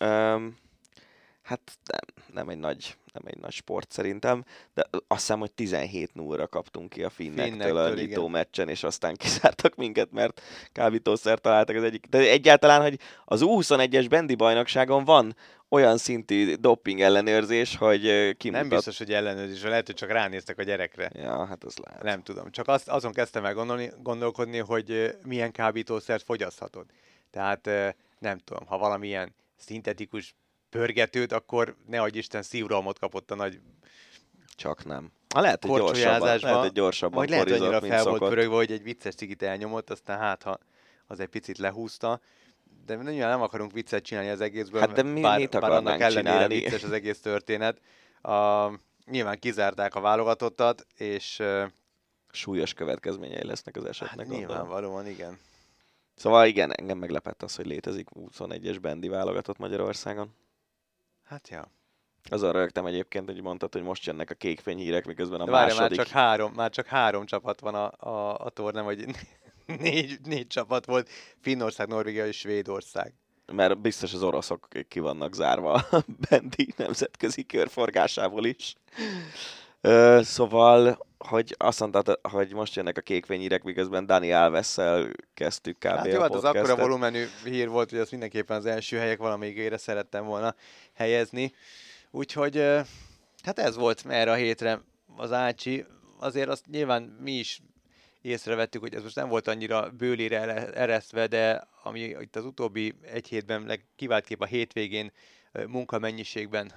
[0.00, 0.58] Um,
[1.42, 4.44] hát nem, nem egy nagy nem egy nagy sport szerintem,
[4.74, 8.30] de azt hiszem, hogy 17 0 kaptunk ki a finnektől, finnektől a nyitó igen.
[8.30, 10.42] meccsen, és aztán kizártak minket, mert
[10.72, 12.06] kábítószer találtak az egyik.
[12.06, 15.36] De egyáltalán, hogy az U21-es bendi bajnokságon van
[15.68, 18.02] olyan szintű doping ellenőrzés, hogy
[18.36, 18.50] kimutat...
[18.50, 21.10] Nem biztos, hogy ellenőrzés, lehet, hogy csak ránéztek a gyerekre.
[21.14, 22.02] Ja, hát az lehet.
[22.02, 22.50] Nem tudom.
[22.50, 26.86] Csak azt, azon kezdtem el gondolni, gondolkodni, hogy milyen kábítószert fogyaszthatod.
[27.30, 27.70] Tehát
[28.18, 30.34] nem tudom, ha valamilyen szintetikus
[30.70, 33.60] pörgetőt, akkor ne adj Isten szívrohamot kapott a nagy
[34.60, 35.12] csak nem.
[35.34, 38.72] Ha lehet, hogy gyorsabban, lehet, hogy gyorsabban Vagy lehet, hogy annyira fel volt pörögve, hogy
[38.72, 40.58] egy vicces cigit elnyomott, aztán hát, ha
[41.06, 42.20] az egy picit lehúzta.
[42.86, 46.00] De nyilván nem akarunk viccet csinálni az egészből, hát de mi, bár, mit bár annak
[46.00, 46.54] ellenére csinálni?
[46.54, 47.80] vicces az egész történet.
[48.22, 48.68] A,
[49.10, 51.38] nyilván kizárták a válogatottat, és...
[51.38, 51.62] Uh,
[52.32, 54.26] Súlyos következményei lesznek az esetnek.
[54.26, 55.38] Hát nyilvánvalóan, igen.
[56.14, 60.34] Szóval igen, engem meglepett az, hogy létezik 21-es bendi válogatott Magyarországon.
[61.30, 61.72] Hát ja.
[62.30, 65.96] Azon rögtem egyébként, hogy mondtad, hogy most jönnek a kékfényhírek, miközben a De várja, második...
[65.96, 69.04] már csak három, már csak három csapat van a, a, a tornám, vagy
[69.80, 71.08] négy, négy csapat volt,
[71.40, 73.14] Finnország, Norvégia és Svédország.
[73.52, 78.74] Mert biztos az oroszok ki vannak zárva a bendi nemzetközi körforgásából is.
[79.80, 84.76] Ö, szóval, hogy azt mondtad, hogy most jönnek a kékfényhírek, miközben Dani alves
[85.34, 85.84] kezdtük kb.
[85.84, 89.76] Hát jó, hát az akkora volumenű hír volt, hogy az mindenképpen az első helyek valamelyikére
[89.76, 90.54] szerettem volna
[90.94, 91.54] helyezni.
[92.10, 92.56] Úgyhogy
[93.42, 94.80] hát ez volt erre a hétre
[95.16, 95.84] az Ácsi.
[96.18, 97.60] Azért azt nyilván mi is
[98.22, 103.28] észrevettük, hogy ez most nem volt annyira bőlére eresztve, de ami itt az utóbbi egy
[103.28, 105.12] hétben kép a hétvégén
[105.66, 106.72] munkamennyiségben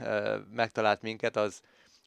[0.53, 1.61] megtalált minket, az,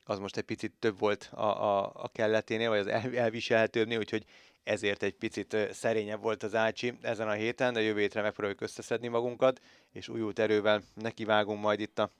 [0.08, 4.24] az most egy picit több volt a, a, a kelleténél, vagy az elviselhetőbbnél, úgyhogy
[4.64, 9.08] ezért egy picit szerényebb volt az Ácsi ezen a héten, de jövő hétre megpróbáljuk összeszedni
[9.08, 9.60] magunkat,
[9.92, 12.10] és újult erővel nekivágunk majd itt a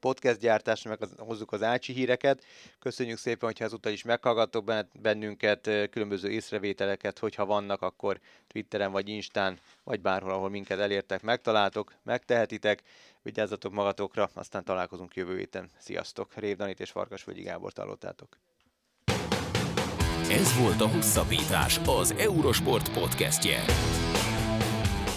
[0.00, 2.44] podcast gyártásra, meg az, hozzuk az Ácsi híreket.
[2.78, 4.72] Köszönjük szépen, hogyha ezúttal is meghallgattok
[5.02, 11.94] bennünket, különböző észrevételeket, hogyha vannak, akkor Twitteren vagy Instán, vagy bárhol, ahol minket elértek, megtaláltok,
[12.02, 12.82] megtehetitek.
[13.22, 15.70] Vigyázzatok magatokra, aztán találkozunk jövő héten.
[15.78, 16.34] Sziasztok!
[16.34, 18.38] Rév Danit és Farkasvölgyi Gábor hallottátok.
[20.30, 23.64] Ez volt a Hosszabbítás, az Eurosport podcastje.